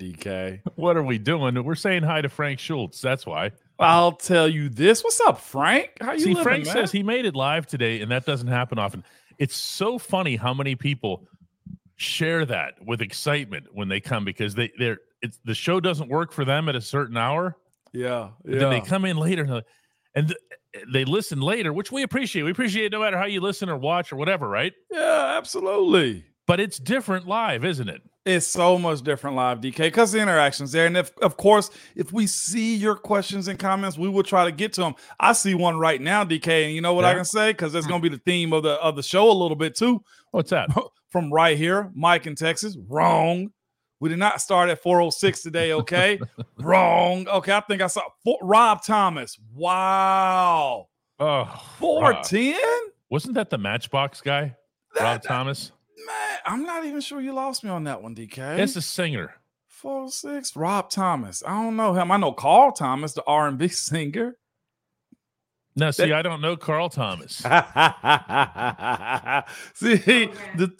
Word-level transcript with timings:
DK. 0.00 0.60
What 0.76 0.96
are 0.96 1.02
we 1.02 1.18
doing? 1.18 1.62
We're 1.62 1.74
saying 1.74 2.02
hi 2.02 2.22
to 2.22 2.28
Frank 2.28 2.58
Schultz. 2.58 3.00
That's 3.00 3.26
why. 3.26 3.52
I'll 3.78 4.12
tell 4.12 4.48
you 4.48 4.68
this. 4.68 5.04
What's 5.04 5.20
up, 5.20 5.40
Frank? 5.40 5.90
How 6.00 6.12
you 6.12 6.20
See, 6.20 6.28
living, 6.30 6.42
Frank 6.42 6.64
man? 6.66 6.74
says 6.74 6.92
he 6.92 7.02
made 7.02 7.24
it 7.24 7.34
live 7.36 7.66
today, 7.66 8.00
and 8.00 8.10
that 8.10 8.26
doesn't 8.26 8.48
happen 8.48 8.78
often. 8.78 9.04
It's 9.38 9.54
so 9.54 9.98
funny 9.98 10.36
how 10.36 10.52
many 10.54 10.74
people 10.74 11.26
share 11.96 12.44
that 12.46 12.74
with 12.84 13.02
excitement 13.02 13.66
when 13.72 13.88
they 13.88 14.00
come 14.00 14.24
because 14.24 14.54
they 14.54 14.72
they're 14.78 14.98
it's 15.22 15.38
the 15.44 15.54
show 15.54 15.80
doesn't 15.80 16.08
work 16.08 16.32
for 16.32 16.44
them 16.46 16.68
at 16.68 16.74
a 16.74 16.80
certain 16.80 17.16
hour. 17.16 17.56
yeah, 17.92 18.30
yeah. 18.44 18.58
Then 18.58 18.70
they 18.70 18.80
come 18.80 19.04
in 19.04 19.18
later 19.18 19.42
and, 19.42 19.62
and 20.14 20.28
th- 20.28 20.84
they 20.92 21.04
listen 21.04 21.40
later, 21.40 21.72
which 21.72 21.90
we 21.92 22.02
appreciate. 22.02 22.42
We 22.42 22.52
appreciate 22.52 22.86
it 22.86 22.92
no 22.92 23.00
matter 23.00 23.18
how 23.18 23.26
you 23.26 23.40
listen 23.40 23.68
or 23.68 23.76
watch 23.76 24.12
or 24.12 24.16
whatever, 24.16 24.48
right? 24.48 24.72
yeah, 24.90 25.34
absolutely. 25.36 26.24
But 26.46 26.58
it's 26.60 26.78
different 26.78 27.26
live, 27.26 27.64
isn't 27.64 27.88
it? 27.88 28.02
It's 28.26 28.46
so 28.46 28.78
much 28.78 29.00
different 29.00 29.36
live, 29.36 29.60
DK, 29.60 29.78
because 29.78 30.12
the 30.12 30.20
interactions 30.20 30.72
there. 30.72 30.84
And 30.84 30.96
if, 30.96 31.16
of 31.18 31.38
course, 31.38 31.70
if 31.96 32.12
we 32.12 32.26
see 32.26 32.76
your 32.76 32.94
questions 32.94 33.48
and 33.48 33.58
comments, 33.58 33.96
we 33.96 34.10
will 34.10 34.22
try 34.22 34.44
to 34.44 34.52
get 34.52 34.74
to 34.74 34.82
them. 34.82 34.94
I 35.18 35.32
see 35.32 35.54
one 35.54 35.78
right 35.78 35.98
now, 36.00 36.24
DK, 36.24 36.66
and 36.66 36.74
you 36.74 36.82
know 36.82 36.92
what 36.92 37.06
I 37.06 37.14
can 37.14 37.24
say 37.24 37.52
because 37.52 37.72
that's 37.72 37.86
hmm. 37.86 37.92
going 37.92 38.02
to 38.02 38.10
be 38.10 38.14
the 38.14 38.22
theme 38.22 38.52
of 38.52 38.62
the 38.62 38.72
of 38.74 38.94
the 38.94 39.02
show 39.02 39.30
a 39.30 39.32
little 39.32 39.56
bit 39.56 39.74
too. 39.74 40.02
What's 40.32 40.50
that? 40.50 40.68
From 41.08 41.32
right 41.32 41.56
here, 41.56 41.90
Mike 41.94 42.26
in 42.26 42.34
Texas. 42.34 42.76
Wrong. 42.88 43.50
We 44.00 44.08
did 44.08 44.18
not 44.18 44.40
start 44.40 44.70
at 44.70 44.82
406 44.82 45.42
today. 45.42 45.72
Okay, 45.80 46.20
wrong. 46.58 47.26
Okay, 47.26 47.52
I 47.52 47.60
think 47.60 47.80
I 47.80 47.86
saw 47.86 48.02
four, 48.22 48.38
Rob 48.42 48.82
Thomas. 48.82 49.38
Wow, 49.54 50.88
Oh, 51.18 51.44
Rob. 51.44 51.60
410. 51.78 52.58
wasn't 53.08 53.34
that 53.34 53.50
the 53.50 53.58
Matchbox 53.58 54.20
guy, 54.20 54.56
Rob 54.98 55.22
That- 55.22 55.22
Thomas? 55.22 55.72
Man, 56.06 56.38
I'm 56.46 56.62
not 56.64 56.84
even 56.84 57.00
sure 57.00 57.20
you 57.20 57.32
lost 57.32 57.64
me 57.64 57.70
on 57.70 57.84
that 57.84 58.02
one, 58.02 58.14
DK. 58.14 58.58
It's 58.58 58.76
a 58.76 58.82
singer. 58.82 59.34
406 59.68 60.56
Rob 60.56 60.90
Thomas. 60.90 61.42
I 61.46 61.62
don't 61.62 61.76
know 61.76 61.94
him. 61.94 62.10
I 62.10 62.16
know 62.16 62.32
Carl 62.32 62.72
Thomas, 62.72 63.14
the 63.14 63.22
R&B 63.26 63.68
singer. 63.68 64.36
No, 65.76 65.92
see, 65.92 66.12
I 66.12 66.22
don't 66.22 66.40
know 66.40 66.56
Carl 66.56 66.88
Thomas. 66.88 67.36
See, 67.36 67.46
oh, 67.46 67.52
the 70.56 70.72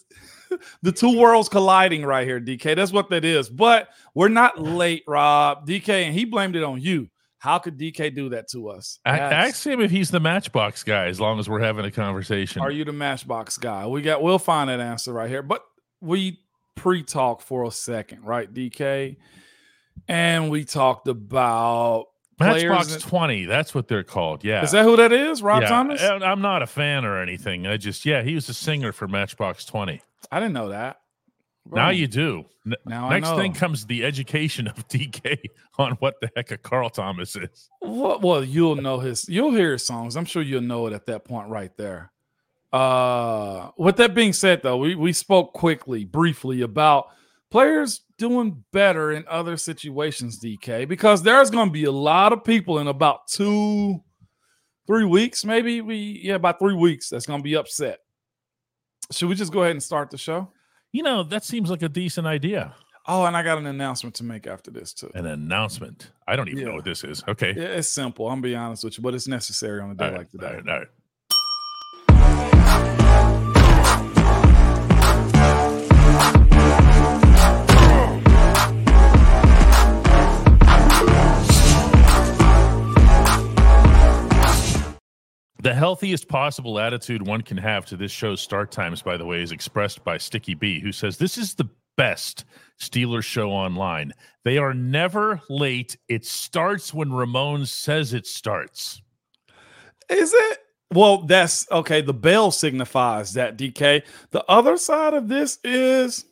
the 0.83 0.93
two 0.93 1.17
worlds 1.17 1.49
colliding 1.49 2.05
right 2.05 2.27
here, 2.27 2.41
DK. 2.41 2.75
That's 2.75 2.93
what 2.93 3.09
that 3.11 3.25
is. 3.25 3.49
But 3.49 3.89
we're 4.15 4.29
not 4.29 4.61
late, 4.61 5.05
Rob. 5.07 5.65
DK, 5.67 5.89
and 5.89 6.13
he 6.15 6.25
blamed 6.25 6.57
it 6.57 6.65
on 6.65 6.81
you. 6.81 7.09
How 7.41 7.59
could 7.59 7.79
DK 7.79 8.15
do 8.15 8.29
that 8.29 8.49
to 8.51 8.69
us? 8.69 8.99
Ask 9.07 9.67
him 9.67 9.81
if 9.81 9.91
he's 9.91 10.11
the 10.11 10.21
Matchbox 10.21 10.85
guy. 10.85 11.07
As 11.07 11.19
long 11.19 11.39
as 11.39 11.49
we're 11.49 11.61
having 11.61 11.87
a 11.87 11.91
conversation. 11.91 12.61
Are 12.61 12.71
you 12.71 12.85
the 12.85 12.93
Matchbox 12.93 13.57
guy? 13.57 13.87
We 13.87 14.03
got. 14.03 14.23
We'll 14.23 14.39
find 14.39 14.69
that 14.69 14.79
answer 14.79 15.13
right 15.13 15.29
here. 15.29 15.43
But 15.43 15.63
we 16.03 16.39
pre-talk 16.77 17.41
for 17.41 17.65
a 17.65 17.71
second, 17.71 18.25
right, 18.25 18.53
DK? 18.53 19.17
And 20.07 20.51
we 20.51 20.65
talked 20.67 21.09
about 21.09 22.09
Matchbox 22.39 22.95
in- 22.95 23.01
Twenty? 23.01 23.47
That's 23.47 23.75
what 23.75 23.89
they're 23.89 24.05
called. 24.05 24.45
Yeah. 24.45 24.63
Is 24.63 24.73
that 24.73 24.85
who 24.85 24.97
that 24.97 25.13
is? 25.13 25.43
Rob 25.43 25.63
yeah. 25.63 25.69
Thomas? 25.69 26.03
I'm 26.03 26.43
not 26.43 26.63
a 26.63 26.67
fan 26.67 27.07
or 27.07 27.23
anything. 27.23 27.67
I 27.67 27.79
just 27.79 28.05
yeah, 28.05 28.23
he 28.23 28.35
was 28.35 28.51
a 28.51 28.55
singer 28.55 28.93
for 28.93 29.09
Matchbox 29.09 29.65
Twenty. 29.65 30.03
I 30.31 30.41
didn't 30.41 30.55
know 30.55 30.69
that. 30.69 31.00
Now 31.73 31.91
you 31.91 32.07
do. 32.07 32.45
Now 32.85 33.09
Next 33.09 33.31
thing 33.31 33.53
comes 33.53 33.87
the 33.87 34.05
education 34.05 34.67
of 34.69 34.77
DK 34.89 35.39
on 35.79 35.93
what 35.93 36.21
the 36.21 36.31
heck 36.37 36.51
a 36.51 36.59
Carl 36.59 36.91
Thomas 36.91 37.37
is. 37.37 37.71
Well, 37.81 38.21
well, 38.21 38.45
you'll 38.45 38.77
know 38.77 38.99
his. 38.99 39.29
You'll 39.29 39.53
hear 39.53 39.73
his 39.73 39.85
songs. 39.85 40.17
I'm 40.17 40.25
sure 40.25 40.43
you'll 40.43 40.61
know 40.61 40.87
it 40.87 40.93
at 40.93 41.07
that 41.07 41.25
point 41.25 41.49
right 41.49 41.75
there. 41.77 42.13
Uh, 42.73 43.71
with 43.77 43.97
that 43.97 44.15
being 44.15 44.33
said, 44.33 44.63
though, 44.63 44.77
we 44.77 44.95
we 44.95 45.13
spoke 45.13 45.53
quickly, 45.53 46.05
briefly 46.05 46.63
about 46.63 47.09
players 47.51 48.03
doing 48.17 48.63
better 48.73 49.13
in 49.13 49.25
other 49.29 49.57
situations. 49.57 50.39
DK, 50.39 50.87
because 50.87 51.23
there's 51.23 51.51
going 51.51 51.69
to 51.69 51.73
be 51.73 51.85
a 51.85 51.93
lot 51.93 52.33
of 52.33 52.45
people 52.45 52.79
in 52.79 52.87
about 52.87 53.27
two, 53.27 54.01
three 54.87 55.05
weeks, 55.05 55.45
maybe 55.45 55.81
we 55.81 56.21
yeah, 56.23 56.35
about 56.35 56.59
three 56.59 56.75
weeks. 56.75 57.09
That's 57.09 57.27
going 57.27 57.41
to 57.41 57.45
be 57.45 57.57
upset. 57.57 58.01
Should 59.11 59.29
we 59.29 59.35
just 59.35 59.53
go 59.53 59.63
ahead 59.63 59.73
and 59.73 59.83
start 59.83 60.11
the 60.11 60.19
show? 60.19 60.53
You 60.93 61.03
know, 61.03 61.23
that 61.25 61.45
seems 61.45 61.71
like 61.71 61.83
a 61.83 61.89
decent 61.89 62.27
idea. 62.27 62.75
Oh, 63.07 63.25
and 63.25 63.37
I 63.37 63.43
got 63.43 63.59
an 63.59 63.67
announcement 63.67 64.15
to 64.17 64.25
make 64.25 64.47
after 64.47 64.71
this 64.71 64.93
too. 64.93 65.11
An 65.15 65.27
announcement. 65.27 66.11
I 66.29 66.37
don't 66.37 66.49
even 66.49 66.65
know 66.65 66.75
what 66.75 66.85
this 66.85 67.03
is. 67.03 67.25
Okay. 67.27 67.55
Yeah, 67.57 67.63
It's 67.65 67.89
simple. 67.89 68.27
I'm 68.27 68.35
gonna 68.41 68.43
be 68.43 68.55
honest 68.57 68.85
with 68.85 68.99
you, 68.99 69.03
but 69.03 69.15
it's 69.15 69.27
necessary 69.27 69.81
on 69.81 69.91
a 69.91 69.95
day 69.95 70.05
right, 70.11 70.19
like 70.19 70.31
today. 70.31 70.47
all 70.47 70.53
right, 70.55 70.69
all 70.69 70.79
right. 70.79 70.89
The 85.63 85.75
healthiest 85.75 86.27
possible 86.27 86.79
attitude 86.79 87.27
one 87.27 87.43
can 87.43 87.59
have 87.59 87.85
to 87.87 87.97
this 87.97 88.11
show's 88.11 88.41
start 88.41 88.73
times, 88.73 89.03
by 89.03 89.19
the 89.19 89.27
way, 89.27 89.43
is 89.43 89.53
expressed 89.53 90.03
by 90.05 90.17
Sticky 90.17 90.55
B, 90.55 90.81
who 90.81 90.91
says 90.91 91.19
this 91.19 91.37
is 91.37 91.55
the 91.55 91.69
best 91.99 92.47
Steelers 92.81 93.25
show 93.25 93.51
online. 93.51 94.15
They 94.45 94.57
are 94.57 94.73
never 94.73 95.41
late. 95.51 95.99
It 96.09 96.25
starts 96.25 96.95
when 96.95 97.13
Ramon 97.13 97.67
says 97.67 98.15
it 98.15 98.27
starts. 98.27 99.03
Is 100.09 100.33
it? 100.33 100.59
Well, 100.93 101.19
that's 101.19 101.71
okay. 101.71 102.01
The 102.01 102.15
bell 102.15 102.51
signifies 102.51 103.35
that 103.35 103.59
DK. 103.59 104.03
The 104.31 104.45
other 104.49 104.79
side 104.79 105.13
of 105.13 105.29
this 105.29 105.59
is 105.63 106.25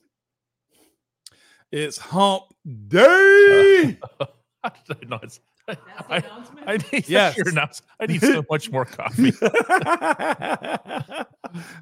it's 1.71 1.99
hump 1.99 2.45
day. 2.89 3.99
I 4.65 4.73
don't 4.89 5.23
it's- 5.23 5.41
I, 6.09 6.17
announcement? 6.19 6.69
I 6.69 6.77
need 6.93 7.09
Yes. 7.09 7.37
your 7.37 7.49
announce- 7.49 7.83
I 8.01 8.07
need 8.07 8.21
so 8.21 8.43
much 8.51 8.71
more 8.71 8.85
coffee. 8.85 9.31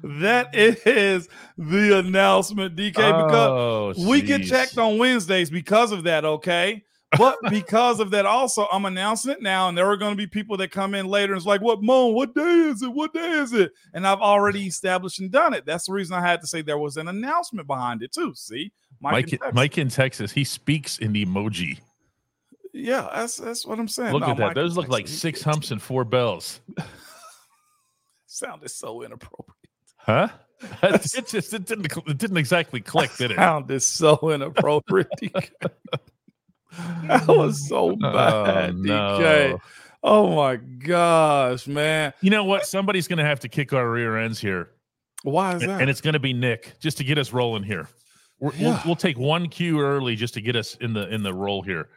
that 0.03 0.49
is 0.53 1.27
the 1.57 1.99
announcement, 1.99 2.75
DK, 2.75 2.93
because 2.93 3.97
Oh, 3.97 4.09
we 4.09 4.21
get 4.21 4.43
checked 4.43 4.77
on 4.77 4.97
Wednesdays 4.97 5.49
because 5.49 5.91
of 5.91 6.03
that, 6.03 6.25
okay? 6.25 6.83
But 7.17 7.37
because 7.49 8.01
of 8.01 8.11
that, 8.11 8.25
also, 8.25 8.67
I'm 8.69 8.83
announcing 8.85 9.31
it 9.31 9.41
now, 9.41 9.69
and 9.69 9.77
there 9.77 9.85
are 9.85 9.95
going 9.95 10.11
to 10.11 10.17
be 10.17 10.27
people 10.27 10.57
that 10.57 10.71
come 10.71 10.93
in 10.93 11.07
later 11.07 11.31
and 11.31 11.37
it's 11.39 11.45
like, 11.45 11.61
"What, 11.61 11.81
Moan? 11.81 12.13
What 12.13 12.35
day 12.35 12.41
is 12.41 12.81
it? 12.81 12.91
What 12.91 13.13
day 13.13 13.29
is 13.31 13.53
it?" 13.53 13.71
And 13.93 14.05
I've 14.05 14.19
already 14.19 14.67
established 14.67 15.21
and 15.21 15.31
done 15.31 15.53
it. 15.53 15.65
That's 15.65 15.85
the 15.87 15.93
reason 15.93 16.17
I 16.17 16.21
had 16.21 16.41
to 16.41 16.47
say 16.47 16.61
there 16.61 16.77
was 16.77 16.97
an 16.97 17.07
announcement 17.07 17.65
behind 17.65 18.03
it 18.03 18.11
too. 18.11 18.33
See, 18.35 18.73
Mike, 18.99 19.23
in 19.31 19.39
Texas. 19.39 19.53
Mike 19.55 19.77
in 19.77 19.87
Texas, 19.87 20.31
he 20.33 20.43
speaks 20.43 20.97
in 20.97 21.13
emoji. 21.13 21.79
Yeah, 22.77 23.09
that's 23.13 23.37
that's 23.37 23.65
what 23.65 23.79
I'm 23.79 23.87
saying. 23.87 24.13
Look 24.13 24.21
No, 24.21 24.31
at 24.31 24.37
that. 24.37 24.45
Mike 24.47 24.55
Those 24.55 24.77
look 24.77 24.87
like 24.89 25.07
six 25.07 25.41
humps 25.41 25.71
and 25.71 25.81
four 25.81 26.03
bells. 26.03 26.59
Sounded 28.27 28.69
so 28.69 29.01
inappropriate. 29.03 29.55
Huh? 29.97 30.29
it 30.83 31.27
just 31.27 31.53
it 31.53 31.65
didn't 31.65 31.85
it 32.07 32.17
didn't 32.17 32.37
exactly 32.37 32.81
click, 32.81 33.15
did 33.17 33.31
it? 33.31 33.35
Sounded 33.37 33.81
so 33.81 34.31
inappropriate. 34.31 35.07
That 37.03 37.27
was 37.27 37.67
so 37.67 37.91
oh, 37.91 37.95
bad, 37.95 38.75
DK. 38.75 38.83
no. 38.85 39.61
Oh 40.03 40.35
my 40.35 40.57
gosh, 40.57 41.67
man. 41.67 42.13
You 42.21 42.29
know 42.29 42.43
what? 42.43 42.65
Somebody's 42.65 43.07
going 43.07 43.17
to 43.17 43.25
have 43.25 43.39
to 43.41 43.49
kick 43.49 43.73
our 43.73 43.89
rear 43.89 44.17
ends 44.17 44.39
here, 44.39 44.69
Why 45.23 45.55
is 45.55 45.61
that? 45.61 45.81
and 45.81 45.89
it's 45.89 46.01
going 46.01 46.13
to 46.13 46.19
be 46.19 46.33
Nick 46.33 46.75
just 46.79 46.97
to 46.97 47.03
get 47.03 47.17
us 47.17 47.33
rolling 47.33 47.63
here. 47.63 47.87
We're, 48.39 48.53
Yeah. 48.53 48.69
we'll, 48.69 48.81
we'll 48.85 48.95
take 48.95 49.17
one 49.17 49.49
cue 49.49 49.79
early 49.81 50.15
just 50.15 50.35
to 50.35 50.41
get 50.41 50.55
us 50.55 50.75
in 50.75 50.93
the 50.93 51.07
in 51.13 51.23
the 51.23 51.33
roll 51.33 51.61
here. 51.63 51.89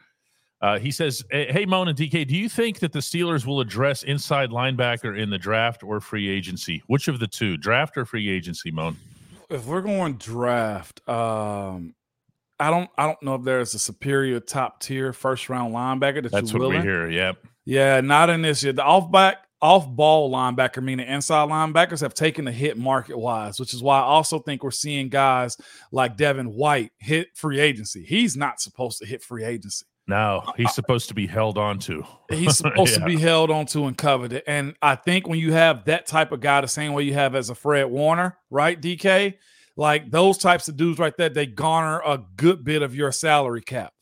Uh, 0.61 0.77
he 0.77 0.91
says, 0.91 1.23
"Hey, 1.31 1.51
hey, 1.51 1.65
Moan 1.65 1.87
and 1.87 1.97
DK, 1.97 2.27
do 2.27 2.35
you 2.35 2.47
think 2.47 2.79
that 2.79 2.91
the 2.91 2.99
Steelers 2.99 3.45
will 3.45 3.61
address 3.61 4.03
inside 4.03 4.51
linebacker 4.51 5.19
in 5.19 5.29
the 5.29 5.37
draft 5.37 5.83
or 5.83 5.99
free 5.99 6.29
agency? 6.29 6.83
Which 6.87 7.07
of 7.07 7.19
the 7.19 7.27
two, 7.27 7.57
draft 7.57 7.97
or 7.97 8.05
free 8.05 8.29
agency, 8.29 8.71
Moan? 8.71 8.97
if 9.51 9.65
we're 9.65 9.81
going 9.81 10.13
draft, 10.13 11.07
um, 11.07 11.93
I 12.59 12.69
don't 12.69 12.89
I 12.97 13.05
don't 13.05 13.21
know 13.21 13.35
if 13.35 13.43
there's 13.43 13.73
a 13.73 13.79
superior 13.79 14.39
top 14.39 14.79
tier 14.79 15.13
first 15.13 15.49
round 15.49 15.73
linebacker 15.73 16.23
that 16.23 16.31
That's 16.31 16.53
what 16.53 16.69
we 16.69 16.79
hear. 16.79 17.09
Yep. 17.09 17.37
Yeah, 17.65 18.01
not 18.01 18.29
in 18.29 18.41
this 18.41 18.63
year. 18.63 18.73
The 18.73 18.83
off 18.83 19.11
back 19.11 19.45
off 19.61 19.87
ball 19.87 20.31
linebacker, 20.31 20.81
meaning 20.81 21.07
inside 21.07 21.49
linebackers, 21.49 22.01
have 22.01 22.13
taken 22.13 22.47
a 22.47 22.51
hit 22.51 22.77
market 22.77 23.17
wise, 23.17 23.59
which 23.59 23.73
is 23.73 23.83
why 23.83 23.99
I 23.99 24.03
also 24.03 24.39
think 24.39 24.63
we're 24.63 24.71
seeing 24.71 25.09
guys 25.09 25.57
like 25.91 26.17
Devin 26.17 26.53
White 26.53 26.91
hit 26.97 27.27
free 27.35 27.59
agency. 27.59 28.03
He's 28.03 28.37
not 28.37 28.59
supposed 28.59 28.99
to 28.99 29.05
hit 29.05 29.21
free 29.21 29.43
agency. 29.43 29.85
No, 30.07 30.43
he's 30.57 30.73
supposed 30.73 31.07
to 31.09 31.13
be 31.13 31.27
held 31.27 31.57
on 31.57 31.79
to. 31.79 32.03
He's 32.29 32.57
supposed 32.57 32.95
to 32.95 33.05
be 33.05 33.17
held 33.17 33.49
onto 33.49 33.85
and 33.85 33.97
coveted. 33.97 34.43
And 34.45 34.75
I 34.81 34.95
think 34.95 35.27
when 35.27 35.39
you 35.39 35.53
have 35.53 35.85
that 35.85 36.05
type 36.05 36.31
of 36.31 36.41
guy, 36.41 36.59
the 36.61 36.67
same 36.67 36.93
way 36.93 37.03
you 37.03 37.13
have 37.13 37.33
as 37.35 37.49
a 37.49 37.55
Fred 37.55 37.85
Warner, 37.85 38.37
right, 38.49 38.79
DK, 38.81 39.35
like 39.77 40.11
those 40.11 40.37
types 40.37 40.67
of 40.67 40.75
dudes 40.75 40.99
right 40.99 41.15
there, 41.15 41.29
they 41.29 41.45
garner 41.45 42.01
a 42.05 42.19
good 42.35 42.63
bit 42.63 42.81
of 42.81 42.93
your 42.93 43.11
salary 43.11 43.61
cap. 43.61 43.93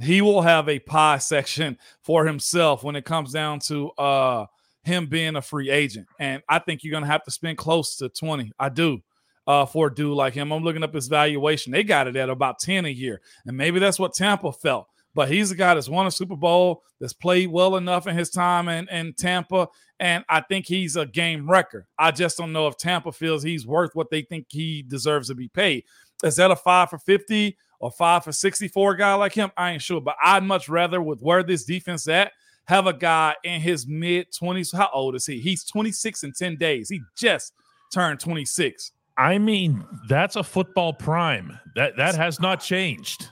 He 0.00 0.22
will 0.22 0.42
have 0.42 0.68
a 0.68 0.78
pie 0.78 1.18
section 1.18 1.76
for 2.02 2.24
himself 2.24 2.82
when 2.82 2.96
it 2.96 3.04
comes 3.04 3.32
down 3.32 3.58
to 3.66 3.90
uh 3.90 4.46
him 4.84 5.06
being 5.06 5.36
a 5.36 5.42
free 5.42 5.68
agent. 5.70 6.06
And 6.18 6.42
I 6.48 6.60
think 6.60 6.82
you're 6.82 6.92
gonna 6.92 7.06
have 7.06 7.24
to 7.24 7.30
spend 7.30 7.58
close 7.58 7.96
to 7.96 8.08
20. 8.08 8.52
I 8.58 8.70
do. 8.70 9.00
uh, 9.46 9.64
for 9.66 9.86
a 9.88 9.94
dude 9.94 10.14
like 10.14 10.34
him. 10.34 10.52
I'm 10.52 10.62
looking 10.62 10.82
up 10.82 10.94
his 10.94 11.08
valuation. 11.08 11.72
They 11.72 11.82
got 11.82 12.06
it 12.06 12.16
at 12.16 12.28
about 12.30 12.58
10 12.58 12.84
a 12.84 12.90
year. 12.90 13.20
And 13.46 13.56
maybe 13.56 13.78
that's 13.80 13.98
what 13.98 14.12
Tampa 14.14 14.52
felt. 14.52 14.86
But 15.14 15.30
he's 15.30 15.50
a 15.50 15.56
guy 15.56 15.74
that's 15.74 15.88
won 15.88 16.06
a 16.06 16.10
Super 16.10 16.36
Bowl, 16.36 16.82
that's 17.00 17.12
played 17.12 17.50
well 17.50 17.76
enough 17.76 18.06
in 18.06 18.16
his 18.16 18.30
time 18.30 18.68
in, 18.68 18.88
in 18.88 19.14
Tampa. 19.14 19.68
And 19.98 20.24
I 20.28 20.42
think 20.42 20.66
he's 20.66 20.96
a 20.96 21.06
game 21.06 21.48
wrecker. 21.50 21.88
I 21.98 22.10
just 22.10 22.38
don't 22.38 22.52
know 22.52 22.68
if 22.68 22.76
Tampa 22.76 23.10
feels 23.12 23.42
he's 23.42 23.66
worth 23.66 23.94
what 23.94 24.10
they 24.10 24.22
think 24.22 24.46
he 24.48 24.82
deserves 24.82 25.28
to 25.28 25.34
be 25.34 25.48
paid. 25.48 25.84
Is 26.22 26.36
that 26.36 26.50
a 26.50 26.56
five 26.56 26.90
for 26.90 26.98
50 26.98 27.56
or 27.80 27.90
five 27.90 28.24
for 28.24 28.32
64 28.32 28.94
guy 28.96 29.14
like 29.14 29.34
him? 29.34 29.50
I 29.56 29.72
ain't 29.72 29.82
sure. 29.82 30.00
But 30.00 30.16
I'd 30.22 30.44
much 30.44 30.68
rather, 30.68 31.02
with 31.02 31.20
where 31.20 31.42
this 31.42 31.64
defense 31.64 32.06
at, 32.08 32.32
have 32.66 32.86
a 32.86 32.92
guy 32.92 33.34
in 33.44 33.60
his 33.60 33.86
mid 33.86 34.30
20s. 34.32 34.76
How 34.76 34.90
old 34.92 35.14
is 35.14 35.26
he? 35.26 35.40
He's 35.40 35.64
26 35.64 36.24
in 36.24 36.32
10 36.32 36.56
days. 36.56 36.88
He 36.88 37.00
just 37.16 37.54
turned 37.92 38.20
26. 38.20 38.92
I 39.16 39.38
mean, 39.38 39.84
that's 40.08 40.36
a 40.36 40.44
football 40.44 40.92
prime. 40.92 41.58
That 41.74 41.96
that 41.96 42.14
has 42.14 42.38
not 42.38 42.60
changed. 42.60 43.28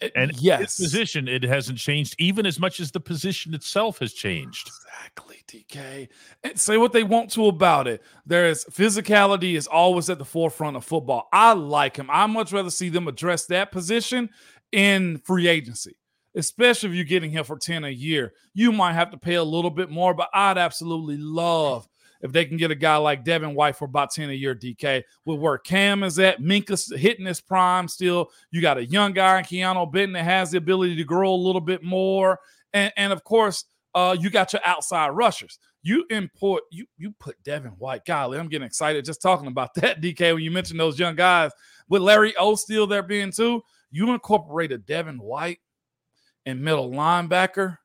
Uh, 0.00 0.08
and 0.14 0.40
yes, 0.40 0.78
position 0.78 1.28
it 1.28 1.42
hasn't 1.42 1.78
changed 1.78 2.14
even 2.18 2.46
as 2.46 2.58
much 2.58 2.80
as 2.80 2.90
the 2.90 3.00
position 3.00 3.54
itself 3.54 3.98
has 3.98 4.12
changed. 4.12 4.68
Exactly, 4.68 5.42
DK. 5.46 6.08
And 6.44 6.58
say 6.58 6.76
what 6.76 6.92
they 6.92 7.02
want 7.02 7.30
to 7.32 7.46
about 7.46 7.86
it. 7.86 8.02
There's 8.24 8.64
physicality 8.66 9.56
is 9.56 9.66
always 9.66 10.08
at 10.08 10.18
the 10.18 10.24
forefront 10.24 10.76
of 10.76 10.84
football. 10.84 11.28
I 11.32 11.52
like 11.52 11.96
him. 11.96 12.08
I 12.10 12.26
much 12.26 12.52
rather 12.52 12.70
see 12.70 12.88
them 12.88 13.08
address 13.08 13.46
that 13.46 13.72
position 13.72 14.30
in 14.72 15.18
free 15.18 15.48
agency, 15.48 15.96
especially 16.34 16.90
if 16.90 16.94
you're 16.94 17.04
getting 17.04 17.30
him 17.30 17.44
for 17.44 17.58
10 17.58 17.84
a 17.84 17.90
year. 17.90 18.32
You 18.54 18.72
might 18.72 18.94
have 18.94 19.10
to 19.10 19.18
pay 19.18 19.34
a 19.34 19.44
little 19.44 19.70
bit 19.70 19.90
more, 19.90 20.14
but 20.14 20.30
I'd 20.32 20.58
absolutely 20.58 21.16
love 21.18 21.88
if 22.20 22.32
they 22.32 22.44
can 22.44 22.56
get 22.56 22.70
a 22.70 22.76
guy 22.76 22.96
like 22.96 23.24
Devin 23.24 23.54
White 23.54 23.76
for 23.76 23.84
about 23.84 24.10
10 24.10 24.30
a 24.30 24.32
year, 24.32 24.54
DK, 24.54 25.02
with 25.24 25.38
where 25.38 25.58
Cam 25.58 26.02
is 26.02 26.18
at, 26.18 26.40
Minkah's 26.40 26.92
hitting 26.94 27.26
his 27.26 27.40
prime 27.40 27.86
still. 27.88 28.30
You 28.50 28.60
got 28.60 28.78
a 28.78 28.84
young 28.84 29.12
guy 29.12 29.38
in 29.38 29.44
Keanu 29.44 29.90
Benton 29.90 30.14
that 30.14 30.24
has 30.24 30.50
the 30.50 30.58
ability 30.58 30.96
to 30.96 31.04
grow 31.04 31.32
a 31.32 31.36
little 31.36 31.60
bit 31.60 31.82
more. 31.82 32.40
And, 32.72 32.92
and 32.96 33.12
of 33.12 33.22
course, 33.24 33.64
uh, 33.94 34.16
you 34.18 34.30
got 34.30 34.52
your 34.52 34.62
outside 34.64 35.10
rushers. 35.10 35.58
You 35.82 36.04
import, 36.10 36.64
you 36.70 36.86
you 36.98 37.12
put 37.20 37.42
Devin 37.44 37.70
White. 37.72 38.04
Golly, 38.04 38.38
I'm 38.38 38.48
getting 38.48 38.66
excited 38.66 39.04
just 39.04 39.22
talking 39.22 39.46
about 39.46 39.74
that, 39.76 40.00
DK, 40.02 40.34
when 40.34 40.42
you 40.42 40.50
mentioned 40.50 40.80
those 40.80 40.98
young 40.98 41.14
guys. 41.14 41.52
With 41.88 42.02
Larry 42.02 42.36
O 42.36 42.54
still 42.56 42.86
there 42.86 43.02
being 43.02 43.32
too, 43.32 43.62
you 43.90 44.12
incorporate 44.12 44.72
a 44.72 44.78
Devin 44.78 45.18
White 45.18 45.60
and 46.44 46.60
middle 46.60 46.90
linebacker. 46.90 47.78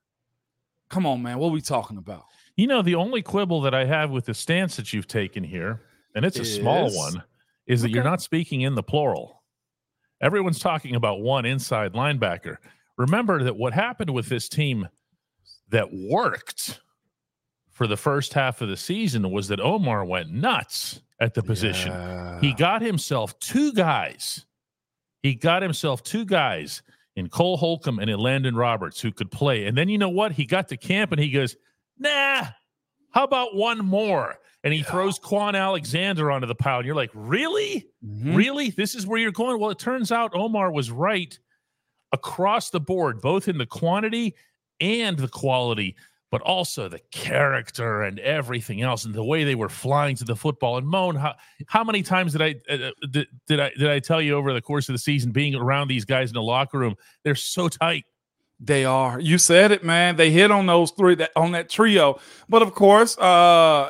Come 0.90 1.06
on, 1.06 1.22
man. 1.22 1.38
What 1.38 1.50
are 1.50 1.52
we 1.52 1.62
talking 1.62 1.98
about? 1.98 2.26
You 2.56 2.68
know, 2.68 2.82
the 2.82 2.96
only 2.96 3.22
quibble 3.22 3.62
that 3.62 3.74
I 3.74 3.86
have 3.86 4.12
with 4.12 4.26
the 4.26 4.34
stance 4.34 4.76
that 4.76 4.94
you've 4.94 5.08
taken 5.08 5.44
here, 5.44 5.82
and 6.16 6.24
it's 6.24 6.38
a 6.38 6.44
is... 6.44 6.56
small 6.56 6.96
one, 6.96 7.24
is 7.68 7.82
that 7.82 7.88
okay. 7.88 7.96
you're 7.96 8.04
not 8.04 8.22
speaking 8.22 8.62
in 8.62 8.76
the 8.76 8.84
plural. 8.84 9.42
Everyone's 10.22 10.60
talking 10.60 10.96
about 10.96 11.22
one 11.22 11.46
inside 11.46 11.94
linebacker. 11.94 12.58
Remember 12.98 13.44
that 13.44 13.56
what 13.56 13.74
happened 13.74 14.12
with 14.12 14.30
this 14.30 14.48
team 14.48 14.88
that 15.70 15.88
worked 15.92 16.80
for 17.72 17.88
the 17.88 17.98
first 17.98 18.34
half 18.34 18.62
of 18.62 18.70
the 18.70 18.78
season 18.78 19.32
was 19.32 19.48
that 19.48 19.60
Omar 19.60 20.06
went 20.06 20.32
nuts 20.32 21.02
at 21.20 21.34
the 21.34 21.42
position. 21.42 21.92
Yeah. 21.92 22.40
He 22.40 22.54
got 22.54 22.82
himself 22.82 23.38
two 23.40 23.74
guys. 23.74 24.46
He 25.24 25.34
got 25.34 25.64
himself 25.64 26.04
two 26.04 26.24
guys 26.24 26.84
in 27.16 27.30
Cole 27.30 27.58
Holcomb 27.58 28.00
and 28.00 28.10
in 28.10 28.20
Landon 28.20 28.56
Roberts 28.56 29.02
who 29.02 29.12
could 29.12 29.32
play. 29.32 29.66
And 29.66 29.76
then 29.76 29.90
you 29.90 29.98
know 29.98 30.10
what? 30.10 30.34
He 30.34 30.46
got 30.46 30.68
to 30.70 30.78
camp 30.78 31.12
and 31.12 31.20
he 31.20 31.32
goes, 31.32 31.56
nah, 31.98 32.46
how 33.12 33.24
about 33.24 33.56
one 33.56 33.86
more? 33.86 34.36
And 34.64 34.74
he 34.74 34.80
yeah. 34.80 34.86
throws 34.86 35.20
Kwon 35.20 35.60
Alexander 35.60 36.32
onto 36.32 36.48
the 36.48 36.56
pile. 36.56 36.78
And 36.78 36.86
you're 36.86 36.96
like, 36.96 37.12
really? 37.14 37.88
Mm-hmm. 38.06 38.36
Really? 38.36 38.70
This 38.70 38.96
is 38.96 39.06
where 39.06 39.20
you're 39.20 39.32
going? 39.32 39.60
Well, 39.60 39.72
it 39.72 39.80
turns 39.80 40.12
out 40.12 40.32
Omar 40.34 40.72
was 40.72 40.90
right 40.90 41.38
across 42.14 42.70
the 42.70 42.80
board, 42.80 43.22
both 43.22 43.48
in 43.48 43.58
the 43.58 43.66
quantity 43.66 44.36
and 44.80 45.18
the 45.18 45.28
quality, 45.28 45.96
but 46.32 46.42
also 46.42 46.88
the 46.88 47.02
character 47.12 48.04
and 48.04 48.20
everything 48.20 48.82
else, 48.82 49.06
and 49.06 49.14
the 49.14 49.24
way 49.24 49.44
they 49.44 49.56
were 49.56 49.70
flying 49.70 50.16
to 50.16 50.24
the 50.24 50.36
football. 50.36 50.78
And 50.78 50.88
Moan, 50.88 51.16
how, 51.16 51.36
how 51.68 51.84
many 51.84 52.02
times 52.02 52.32
did 52.32 52.42
I 52.42 52.56
uh, 52.70 52.74
uh 52.74 52.92
did, 53.12 53.28
did 53.48 53.60
I 53.60 53.72
did 53.78 53.90
I 53.90 54.00
tell 54.00 54.22
you 54.22 54.36
over 54.36 54.54
the 54.54 54.62
course 54.62 54.88
of 54.90 54.94
the 54.94 55.00
season, 55.00 55.32
being 55.32 55.56
around 55.56 55.90
these 55.90 56.06
guys 56.06 56.30
in 56.30 56.36
the 56.36 56.42
locker 56.42 56.80
room, 56.80 56.96
they're 57.24 57.36
so 57.36 57.68
tight. 57.68 58.06
They 58.66 58.86
are. 58.86 59.20
You 59.20 59.40
said 59.40 59.74
it, 59.74 59.84
man. 59.84 60.16
They 60.16 60.32
hit 60.32 60.50
on 60.50 60.68
those 60.68 60.92
three 60.92 61.16
that 61.16 61.32
on 61.36 61.52
that 61.52 61.70
trio. 61.70 62.22
But 62.48 62.62
of 62.62 62.74
course, 62.74 63.18
uh 63.18 63.88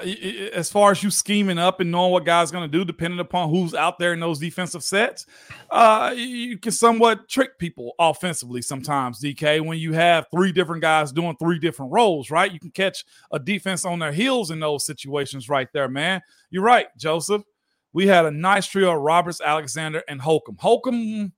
as 0.52 0.72
far 0.72 0.90
as 0.90 1.04
you 1.04 1.12
scheming 1.12 1.60
up 1.60 1.80
and 1.80 1.92
knowing 1.92 2.12
what 2.12 2.26
guys 2.26 2.50
going 2.50 2.70
to 2.70 2.78
do, 2.78 2.84
depending 2.84 3.20
upon 3.20 3.52
who's 3.52 3.76
out 3.76 4.00
there 4.00 4.14
in 4.14 4.20
those 4.20 4.40
defensive 4.40 4.82
sets, 4.84 5.28
uh 5.70 6.12
you 6.18 6.58
can 6.58 6.72
somewhat 6.72 7.30
trick 7.30 7.60
people 7.60 7.94
offensively 8.00 8.64
sometimes. 8.64 9.20
DK, 9.22 9.64
when 9.64 9.78
you 9.78 9.94
have 9.94 10.26
three 10.34 10.52
different 10.52 10.82
guys 10.82 11.12
doing 11.12 11.36
three 11.38 11.60
different 11.60 11.92
roles, 11.92 12.32
right? 12.32 12.52
You 12.52 12.60
can 12.60 12.72
catch 12.72 13.06
a 13.32 13.38
defense 13.38 13.86
on 13.86 14.00
their 14.00 14.12
heels 14.12 14.50
in 14.50 14.60
those 14.60 14.88
situations, 14.88 15.50
right 15.50 15.68
there, 15.72 15.88
man. 15.88 16.20
You're 16.50 16.64
right, 16.64 16.88
Joseph. 16.98 17.44
We 17.92 18.08
had 18.08 18.26
a 18.26 18.32
nice 18.32 18.66
trio: 18.66 18.94
Roberts, 18.94 19.40
Alexander, 19.40 20.02
and 20.08 20.20
Holcomb. 20.20 20.58
Holcomb 20.60 21.32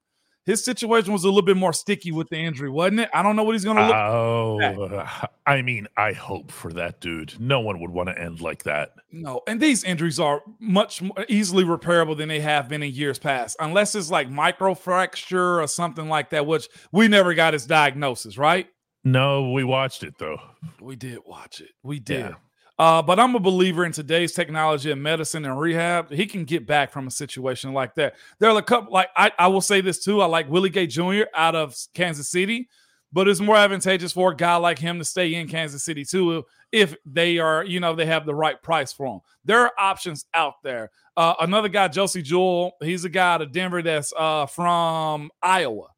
his 0.46 0.64
situation 0.64 1.12
was 1.12 1.24
a 1.24 1.28
little 1.28 1.42
bit 1.42 1.58
more 1.58 1.74
sticky 1.74 2.12
with 2.12 2.30
the 2.30 2.38
injury, 2.38 2.70
wasn't 2.70 3.02
it? 3.02 3.10
I 3.14 3.24
don't 3.24 3.36
know 3.36 3.44
what 3.44 3.54
he's 3.54 3.64
going 3.64 3.78
to 3.78 3.86
look. 3.86 3.96
Oh, 3.96 5.06
I 5.46 5.62
mean, 5.62 5.88
I 5.98 6.14
hope 6.14 6.52
for 6.52 6.72
that 6.74 7.02
dude. 7.02 7.40
No 7.40 7.60
one 7.60 7.80
would 7.80 7.92
want 7.92 8.10
to 8.10 8.20
end 8.20 8.42
like 8.42 8.64
that. 8.64 8.92
No, 9.12 9.42
and 9.48 9.60
these 9.60 9.84
injuries 9.84 10.20
are 10.20 10.42
much 10.60 11.02
more 11.02 11.26
easily 11.28 11.64
repairable 11.64 12.16
than 12.18 12.30
they 12.30 12.42
have 12.42 12.70
been 12.70 12.84
in 12.84 12.92
years 12.92 13.18
past, 13.18 13.58
unless 13.60 13.96
it's 13.96 14.12
like 14.12 14.30
microfracture 14.30 15.64
or 15.64 15.68
something 15.68 16.10
like 16.10 16.30
that, 16.30 16.46
which 16.46 16.70
we 16.92 17.08
never 17.08 17.34
got 17.34 17.54
his 17.54 17.66
diagnosis, 17.66 18.38
right? 18.38 18.68
No, 19.04 19.52
we 19.52 19.64
watched 19.64 20.04
it 20.04 20.16
though. 20.18 20.40
We 20.82 20.96
did 20.96 21.20
watch 21.26 21.62
it. 21.62 21.72
We 21.84 22.00
did. 22.00 22.20
Yeah. 22.20 22.36
Uh, 22.78 23.02
but 23.02 23.20
I'm 23.20 23.36
a 23.36 23.40
believer 23.40 23.86
in 23.86 23.94
today's 23.94 24.34
technology 24.34 24.92
and 24.92 25.02
medicine 25.02 25.46
and 25.46 25.58
rehab. 25.58 26.12
He 26.12 26.26
can 26.26 26.44
get 26.44 26.68
back 26.68 26.92
from 26.92 27.08
a 27.08 27.12
situation 27.12 27.74
like 27.74 27.96
that. 27.96 28.16
There 28.40 28.50
are 28.50 28.58
a 28.58 28.62
couple, 28.62 28.92
like 28.92 29.10
I, 29.16 29.32
I 29.40 29.48
will 29.48 29.62
say 29.62 29.82
this 29.82 30.04
too. 30.04 30.22
I 30.22 30.26
like 30.26 30.50
Willie 30.50 30.70
Gay 30.70 30.88
Jr. 30.88 31.24
out 31.34 31.56
of 31.56 31.76
Kansas 31.94 32.30
City, 32.30 32.68
but 33.14 33.30
it's 33.30 33.40
more 33.40 33.56
advantageous 33.56 34.12
for 34.12 34.32
a 34.32 34.36
guy 34.36 34.58
like 34.58 34.78
him 34.78 35.00
to 35.00 35.06
stay 35.06 35.36
in 35.36 35.48
Kansas 35.48 35.86
City 35.86 36.04
too 36.04 36.44
if 36.74 36.98
they 37.06 37.40
are, 37.40 37.64
you 37.64 37.80
know, 37.80 37.96
they 37.96 38.06
have 38.06 38.26
the 38.26 38.36
right 38.36 38.62
price 38.62 38.92
for 38.92 39.06
him. 39.06 39.20
There 39.46 39.62
are 39.62 39.72
options 39.80 40.26
out 40.34 40.56
there. 40.62 40.92
Uh, 41.16 41.36
another 41.40 41.70
guy, 41.70 41.88
Josey 41.88 42.22
Jewell, 42.22 42.74
he's 42.82 43.06
a 43.06 43.10
guy 43.10 43.36
out 43.36 43.42
of 43.42 43.54
Denver 43.54 43.82
that's 43.82 44.12
uh, 44.18 44.46
from 44.48 45.32
Iowa. 45.42 45.95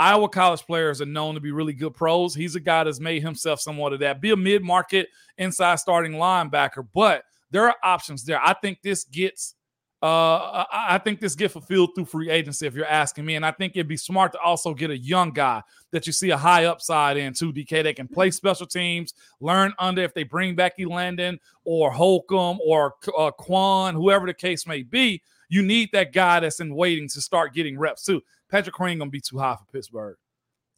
Iowa 0.00 0.30
college 0.30 0.62
players 0.62 1.02
are 1.02 1.06
known 1.06 1.34
to 1.34 1.42
be 1.42 1.52
really 1.52 1.74
good 1.74 1.92
pros. 1.92 2.34
He's 2.34 2.54
a 2.56 2.60
guy 2.60 2.84
that's 2.84 3.00
made 3.00 3.22
himself 3.22 3.60
somewhat 3.60 3.92
of 3.92 4.00
that. 4.00 4.22
Be 4.22 4.30
a 4.30 4.36
mid 4.36 4.62
market 4.62 5.10
inside 5.36 5.78
starting 5.78 6.12
linebacker, 6.12 6.88
but 6.94 7.24
there 7.50 7.66
are 7.66 7.76
options 7.84 8.24
there. 8.24 8.40
I 8.42 8.54
think 8.54 8.80
this 8.82 9.04
gets. 9.04 9.56
Uh, 10.02 10.64
I 10.72 10.96
think 10.96 11.20
this 11.20 11.34
get 11.34 11.50
fulfilled 11.50 11.90
through 11.94 12.06
free 12.06 12.30
agency, 12.30 12.66
if 12.66 12.74
you're 12.74 12.86
asking 12.86 13.26
me. 13.26 13.34
And 13.34 13.44
I 13.44 13.50
think 13.50 13.76
it'd 13.76 13.86
be 13.86 13.98
smart 13.98 14.32
to 14.32 14.40
also 14.40 14.72
get 14.72 14.88
a 14.88 14.96
young 14.96 15.30
guy 15.30 15.62
that 15.90 16.06
you 16.06 16.14
see 16.14 16.30
a 16.30 16.38
high 16.38 16.64
upside 16.64 17.18
in 17.18 17.34
too, 17.34 17.52
DK. 17.52 17.82
They 17.82 17.92
can 17.92 18.08
play 18.08 18.30
special 18.30 18.66
teams, 18.66 19.12
learn 19.40 19.74
under 19.78 20.00
if 20.00 20.14
they 20.14 20.22
bring 20.22 20.54
back 20.54 20.76
Landon 20.78 21.38
or 21.66 21.90
Holcomb 21.90 22.60
or 22.64 22.94
uh, 23.08 23.30
Kwon, 23.38 23.92
whoever 23.92 24.26
the 24.26 24.32
case 24.32 24.66
may 24.66 24.82
be. 24.82 25.20
You 25.50 25.60
need 25.60 25.90
that 25.92 26.14
guy 26.14 26.40
that's 26.40 26.60
in 26.60 26.74
waiting 26.74 27.06
to 27.10 27.20
start 27.20 27.52
getting 27.52 27.78
reps 27.78 28.04
too. 28.04 28.22
Patrick 28.50 28.74
Queen 28.74 28.98
gonna 28.98 29.10
be 29.10 29.20
too 29.20 29.38
high 29.38 29.56
for 29.56 29.64
Pittsburgh. 29.72 30.16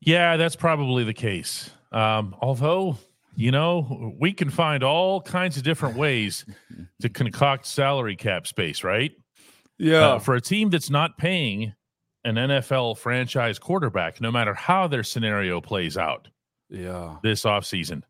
Yeah, 0.01 0.37
that's 0.37 0.57
probably 0.57 1.05
the 1.05 1.15
case. 1.15 1.71
Um, 1.93 2.35
although, 2.41 2.99
you 3.37 3.51
know, 3.51 4.15
we 4.19 4.33
can 4.33 4.51
find 4.51 4.83
all 4.83 5.21
kinds 5.21 5.57
of 5.57 5.63
different 5.63 5.97
ways 5.97 6.45
to 7.01 7.09
concoct 7.09 7.67
salary 7.67 8.17
cap 8.17 8.47
space, 8.47 8.83
right? 8.83 9.13
Yeah. 9.79 10.01
Uh, 10.01 10.19
for 10.19 10.35
a 10.35 10.41
team 10.41 10.71
that's 10.71 10.91
not 10.91 11.19
paying 11.19 11.75
an 12.25 12.37
NFL 12.37 12.99
franchise 12.99 13.59
quarterback, 13.59 14.21
no 14.21 14.31
matter 14.31 14.55
how 14.55 14.87
their 14.87 15.03
scenario 15.03 15.61
plays 15.61 15.97
out. 15.97 16.29
Yeah. 16.69 17.17
This 17.23 17.43
offseason. 17.45 18.03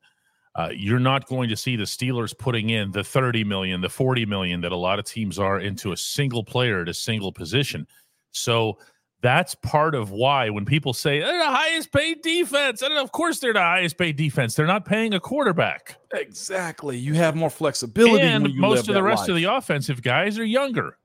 Uh, 0.54 0.68
you're 0.74 1.00
not 1.00 1.26
going 1.26 1.48
to 1.48 1.56
see 1.56 1.76
the 1.76 1.84
Steelers 1.84 2.36
putting 2.36 2.70
in 2.70 2.90
the 2.92 3.02
30 3.02 3.42
million, 3.44 3.80
the 3.80 3.88
40 3.88 4.26
million 4.26 4.60
that 4.60 4.72
a 4.72 4.76
lot 4.76 4.98
of 4.98 5.06
teams 5.06 5.38
are 5.38 5.60
into 5.60 5.92
a 5.92 5.96
single 5.96 6.44
player 6.44 6.82
at 6.82 6.88
a 6.88 6.94
single 6.94 7.32
position. 7.32 7.86
So 8.32 8.78
that's 9.22 9.54
part 9.54 9.94
of 9.94 10.10
why 10.10 10.50
when 10.50 10.64
people 10.64 10.92
say 10.92 11.20
they're 11.20 11.38
the 11.38 11.46
highest 11.46 11.92
paid 11.92 12.22
defense, 12.22 12.82
and 12.82 12.92
of 12.94 13.12
course 13.12 13.38
they're 13.38 13.52
the 13.52 13.60
highest 13.60 13.96
paid 13.96 14.16
defense, 14.16 14.54
they're 14.54 14.66
not 14.66 14.84
paying 14.84 15.14
a 15.14 15.20
quarterback. 15.20 15.96
Exactly. 16.12 16.98
You 16.98 17.14
have 17.14 17.34
more 17.34 17.50
flexibility. 17.50 18.20
And 18.20 18.54
most 18.56 18.88
of 18.88 18.94
the 18.94 19.02
rest 19.02 19.22
life. 19.22 19.28
of 19.30 19.36
the 19.36 19.44
offensive 19.44 20.02
guys 20.02 20.38
are 20.38 20.44
younger, 20.44 20.98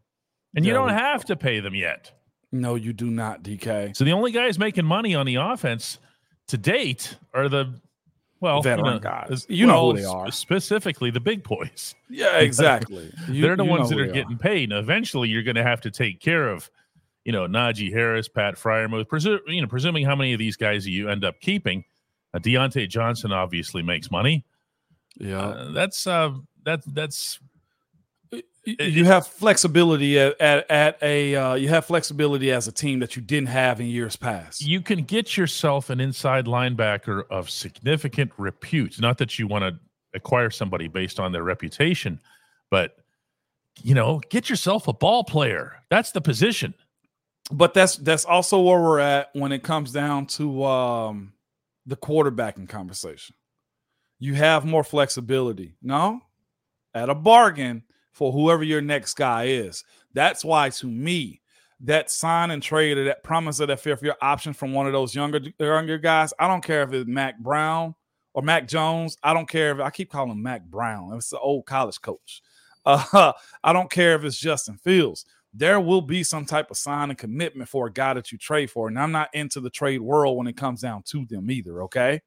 and 0.55 0.65
you 0.65 0.73
don't 0.73 0.89
have 0.89 1.25
to 1.25 1.35
pay 1.35 1.59
them 1.59 1.75
yet. 1.75 2.11
No, 2.51 2.75
you 2.75 2.93
do 2.93 3.11
not, 3.11 3.43
DK. 3.43 3.95
So 3.95 4.03
the 4.03 4.13
only 4.13 4.31
guys 4.31 4.57
making 4.57 4.85
money 4.85 5.13
on 5.15 5.25
the 5.25 5.35
offense 5.35 5.99
to 6.47 6.57
date 6.57 7.15
are 7.33 7.49
the 7.49 7.79
well, 8.39 8.61
veteran 8.61 8.85
you 8.85 8.91
know, 8.93 8.99
guys. 8.99 9.45
You 9.49 9.65
know 9.65 9.91
who 9.91 9.97
they 9.97 10.05
are. 10.05 10.31
Specifically, 10.31 11.11
the 11.11 11.19
big 11.19 11.43
boys. 11.43 11.95
Yeah, 12.09 12.37
exactly. 12.37 13.11
You- 13.27 13.41
They're 13.41 13.55
the 13.57 13.65
ones 13.65 13.89
that 13.89 13.97
who 13.97 14.03
are 14.03 14.07
getting 14.07 14.37
paid. 14.37 14.71
And 14.71 14.79
eventually, 14.79 15.29
you're 15.29 15.43
going 15.43 15.55
to 15.55 15.63
have 15.63 15.81
to 15.81 15.91
take 15.91 16.19
care 16.21 16.47
of, 16.47 16.69
you 17.27 17.33
know, 17.33 17.45
Najee 17.45 17.91
Harris, 17.91 18.29
Pat 18.29 18.55
Freiermuth. 18.55 19.07
Presu- 19.07 19.41
you 19.47 19.61
know, 19.61 19.67
presuming 19.67 20.05
how 20.05 20.15
many 20.15 20.31
of 20.31 20.39
these 20.39 20.55
guys 20.55 20.87
you 20.87 21.09
end 21.09 21.25
up 21.25 21.41
keeping. 21.41 21.83
Uh, 22.33 22.39
Diontae 22.39 22.87
Johnson 22.87 23.33
obviously 23.33 23.83
makes 23.83 24.09
money. 24.09 24.45
Yeah. 25.19 25.39
Uh, 25.39 25.71
that's 25.71 26.07
uh, 26.07 26.31
that 26.63 26.83
that's 26.87 27.41
you 28.63 29.03
have 29.03 29.27
flexibility 29.27 30.17
at, 30.17 30.39
at, 30.39 30.71
at 30.71 30.97
a 31.01 31.35
uh, 31.35 31.53
you 31.55 31.67
have 31.67 31.83
flexibility 31.83 32.49
as 32.49 32.69
a 32.69 32.71
team 32.71 32.99
that 32.99 33.17
you 33.17 33.21
didn't 33.21 33.49
have 33.49 33.81
in 33.81 33.87
years 33.87 34.15
past. 34.15 34.61
you 34.61 34.79
can 34.81 35.03
get 35.03 35.35
yourself 35.35 35.89
an 35.89 35.99
inside 35.99 36.45
linebacker 36.45 37.23
of 37.29 37.49
significant 37.49 38.31
repute. 38.37 39.01
Not 39.01 39.17
that 39.17 39.37
you 39.37 39.47
want 39.47 39.63
to 39.63 39.77
acquire 40.13 40.49
somebody 40.49 40.87
based 40.87 41.19
on 41.19 41.33
their 41.33 41.43
reputation, 41.43 42.21
but 42.69 42.95
you 43.83 43.93
know, 43.93 44.21
get 44.29 44.49
yourself 44.49 44.87
a 44.87 44.93
ball 44.93 45.25
player. 45.25 45.73
That's 45.89 46.11
the 46.11 46.21
position. 46.21 46.73
But 47.51 47.73
that's 47.73 47.95
that's 47.97 48.25
also 48.25 48.61
where 48.61 48.79
we're 48.79 48.99
at 48.99 49.29
when 49.33 49.51
it 49.51 49.63
comes 49.63 49.91
down 49.91 50.25
to 50.27 50.65
um, 50.65 51.33
the 51.85 51.95
quarterbacking 51.95 52.67
conversation. 52.67 53.35
You 54.19 54.33
have 54.33 54.65
more 54.65 54.83
flexibility, 54.83 55.75
no, 55.81 56.21
at 56.93 57.09
a 57.09 57.15
bargain 57.15 57.83
for 58.11 58.31
whoever 58.31 58.63
your 58.63 58.81
next 58.81 59.13
guy 59.13 59.45
is. 59.45 59.83
That's 60.13 60.43
why, 60.43 60.69
to 60.71 60.87
me, 60.87 61.41
that 61.81 62.09
sign 62.09 62.51
and 62.51 62.61
trade 62.61 62.97
or 62.97 63.05
that 63.05 63.23
promise 63.23 63.59
of 63.59 63.67
that 63.67 63.79
fifth 63.79 64.03
year 64.03 64.15
option 64.21 64.53
from 64.53 64.73
one 64.73 64.87
of 64.87 64.93
those 64.93 65.15
younger 65.15 65.39
younger 65.59 65.97
guys. 65.97 66.33
I 66.39 66.47
don't 66.47 66.63
care 66.63 66.81
if 66.81 66.91
it's 66.91 67.07
Mack 67.07 67.37
Brown 67.39 67.95
or 68.33 68.41
Mac 68.41 68.67
Jones. 68.67 69.17
I 69.23 69.33
don't 69.33 69.47
care 69.47 69.71
if 69.71 69.79
I 69.79 69.89
keep 69.89 70.11
calling 70.11 70.31
him 70.31 70.41
Mack 70.41 70.65
Brown. 70.65 71.13
It's 71.13 71.29
the 71.29 71.39
old 71.39 71.65
college 71.65 72.01
coach. 72.01 72.41
Uh, 72.85 73.31
I 73.63 73.73
don't 73.73 73.91
care 73.91 74.15
if 74.15 74.23
it's 74.23 74.37
Justin 74.39 74.77
Fields 74.77 75.25
there 75.57 75.79
will 75.79 76.01
be 76.01 76.23
some 76.23 76.45
type 76.45 76.69
of 76.69 76.77
sign 76.77 77.09
and 77.09 77.17
commitment 77.17 77.67
for 77.67 77.87
a 77.87 77.91
guy 77.91 78.13
that 78.13 78.31
you 78.31 78.37
trade 78.37 78.69
for. 78.69 78.87
And 78.87 78.99
I'm 78.99 79.11
not 79.11 79.33
into 79.33 79.59
the 79.59 79.69
trade 79.69 80.01
world 80.01 80.37
when 80.37 80.47
it 80.47 80.55
comes 80.55 80.81
down 80.81 81.03
to 81.07 81.25
them 81.25 81.49
either. 81.49 81.83
Okay. 81.83 82.21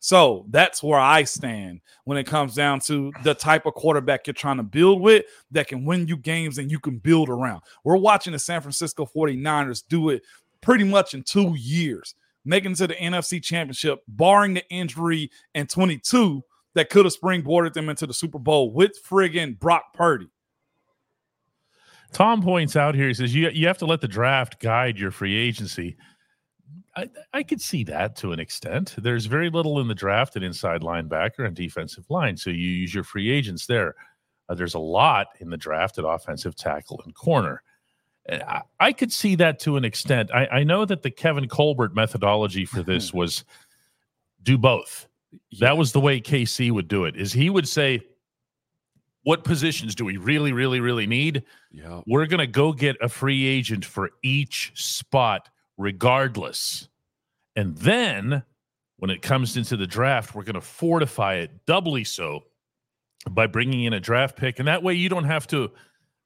So 0.00 0.46
that's 0.50 0.82
where 0.82 1.00
I 1.00 1.24
stand 1.24 1.80
when 2.04 2.18
it 2.18 2.26
comes 2.26 2.54
down 2.54 2.80
to 2.80 3.12
the 3.22 3.34
type 3.34 3.66
of 3.66 3.74
quarterback 3.74 4.26
you're 4.26 4.34
trying 4.34 4.58
to 4.58 4.62
build 4.62 5.00
with 5.00 5.24
that 5.52 5.68
can 5.68 5.84
win 5.84 6.06
you 6.06 6.16
games 6.16 6.58
and 6.58 6.70
you 6.70 6.78
can 6.78 6.98
build 6.98 7.28
around. 7.28 7.62
We're 7.82 7.96
watching 7.96 8.32
the 8.32 8.38
San 8.38 8.60
Francisco 8.60 9.06
49ers 9.06 9.84
do 9.88 10.10
it 10.10 10.22
pretty 10.60 10.84
much 10.84 11.14
in 11.14 11.22
two 11.22 11.54
years, 11.56 12.14
making 12.44 12.72
it 12.72 12.76
to 12.76 12.86
the 12.88 12.94
NFC 12.94 13.42
championship, 13.42 14.02
barring 14.06 14.54
the 14.54 14.68
injury 14.68 15.30
in 15.54 15.66
22 15.66 16.42
that 16.74 16.90
could 16.90 17.06
have 17.06 17.14
springboarded 17.16 17.72
them 17.72 17.88
into 17.88 18.06
the 18.06 18.14
Super 18.14 18.38
Bowl 18.38 18.72
with 18.72 19.02
friggin' 19.02 19.58
Brock 19.58 19.94
Purdy. 19.94 20.28
Tom 22.16 22.40
points 22.40 22.76
out 22.76 22.94
here, 22.94 23.08
he 23.08 23.12
says 23.12 23.34
you 23.34 23.50
you 23.50 23.66
have 23.66 23.76
to 23.76 23.84
let 23.84 24.00
the 24.00 24.08
draft 24.08 24.58
guide 24.58 24.98
your 24.98 25.10
free 25.10 25.36
agency. 25.36 25.98
I, 26.96 27.10
I 27.34 27.42
could 27.42 27.60
see 27.60 27.84
that 27.84 28.16
to 28.16 28.32
an 28.32 28.40
extent. 28.40 28.94
There's 28.96 29.26
very 29.26 29.50
little 29.50 29.80
in 29.80 29.88
the 29.88 29.94
draft 29.94 30.34
at 30.34 30.42
inside 30.42 30.80
linebacker 30.80 31.46
and 31.46 31.54
defensive 31.54 32.06
line, 32.08 32.38
so 32.38 32.48
you 32.48 32.70
use 32.70 32.94
your 32.94 33.04
free 33.04 33.30
agents 33.30 33.66
there. 33.66 33.96
Uh, 34.48 34.54
there's 34.54 34.72
a 34.72 34.78
lot 34.78 35.26
in 35.40 35.50
the 35.50 35.58
draft 35.58 35.98
at 35.98 36.06
offensive 36.06 36.56
tackle 36.56 37.02
and 37.04 37.14
corner. 37.14 37.62
I, 38.30 38.62
I 38.80 38.92
could 38.94 39.12
see 39.12 39.34
that 39.34 39.58
to 39.60 39.76
an 39.76 39.84
extent. 39.84 40.30
I, 40.32 40.46
I 40.46 40.64
know 40.64 40.86
that 40.86 41.02
the 41.02 41.10
Kevin 41.10 41.48
Colbert 41.48 41.94
methodology 41.94 42.64
for 42.64 42.82
this 42.82 43.12
was 43.12 43.44
do 44.42 44.56
both. 44.56 45.06
That 45.60 45.76
was 45.76 45.92
the 45.92 46.00
way 46.00 46.22
KC 46.22 46.70
would 46.70 46.88
do 46.88 47.04
it. 47.04 47.14
Is 47.14 47.34
he 47.34 47.50
would 47.50 47.68
say, 47.68 48.00
"What 49.26 49.42
positions 49.42 49.96
do 49.96 50.04
we 50.04 50.18
really, 50.18 50.52
really, 50.52 50.78
really 50.78 51.06
need?" 51.06 51.42
Yeah. 51.72 52.02
we're 52.06 52.26
going 52.26 52.38
to 52.38 52.46
go 52.46 52.72
get 52.72 52.96
a 53.00 53.08
free 53.08 53.44
agent 53.44 53.84
for 53.84 54.10
each 54.22 54.70
spot 54.74 55.48
regardless 55.76 56.88
and 57.54 57.76
then 57.76 58.42
when 58.98 59.10
it 59.10 59.20
comes 59.20 59.56
into 59.58 59.76
the 59.76 59.86
draft 59.86 60.34
we're 60.34 60.42
going 60.42 60.54
to 60.54 60.60
fortify 60.60 61.34
it 61.34 61.66
doubly 61.66 62.02
so 62.02 62.44
by 63.28 63.46
bringing 63.46 63.82
in 63.82 63.92
a 63.92 64.00
draft 64.00 64.36
pick 64.36 64.58
and 64.58 64.68
that 64.68 64.82
way 64.82 64.94
you 64.94 65.10
don't 65.10 65.24
have 65.24 65.46
to 65.46 65.70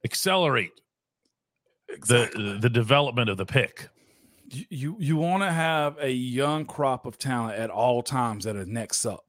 accelerate 0.05 0.71
the 2.07 2.57
the 2.61 2.69
development 2.69 3.29
of 3.29 3.35
the 3.35 3.45
pick 3.45 3.89
you 4.51 4.65
you, 4.69 4.95
you 4.99 5.17
want 5.17 5.43
to 5.43 5.51
have 5.51 5.97
a 5.99 6.09
young 6.11 6.65
crop 6.65 7.05
of 7.05 7.17
talent 7.17 7.57
at 7.57 7.69
all 7.69 8.01
times 8.03 8.43
that 8.43 8.55
are 8.55 8.65
next 8.65 9.05
up. 9.05 9.25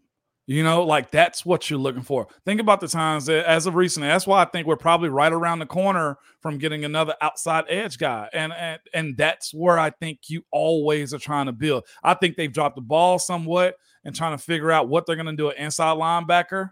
You 0.46 0.64
know, 0.64 0.82
like 0.82 1.12
that's 1.12 1.46
what 1.46 1.70
you're 1.70 1.78
looking 1.78 2.02
for. 2.02 2.26
Think 2.44 2.60
about 2.60 2.80
the 2.80 2.88
times 2.88 3.26
that, 3.26 3.46
as 3.46 3.66
of 3.66 3.76
recently. 3.76 4.08
That's 4.08 4.26
why 4.26 4.42
I 4.42 4.44
think 4.44 4.66
we're 4.66 4.76
probably 4.76 5.08
right 5.08 5.32
around 5.32 5.60
the 5.60 5.66
corner 5.66 6.18
from 6.40 6.58
getting 6.58 6.84
another 6.84 7.14
outside 7.20 7.64
edge 7.68 7.96
guy, 7.96 8.28
and 8.32 8.52
and 8.52 8.80
and 8.92 9.16
that's 9.16 9.54
where 9.54 9.78
I 9.78 9.90
think 9.90 10.18
you 10.28 10.42
always 10.50 11.14
are 11.14 11.18
trying 11.18 11.46
to 11.46 11.52
build. 11.52 11.84
I 12.02 12.14
think 12.14 12.36
they've 12.36 12.52
dropped 12.52 12.74
the 12.74 12.82
ball 12.82 13.20
somewhat 13.20 13.76
and 14.04 14.16
trying 14.16 14.36
to 14.36 14.42
figure 14.42 14.72
out 14.72 14.88
what 14.88 15.06
they're 15.06 15.16
going 15.16 15.26
to 15.26 15.36
do 15.36 15.50
at 15.50 15.58
inside 15.58 15.96
linebacker. 15.96 16.70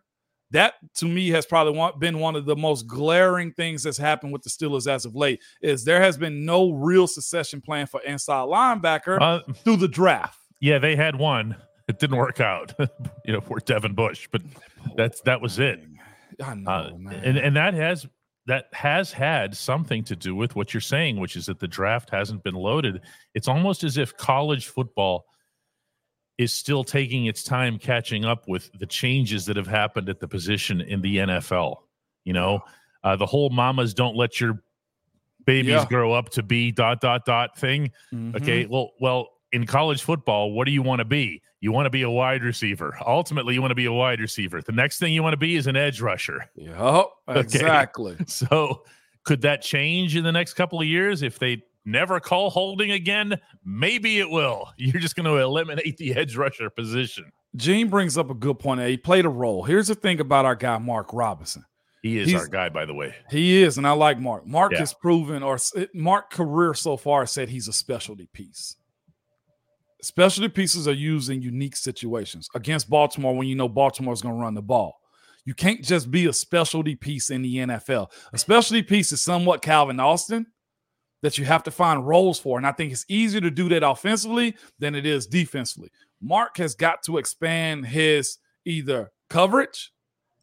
That 0.50 0.74
to 0.96 1.04
me 1.04 1.28
has 1.30 1.46
probably 1.46 1.92
been 2.00 2.18
one 2.18 2.34
of 2.34 2.44
the 2.46 2.56
most 2.56 2.88
glaring 2.88 3.52
things 3.52 3.84
that's 3.84 3.98
happened 3.98 4.32
with 4.32 4.42
the 4.42 4.50
Steelers 4.50 4.90
as 4.90 5.04
of 5.04 5.14
late. 5.14 5.40
Is 5.62 5.84
there 5.84 6.00
has 6.00 6.18
been 6.18 6.44
no 6.44 6.72
real 6.72 7.06
succession 7.06 7.60
plan 7.60 7.86
for 7.86 8.02
inside 8.02 8.48
linebacker 8.48 9.20
uh, 9.20 9.52
through 9.62 9.76
the 9.76 9.86
draft. 9.86 10.40
yeah 10.58 10.80
they 10.80 10.96
had 10.96 11.14
one 11.14 11.54
it 11.90 11.98
didn't 11.98 12.16
work 12.16 12.40
out 12.40 12.72
you 13.26 13.32
know 13.32 13.40
for 13.40 13.58
devin 13.60 13.94
bush 13.94 14.28
but 14.32 14.42
that's 14.96 15.20
that 15.22 15.40
was 15.40 15.58
it 15.58 15.80
know, 16.38 16.46
Uh, 16.66 16.90
and 17.22 17.36
and 17.36 17.54
that 17.56 17.74
has 17.74 18.06
that 18.46 18.64
has 18.72 19.12
had 19.12 19.54
something 19.54 20.02
to 20.04 20.16
do 20.16 20.34
with 20.34 20.56
what 20.56 20.72
you're 20.72 20.80
saying, 20.80 21.20
which 21.20 21.36
is 21.36 21.46
that 21.46 21.58
the 21.60 21.68
draft 21.68 22.08
hasn't 22.10 22.42
been 22.42 22.54
loaded. 22.54 23.02
It's 23.34 23.46
almost 23.46 23.84
as 23.84 23.98
if 23.98 24.16
college 24.16 24.68
football 24.68 25.26
is 26.38 26.52
still 26.52 26.82
taking 26.82 27.26
its 27.26 27.44
time 27.44 27.78
catching 27.78 28.24
up 28.24 28.48
with 28.48 28.70
the 28.78 28.86
changes 28.86 29.44
that 29.44 29.56
have 29.56 29.66
happened 29.66 30.08
at 30.08 30.18
the 30.20 30.26
position 30.26 30.80
in 30.80 31.02
the 31.02 31.18
NFL. 31.18 31.76
You 32.24 32.32
know, 32.32 32.60
uh, 33.04 33.16
the 33.16 33.26
whole 33.26 33.50
"mamas 33.50 33.92
don't 33.92 34.16
let 34.16 34.40
your 34.40 34.62
babies 35.44 35.72
Yeah. 35.72 35.86
grow 35.86 36.12
up 36.14 36.30
to 36.30 36.42
be 36.42 36.72
dot 36.72 37.00
dot 37.02 37.26
dot" 37.26 37.58
thing. 37.58 37.92
Mhm. 38.12 38.34
Okay, 38.36 38.64
well, 38.64 38.92
well, 39.00 39.28
in 39.52 39.66
college 39.66 40.02
football, 40.02 40.52
what 40.52 40.64
do 40.66 40.70
you 40.72 40.82
want 40.82 41.00
to 41.00 41.04
be? 41.04 41.42
You 41.60 41.72
want 41.72 41.86
to 41.86 41.90
be 41.90 42.02
a 42.02 42.10
wide 42.10 42.42
receiver. 42.42 42.96
Ultimately, 43.06 43.54
you 43.54 43.60
want 43.60 43.70
to 43.72 43.74
be 43.76 43.84
a 43.86 43.92
wide 43.92 44.20
receiver. 44.20 44.62
The 44.62 44.72
next 44.72 44.98
thing 44.98 45.12
you 45.12 45.22
want 45.22 45.34
to 45.34 45.38
be 45.38 45.56
is 45.56 45.66
an 45.66 45.76
edge 45.76 46.00
rusher. 46.00 46.46
Yep, 46.56 47.06
exactly. 47.28 48.16
So 48.26 48.84
could 49.24 49.42
that 49.42 49.62
change 49.62 50.16
in 50.16 50.24
the 50.24 50.32
next 50.32 50.54
couple 50.54 50.80
of 50.80 50.86
years 50.86 51.22
if 51.22 51.38
they 51.38 51.62
never 51.84 52.20
call 52.20 52.48
holding 52.50 52.92
again? 52.92 53.38
Maybe 53.64 54.18
it 54.20 54.30
will. 54.30 54.68
You're 54.76 55.00
just 55.00 55.16
going 55.16 55.26
to 55.26 55.36
eliminate 55.36 55.96
the 55.98 56.14
edge 56.14 56.36
rusher 56.36 56.70
position. 56.70 57.30
Gene 57.56 57.88
brings 57.88 58.16
up 58.16 58.30
a 58.30 58.34
good 58.34 58.58
point. 58.58 58.80
He 58.82 58.96
played 58.96 59.24
a 59.24 59.28
role. 59.28 59.64
Here's 59.64 59.88
the 59.88 59.94
thing 59.96 60.20
about 60.20 60.44
our 60.44 60.54
guy 60.54 60.78
Mark 60.78 61.12
Robinson. 61.12 61.64
He 62.02 62.18
is 62.18 62.28
He's- 62.28 62.40
our 62.40 62.48
guy, 62.48 62.70
by 62.70 62.86
the 62.86 62.94
way. 62.94 63.14
He 63.30 63.62
is, 63.62 63.76
and 63.76 63.86
I 63.86 63.90
like 63.92 64.18
Mark. 64.18 64.46
Mark 64.46 64.72
Yeah. 64.72 64.78
has 64.78 64.94
proven, 64.94 65.42
or 65.42 65.58
Mark 65.92 66.30
career 66.30 66.72
so 66.72 66.96
far 66.96 67.26
said 67.26 67.50
he's 67.50 67.68
a 67.68 67.74
specialty 67.74 68.26
piece. 68.32 68.76
Specialty 70.02 70.48
pieces 70.48 70.88
are 70.88 70.92
used 70.92 71.30
in 71.30 71.42
unique 71.42 71.76
situations 71.76 72.48
against 72.54 72.88
Baltimore 72.88 73.36
when 73.36 73.48
you 73.48 73.54
know 73.54 73.68
Baltimore's 73.68 74.22
going 74.22 74.34
to 74.34 74.40
run 74.40 74.54
the 74.54 74.62
ball. 74.62 75.00
You 75.44 75.54
can't 75.54 75.82
just 75.82 76.10
be 76.10 76.26
a 76.26 76.32
specialty 76.32 76.94
piece 76.94 77.30
in 77.30 77.42
the 77.42 77.56
NFL. 77.56 78.08
A 78.32 78.38
specialty 78.38 78.82
piece 78.82 79.12
is 79.12 79.22
somewhat 79.22 79.62
Calvin 79.62 80.00
Austin 80.00 80.46
that 81.22 81.38
you 81.38 81.44
have 81.44 81.62
to 81.64 81.70
find 81.70 82.06
roles 82.06 82.38
for. 82.38 82.58
And 82.58 82.66
I 82.66 82.72
think 82.72 82.92
it's 82.92 83.04
easier 83.08 83.40
to 83.40 83.50
do 83.50 83.68
that 83.70 83.82
offensively 83.82 84.54
than 84.78 84.94
it 84.94 85.06
is 85.06 85.26
defensively. 85.26 85.90
Mark 86.20 86.56
has 86.58 86.74
got 86.74 87.02
to 87.04 87.18
expand 87.18 87.86
his 87.86 88.38
either 88.64 89.10
coverage, 89.28 89.92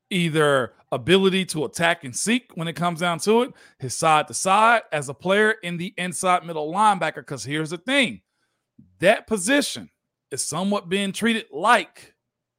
either 0.09 0.73
ability 0.91 1.45
to 1.45 1.65
attack 1.65 2.03
and 2.03 2.15
seek 2.15 2.51
when 2.55 2.67
it 2.67 2.75
comes 2.75 2.99
down 2.99 3.19
to 3.19 3.43
it, 3.43 3.53
his 3.79 3.95
side 3.95 4.27
to 4.27 4.33
side 4.33 4.83
as 4.91 5.09
a 5.09 5.13
player 5.13 5.55
in 5.63 5.77
the 5.77 5.93
inside 5.97 6.45
middle 6.45 6.73
linebacker. 6.73 7.15
Because 7.15 7.43
here's 7.43 7.71
the 7.71 7.77
thing 7.77 8.21
that 8.99 9.27
position 9.27 9.89
is 10.31 10.43
somewhat 10.43 10.89
being 10.89 11.11
treated 11.11 11.45
like, 11.51 12.13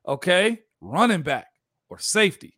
okay, 0.06 0.60
running 0.80 1.22
back 1.22 1.48
or 1.88 1.98
safety. 1.98 2.56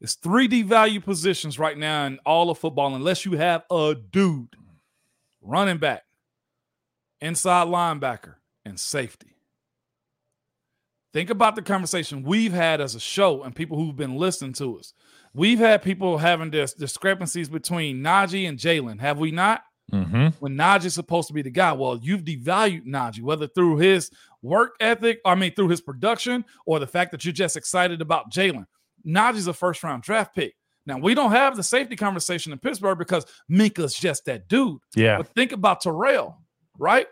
It's 0.00 0.14
three 0.14 0.46
D 0.46 0.62
value 0.62 1.00
positions 1.00 1.58
right 1.58 1.76
now 1.76 2.04
in 2.06 2.18
all 2.26 2.50
of 2.50 2.58
football, 2.58 2.94
unless 2.94 3.24
you 3.24 3.32
have 3.32 3.64
a 3.70 3.94
dude, 4.10 4.54
running 5.40 5.78
back, 5.78 6.04
inside 7.20 7.68
linebacker, 7.68 8.34
and 8.64 8.78
safety. 8.78 9.36
Think 11.12 11.30
about 11.30 11.56
the 11.56 11.62
conversation 11.62 12.24
we've 12.24 12.52
had 12.52 12.80
as 12.82 12.94
a 12.94 13.00
show 13.00 13.42
and 13.42 13.56
people 13.56 13.78
who've 13.78 13.96
been 13.96 14.16
listening 14.16 14.52
to 14.54 14.78
us. 14.78 14.92
We've 15.32 15.58
had 15.58 15.82
people 15.82 16.18
having 16.18 16.50
this 16.50 16.74
discrepancies 16.74 17.48
between 17.48 18.02
Najee 18.02 18.46
and 18.46 18.58
Jaylen, 18.58 19.00
have 19.00 19.18
we 19.18 19.30
not? 19.30 19.62
Mm-hmm. 19.92 20.28
when 20.40 20.56
Najee's 20.56 20.94
supposed 20.94 21.28
to 21.28 21.34
be 21.34 21.42
the 21.42 21.50
guy. 21.50 21.72
Well, 21.72 21.98
you've 22.02 22.24
devalued 22.24 22.86
Najee, 22.86 23.22
whether 23.22 23.46
through 23.46 23.76
his 23.76 24.10
work 24.42 24.74
ethic, 24.80 25.20
I 25.24 25.36
mean, 25.36 25.54
through 25.54 25.68
his 25.68 25.80
production, 25.80 26.44
or 26.66 26.80
the 26.80 26.88
fact 26.88 27.12
that 27.12 27.24
you're 27.24 27.32
just 27.32 27.56
excited 27.56 28.00
about 28.00 28.32
Jaylen. 28.32 28.66
Najee's 29.06 29.46
a 29.46 29.52
first 29.52 29.84
round 29.84 30.02
draft 30.02 30.34
pick. 30.34 30.56
Now, 30.86 30.98
we 30.98 31.14
don't 31.14 31.32
have 31.32 31.56
the 31.56 31.62
safety 31.62 31.96
conversation 31.96 32.52
in 32.52 32.58
Pittsburgh 32.58 32.98
because 32.98 33.26
Minkah's 33.50 33.94
just 33.94 34.24
that 34.24 34.48
dude. 34.48 34.78
Yeah. 34.94 35.18
But 35.18 35.28
think 35.34 35.52
about 35.52 35.80
Terrell, 35.80 36.36
right? 36.78 37.06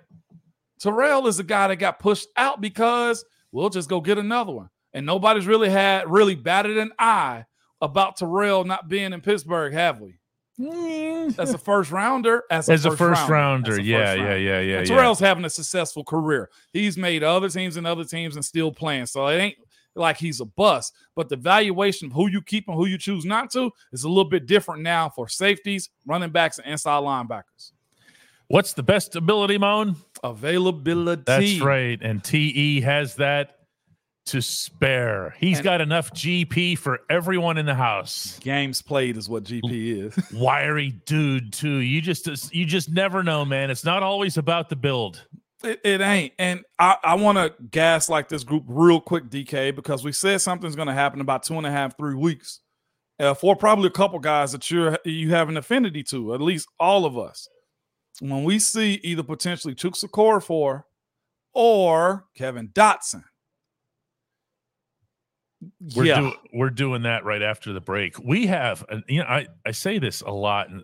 Terrell 0.80 1.26
is 1.26 1.36
the 1.36 1.44
guy 1.44 1.68
that 1.68 1.76
got 1.76 1.98
pushed 1.98 2.28
out 2.36 2.60
because 2.60 3.24
we'll 3.52 3.70
just 3.70 3.88
go 3.88 4.00
get 4.00 4.18
another 4.18 4.52
one. 4.52 4.68
And 4.92 5.06
nobody's 5.06 5.46
really 5.46 5.70
had 5.70 6.08
really 6.08 6.36
batted 6.36 6.78
an 6.78 6.92
eye 6.98 7.46
about 7.80 8.16
Terrell 8.16 8.64
not 8.64 8.88
being 8.88 9.12
in 9.12 9.20
Pittsburgh, 9.20 9.72
have 9.72 10.00
we? 10.00 10.18
Mm. 10.60 11.38
As 11.38 11.52
a 11.52 11.58
first 11.58 11.90
rounder, 11.90 12.44
as 12.50 12.68
a 12.68 12.72
As 12.72 12.84
a 12.84 12.90
first, 12.90 12.98
first 12.98 13.28
rounder, 13.28 13.32
rounder. 13.32 13.72
as 13.72 13.78
a 13.78 13.82
Yeah, 13.82 13.98
first 14.06 14.18
yeah, 14.18 14.24
rounder. 14.24 14.38
yeah, 14.38 14.60
yeah, 14.60 14.78
And 14.78 14.88
yeah. 14.88 14.94
Terrell's 14.96 15.18
having 15.20 15.44
a 15.44 15.50
successful 15.50 16.04
career. 16.04 16.48
He's 16.72 16.96
made 16.96 17.22
other 17.24 17.48
teams 17.48 17.76
and 17.76 17.86
other 17.86 18.04
teams 18.04 18.36
and 18.36 18.44
still 18.44 18.70
playing. 18.70 19.06
So 19.06 19.26
it 19.26 19.36
ain't 19.38 19.56
like 19.96 20.16
he's 20.16 20.40
a 20.40 20.44
bust. 20.44 20.94
But 21.16 21.28
the 21.28 21.36
valuation 21.36 22.06
of 22.06 22.12
who 22.12 22.28
you 22.28 22.40
keep 22.40 22.68
and 22.68 22.76
who 22.76 22.86
you 22.86 22.98
choose 22.98 23.24
not 23.24 23.50
to 23.52 23.70
is 23.92 24.04
a 24.04 24.08
little 24.08 24.24
bit 24.30 24.46
different 24.46 24.82
now 24.82 25.08
for 25.08 25.28
safeties, 25.28 25.90
running 26.06 26.30
backs, 26.30 26.58
and 26.58 26.66
inside 26.70 27.02
linebackers. 27.02 27.72
What's 28.48 28.74
the 28.74 28.82
best 28.82 29.16
ability, 29.16 29.58
Moan? 29.58 29.96
Availability. 30.22 31.22
That's 31.26 31.60
right. 31.60 31.98
And 32.00 32.22
TE 32.22 32.80
has 32.82 33.16
that 33.16 33.58
to 34.26 34.40
spare. 34.40 35.34
He's 35.38 35.58
And- 35.58 35.64
got 35.64 35.80
enough 35.80 36.10
GP 36.12 36.78
for 36.78 37.00
everyone 37.10 37.58
in 37.58 37.66
the 37.66 37.74
house. 37.74 38.38
Games 38.40 38.80
played 38.82 39.16
is 39.16 39.28
what 39.28 39.44
GP 39.44 40.06
is. 40.06 40.32
Wiry 40.32 40.92
dude, 41.06 41.52
too. 41.52 41.76
You 41.78 42.00
just 42.00 42.54
you 42.54 42.64
just 42.64 42.90
never 42.90 43.22
know, 43.22 43.44
man. 43.44 43.70
It's 43.70 43.84
not 43.84 44.02
always 44.02 44.36
about 44.38 44.68
the 44.70 44.76
build. 44.76 45.26
It, 45.62 45.80
it 45.84 46.00
ain't. 46.00 46.32
And 46.38 46.62
I, 46.78 46.96
I 47.02 47.14
want 47.14 47.38
to 47.38 47.54
gas 47.70 48.08
like 48.08 48.28
this 48.28 48.44
group 48.44 48.64
real 48.66 49.00
quick, 49.00 49.30
DK, 49.30 49.74
because 49.74 50.04
we 50.04 50.12
said 50.12 50.40
something's 50.42 50.76
going 50.76 50.88
to 50.88 50.94
happen 50.94 51.20
about 51.20 51.42
two 51.42 51.56
and 51.56 51.66
a 51.66 51.70
half, 51.70 51.96
three 51.96 52.14
weeks 52.14 52.60
uh, 53.18 53.32
for 53.34 53.56
probably 53.56 53.86
a 53.86 53.90
couple 53.90 54.18
guys 54.18 54.52
that 54.52 54.70
you're 54.70 54.98
you 55.04 55.30
have 55.30 55.48
an 55.48 55.56
affinity 55.56 56.02
to, 56.04 56.34
at 56.34 56.40
least 56.40 56.68
all 56.80 57.04
of 57.06 57.16
us. 57.16 57.48
When 58.20 58.44
we 58.44 58.58
see 58.58 59.00
either 59.02 59.22
potentially 59.22 59.74
Chukwuka 59.74 60.42
for 60.42 60.86
or 61.52 62.26
Kevin 62.36 62.68
Dotson. 62.68 63.24
We're 65.96 66.04
yeah, 66.04 66.20
do, 66.20 66.32
we're 66.52 66.70
doing 66.70 67.02
that 67.02 67.24
right 67.24 67.42
after 67.42 67.72
the 67.72 67.80
break. 67.80 68.18
We 68.18 68.46
have, 68.46 68.84
uh, 68.90 69.00
you 69.08 69.20
know, 69.20 69.26
I 69.26 69.46
I 69.66 69.70
say 69.72 69.98
this 69.98 70.20
a 70.22 70.30
lot, 70.30 70.70
and 70.70 70.82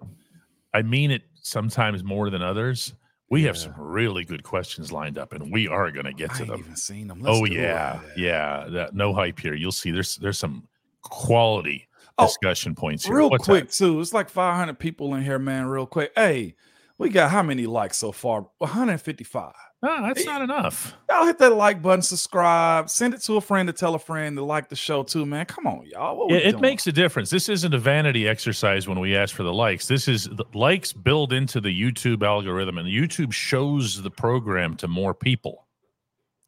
I 0.74 0.82
mean 0.82 1.10
it 1.10 1.22
sometimes 1.42 2.04
more 2.04 2.30
than 2.30 2.42
others. 2.42 2.94
We 3.30 3.44
have 3.44 3.56
some 3.56 3.74
really 3.76 4.24
good 4.24 4.42
questions 4.42 4.90
lined 4.90 5.16
up, 5.16 5.32
and 5.32 5.52
we 5.52 5.68
are 5.68 5.92
going 5.92 6.06
to 6.06 6.12
get 6.12 6.34
to 6.34 6.44
them. 6.44 6.64
them. 6.64 7.22
Oh 7.24 7.46
do 7.46 7.52
it. 7.52 7.58
yeah, 7.58 8.00
yeah. 8.16 8.66
That, 8.68 8.94
no 8.94 9.14
hype 9.14 9.38
here. 9.38 9.54
You'll 9.54 9.70
see. 9.70 9.92
There's 9.92 10.16
there's 10.16 10.38
some 10.38 10.66
quality 11.02 11.86
Oh, 12.20 12.26
discussion 12.26 12.74
points 12.74 13.06
here. 13.06 13.16
Real 13.16 13.30
What's 13.30 13.44
quick, 13.44 13.68
that? 13.68 13.72
too. 13.72 13.98
It's 14.00 14.12
like 14.12 14.28
500 14.28 14.78
people 14.78 15.14
in 15.14 15.22
here, 15.22 15.38
man. 15.38 15.66
Real 15.66 15.86
quick. 15.86 16.12
Hey, 16.14 16.54
we 16.98 17.08
got 17.08 17.30
how 17.30 17.42
many 17.42 17.66
likes 17.66 17.96
so 17.96 18.12
far? 18.12 18.46
155. 18.58 19.52
Ah, 19.82 20.02
that's 20.06 20.26
not 20.26 20.42
enough. 20.42 20.94
Y'all 21.08 21.24
hit 21.24 21.38
that 21.38 21.54
like 21.54 21.80
button, 21.80 22.02
subscribe, 22.02 22.90
send 22.90 23.14
it 23.14 23.22
to 23.22 23.36
a 23.36 23.40
friend 23.40 23.66
to 23.66 23.72
tell 23.72 23.94
a 23.94 23.98
friend 23.98 24.36
to 24.36 24.44
like 24.44 24.68
the 24.68 24.76
show 24.76 25.02
too, 25.02 25.24
man. 25.24 25.46
Come 25.46 25.66
on, 25.66 25.86
y'all. 25.86 26.26
It, 26.30 26.60
makes 26.60 26.86
a 26.86 26.92
difference. 26.92 27.30
This 27.30 27.48
isn't 27.48 27.72
a 27.72 27.78
vanity 27.78 28.28
exercise 28.28 28.86
when 28.86 29.00
we 29.00 29.16
ask 29.16 29.34
for 29.34 29.42
the 29.42 29.54
likes. 29.54 29.88
This 29.88 30.06
is 30.06 30.24
the 30.24 30.44
likes 30.52 30.92
build 30.92 31.32
into 31.32 31.62
the 31.62 31.70
YouTube 31.70 32.22
algorithm, 32.22 32.76
and 32.76 32.88
YouTube 32.88 33.32
shows 33.32 34.02
the 34.02 34.10
program 34.10 34.76
to 34.76 34.88
more 34.88 35.14
people. 35.14 35.66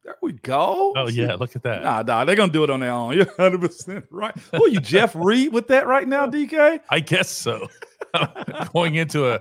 There 0.03 0.15
we 0.21 0.33
go. 0.33 0.93
Oh 0.95 1.07
yeah, 1.07 1.33
look 1.35 1.55
at 1.55 1.63
that. 1.63 1.81
Nah, 1.81 2.03
nah, 2.03 2.25
they're 2.25 2.35
gonna 2.35 2.51
do 2.51 2.63
it 2.63 2.69
on 2.69 2.81
their 2.81 2.91
own. 2.91 3.13
You're 3.15 3.25
100 3.25 3.61
percent 3.61 4.05
right. 4.11 4.35
Who 4.51 4.65
are 4.65 4.69
you, 4.69 4.79
Jeff 4.79 5.15
Reed, 5.15 5.53
with 5.53 5.69
that 5.69 5.87
right 5.87 6.07
now, 6.07 6.27
DK? 6.27 6.81
I 6.89 6.99
guess 6.99 7.29
so. 7.29 7.67
Going 8.73 8.95
into 8.95 9.29
a, 9.33 9.39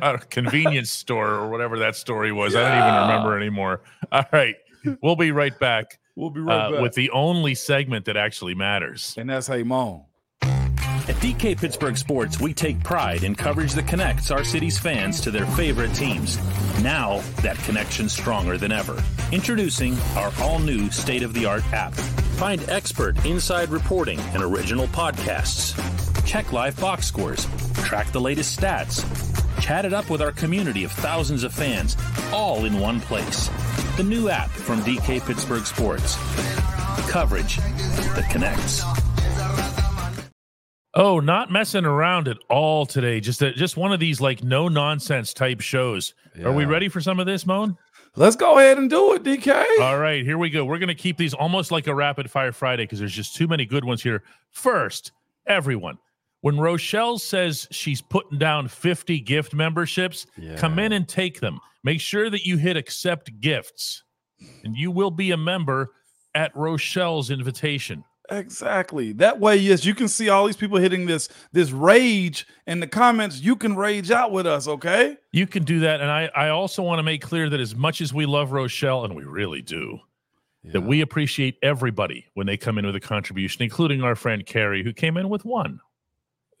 a 0.00 0.18
convenience 0.18 0.90
store 0.90 1.30
or 1.34 1.48
whatever 1.50 1.78
that 1.80 1.96
story 1.96 2.32
was, 2.32 2.54
I 2.54 2.60
don't 2.68 2.78
even 2.88 3.00
remember 3.08 3.36
anymore. 3.36 3.82
All 4.12 4.24
right, 4.32 4.56
we'll 5.02 5.16
be 5.16 5.30
right 5.30 5.58
back, 5.58 5.98
We'll 6.16 6.30
be 6.30 6.40
right 6.40 6.66
uh, 6.66 6.70
back. 6.72 6.80
with 6.82 6.94
the 6.94 7.10
only 7.10 7.54
segment 7.54 8.04
that 8.06 8.16
actually 8.16 8.54
matters. 8.54 9.14
and 9.18 9.28
that's 9.28 9.46
Hey 9.46 9.62
Moan. 9.62 10.04
At 11.06 11.16
DK 11.16 11.58
Pittsburgh 11.60 11.98
Sports, 11.98 12.40
we 12.40 12.54
take 12.54 12.82
pride 12.82 13.24
in 13.24 13.34
coverage 13.34 13.74
that 13.74 13.86
connects 13.86 14.30
our 14.30 14.42
city's 14.42 14.78
fans 14.78 15.20
to 15.20 15.30
their 15.30 15.44
favorite 15.48 15.92
teams. 15.94 16.38
Now, 16.82 17.20
that 17.42 17.58
connection's 17.58 18.14
stronger 18.14 18.56
than 18.56 18.72
ever. 18.72 19.02
Introducing 19.30 19.98
our 20.16 20.32
all 20.40 20.58
new 20.60 20.90
state 20.90 21.22
of 21.22 21.34
the 21.34 21.44
art 21.44 21.62
app. 21.74 21.92
Find 22.36 22.68
expert 22.68 23.24
inside 23.24 23.68
reporting 23.68 24.18
and 24.34 24.42
original 24.42 24.88
podcasts. 24.88 25.74
Check 26.26 26.52
live 26.52 26.78
box 26.80 27.06
scores. 27.06 27.46
Track 27.84 28.10
the 28.10 28.20
latest 28.20 28.58
stats. 28.58 29.04
Chat 29.60 29.84
it 29.84 29.92
up 29.92 30.10
with 30.10 30.20
our 30.20 30.32
community 30.32 30.82
of 30.82 30.90
thousands 30.90 31.44
of 31.44 31.52
fans, 31.52 31.96
all 32.32 32.64
in 32.64 32.80
one 32.80 33.00
place. 33.00 33.48
The 33.96 34.02
new 34.02 34.28
app 34.28 34.50
from 34.50 34.80
DK 34.80 35.24
Pittsburgh 35.24 35.64
Sports. 35.64 36.16
Coverage 37.08 37.58
that 37.58 38.28
connects. 38.30 38.82
Oh, 40.92 41.20
not 41.20 41.52
messing 41.52 41.84
around 41.84 42.26
at 42.26 42.38
all 42.50 42.84
today. 42.84 43.20
Just 43.20 43.42
a, 43.42 43.52
just 43.52 43.76
one 43.76 43.92
of 43.92 44.00
these 44.00 44.20
like 44.20 44.42
no 44.42 44.66
nonsense 44.66 45.34
type 45.34 45.60
shows. 45.60 46.14
Are 46.44 46.52
we 46.52 46.64
ready 46.64 46.88
for 46.88 47.00
some 47.00 47.20
of 47.20 47.26
this, 47.26 47.46
Moan? 47.46 47.78
Let's 48.16 48.36
go 48.36 48.58
ahead 48.58 48.78
and 48.78 48.88
do 48.88 49.14
it, 49.14 49.24
DK. 49.24 49.64
All 49.80 49.98
right, 49.98 50.24
here 50.24 50.38
we 50.38 50.48
go. 50.48 50.64
We're 50.64 50.78
going 50.78 50.86
to 50.88 50.94
keep 50.94 51.16
these 51.16 51.34
almost 51.34 51.72
like 51.72 51.88
a 51.88 51.94
rapid 51.94 52.30
fire 52.30 52.52
Friday 52.52 52.84
because 52.84 53.00
there's 53.00 53.12
just 53.12 53.34
too 53.34 53.48
many 53.48 53.66
good 53.66 53.84
ones 53.84 54.02
here. 54.04 54.22
First, 54.50 55.10
everyone, 55.46 55.98
when 56.40 56.58
Rochelle 56.58 57.18
says 57.18 57.66
she's 57.72 58.00
putting 58.00 58.38
down 58.38 58.68
50 58.68 59.18
gift 59.20 59.52
memberships, 59.52 60.26
come 60.56 60.78
in 60.78 60.92
and 60.92 61.08
take 61.08 61.40
them. 61.40 61.58
Make 61.82 62.00
sure 62.00 62.30
that 62.30 62.46
you 62.46 62.56
hit 62.56 62.76
accept 62.76 63.40
gifts, 63.40 64.04
and 64.62 64.76
you 64.76 64.92
will 64.92 65.10
be 65.10 65.32
a 65.32 65.36
member 65.36 65.90
at 66.36 66.54
Rochelle's 66.54 67.30
invitation. 67.30 68.04
Exactly. 68.30 69.12
That 69.12 69.38
way, 69.38 69.56
yes, 69.56 69.84
you 69.84 69.94
can 69.94 70.08
see 70.08 70.30
all 70.30 70.46
these 70.46 70.56
people 70.56 70.78
hitting 70.78 71.04
this 71.06 71.28
this 71.52 71.72
rage 71.72 72.46
in 72.66 72.80
the 72.80 72.86
comments. 72.86 73.40
You 73.40 73.54
can 73.54 73.76
rage 73.76 74.10
out 74.10 74.32
with 74.32 74.46
us, 74.46 74.66
okay? 74.66 75.18
You 75.32 75.46
can 75.46 75.64
do 75.64 75.80
that. 75.80 76.00
And 76.00 76.10
I, 76.10 76.30
I 76.34 76.48
also 76.48 76.82
want 76.82 77.00
to 77.00 77.02
make 77.02 77.20
clear 77.20 77.50
that 77.50 77.60
as 77.60 77.74
much 77.74 78.00
as 78.00 78.14
we 78.14 78.24
love 78.24 78.52
Rochelle, 78.52 79.04
and 79.04 79.14
we 79.14 79.24
really 79.24 79.60
do, 79.60 79.98
that 80.64 80.80
we 80.80 81.02
appreciate 81.02 81.58
everybody 81.62 82.24
when 82.32 82.46
they 82.46 82.56
come 82.56 82.78
in 82.78 82.86
with 82.86 82.96
a 82.96 83.00
contribution, 83.00 83.62
including 83.62 84.02
our 84.02 84.14
friend 84.14 84.46
Carrie, 84.46 84.82
who 84.82 84.94
came 84.94 85.18
in 85.18 85.28
with 85.28 85.44
one. 85.44 85.80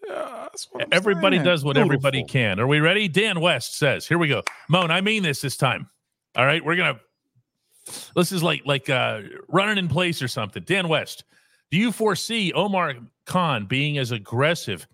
Yeah, 0.06 0.40
that's 0.42 0.68
what 0.70 0.82
I'm 0.82 0.88
Everybody 0.92 1.38
saying. 1.38 1.46
does 1.46 1.64
what 1.64 1.78
everybody 1.78 2.24
can. 2.24 2.60
Are 2.60 2.66
we 2.66 2.80
ready? 2.80 3.08
Dan 3.08 3.40
West 3.40 3.78
says, 3.78 4.06
here 4.06 4.18
we 4.18 4.28
go. 4.28 4.42
Moan, 4.68 4.90
I 4.90 5.00
mean 5.00 5.22
this 5.22 5.40
this 5.40 5.56
time. 5.56 5.88
All 6.36 6.44
right, 6.44 6.62
we're 6.62 6.76
gonna 6.76 7.00
this 8.14 8.32
is 8.32 8.42
like 8.42 8.62
like 8.66 8.90
uh 8.90 9.22
running 9.48 9.78
in 9.78 9.88
place 9.88 10.20
or 10.20 10.28
something. 10.28 10.62
Dan 10.64 10.88
West, 10.88 11.24
do 11.74 11.80
you 11.80 11.90
foresee 11.90 12.52
Omar 12.52 12.94
Khan 13.26 13.66
being 13.66 13.98
as 13.98 14.12
aggressive 14.12 14.86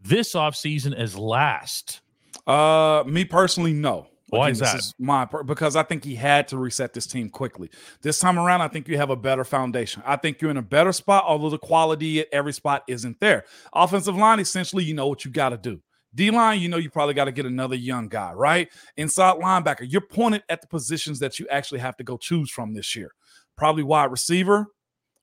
this 0.00 0.32
offseason 0.32 0.94
as 0.94 1.14
last? 1.14 2.00
Uh, 2.46 3.04
me 3.06 3.26
personally, 3.26 3.74
no. 3.74 4.06
Why 4.30 4.48
is 4.48 4.60
this 4.60 4.72
that? 4.72 4.94
my 4.98 5.28
because 5.44 5.76
I 5.76 5.82
think 5.82 6.02
he 6.02 6.14
had 6.14 6.48
to 6.48 6.56
reset 6.56 6.94
this 6.94 7.06
team 7.06 7.28
quickly. 7.28 7.68
This 8.00 8.18
time 8.18 8.38
around, 8.38 8.62
I 8.62 8.68
think 8.68 8.88
you 8.88 8.96
have 8.96 9.10
a 9.10 9.16
better 9.16 9.44
foundation. 9.44 10.02
I 10.06 10.16
think 10.16 10.40
you're 10.40 10.50
in 10.50 10.56
a 10.56 10.62
better 10.62 10.94
spot, 10.94 11.24
although 11.26 11.50
the 11.50 11.58
quality 11.58 12.20
at 12.20 12.28
every 12.32 12.54
spot 12.54 12.84
isn't 12.88 13.20
there. 13.20 13.44
Offensive 13.74 14.16
line, 14.16 14.40
essentially, 14.40 14.84
you 14.84 14.94
know 14.94 15.08
what 15.08 15.26
you 15.26 15.30
got 15.30 15.50
to 15.50 15.58
do. 15.58 15.82
D 16.14 16.30
line, 16.30 16.62
you 16.62 16.70
know 16.70 16.78
you 16.78 16.88
probably 16.88 17.12
got 17.12 17.26
to 17.26 17.32
get 17.32 17.44
another 17.44 17.76
young 17.76 18.08
guy, 18.08 18.32
right? 18.32 18.70
Inside 18.96 19.36
linebacker, 19.36 19.84
you're 19.86 20.00
pointed 20.00 20.44
at 20.48 20.62
the 20.62 20.66
positions 20.66 21.18
that 21.18 21.38
you 21.38 21.46
actually 21.50 21.80
have 21.80 21.98
to 21.98 22.04
go 22.04 22.16
choose 22.16 22.50
from 22.50 22.72
this 22.72 22.96
year. 22.96 23.10
Probably 23.54 23.82
wide 23.82 24.10
receiver, 24.10 24.68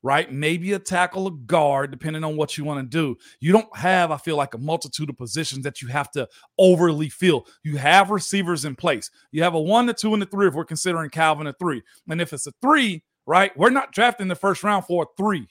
right? 0.02 0.32
Maybe 0.32 0.74
a 0.74 0.80
tackle, 0.80 1.28
a 1.28 1.32
guard, 1.32 1.92
depending 1.92 2.24
on 2.24 2.38
what 2.38 2.58
you 2.58 2.64
want 2.64 2.80
to 2.80 2.98
do. 2.98 3.18
You 3.40 3.52
don't 3.52 3.78
have, 3.78 4.12
I 4.12 4.18
feel 4.18 4.38
like, 4.38 4.54
a 4.54 4.58
multitude 4.58 5.10
of 5.10 5.18
positions 5.18 5.64
that 5.64 5.82
you 5.82 5.88
have 5.90 6.10
to 6.12 6.28
overly 6.58 7.10
fill. 7.10 7.46
You 7.64 7.78
have 7.78 8.10
receivers 8.10 8.66
in 8.66 8.76
place. 8.76 9.12
You 9.32 9.44
have 9.44 9.54
a 9.54 9.62
one, 9.62 9.90
a 9.90 9.94
two, 9.94 10.14
and 10.14 10.24
a 10.24 10.26
three 10.26 10.48
if 10.48 10.54
we're 10.54 10.66
considering 10.66 11.10
Calvin 11.10 11.48
a 11.48 11.54
three. 11.54 11.82
And 12.08 12.22
if 12.22 12.34
it's 12.34 12.48
a 12.48 12.54
three, 12.62 13.04
right, 13.26 13.56
we're 13.58 13.70
not 13.70 13.92
drafting 13.92 14.28
the 14.28 14.36
first 14.36 14.64
round 14.64 14.86
for 14.86 15.04
a 15.04 15.08
three. 15.18 15.48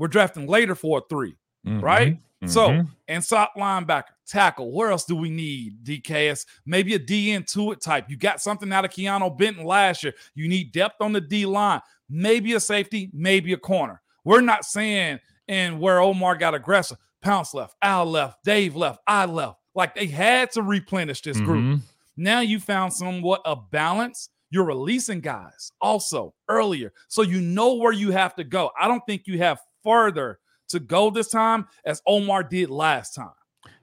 We're 0.00 0.08
drafting 0.08 0.46
later 0.46 0.74
for 0.74 0.98
a 0.98 1.02
3 1.10 1.36
mm-hmm. 1.66 1.80
right? 1.80 2.18
So 2.46 2.68
inside 3.08 3.48
linebacker, 3.56 4.04
tackle. 4.26 4.72
Where 4.72 4.90
else 4.90 5.04
do 5.04 5.14
we 5.14 5.28
need 5.28 5.84
DKS? 5.84 6.46
Maybe 6.64 6.94
a 6.94 6.98
D 6.98 7.32
into 7.32 7.72
it 7.72 7.80
type. 7.82 8.06
You 8.08 8.16
got 8.16 8.40
something 8.40 8.72
out 8.72 8.84
of 8.84 8.90
Keanu 8.90 9.36
Benton 9.36 9.64
last 9.64 10.02
year. 10.02 10.14
You 10.34 10.48
need 10.48 10.72
depth 10.72 11.02
on 11.02 11.12
the 11.12 11.20
D 11.20 11.44
line. 11.44 11.80
Maybe 12.08 12.54
a 12.54 12.60
safety, 12.60 13.10
maybe 13.12 13.52
a 13.52 13.58
corner. 13.58 14.00
We're 14.24 14.40
not 14.40 14.64
saying 14.64 15.20
and 15.48 15.80
where 15.80 16.00
Omar 16.00 16.36
got 16.36 16.54
aggressive. 16.54 16.96
Pounce 17.22 17.52
left, 17.52 17.74
Al 17.82 18.06
left, 18.06 18.42
Dave 18.44 18.74
left, 18.74 19.00
I 19.06 19.26
left. 19.26 19.58
Like 19.74 19.94
they 19.94 20.06
had 20.06 20.50
to 20.52 20.62
replenish 20.62 21.20
this 21.20 21.38
group. 21.38 21.62
Mhm. 21.62 21.80
Now 22.16 22.40
you 22.40 22.58
found 22.58 22.92
somewhat 22.92 23.42
a 23.44 23.54
balance. 23.54 24.30
You're 24.50 24.64
releasing 24.64 25.20
guys 25.20 25.72
also 25.80 26.34
earlier. 26.48 26.92
So 27.08 27.22
you 27.22 27.40
know 27.40 27.74
where 27.74 27.92
you 27.92 28.10
have 28.12 28.34
to 28.36 28.44
go. 28.44 28.70
I 28.80 28.88
don't 28.88 29.02
think 29.06 29.26
you 29.26 29.38
have 29.38 29.60
further 29.84 30.38
to 30.70 30.80
go 30.80 31.10
this 31.10 31.28
time 31.28 31.66
as 31.84 32.02
Omar 32.06 32.42
did 32.42 32.70
last 32.70 33.14
time. 33.14 33.30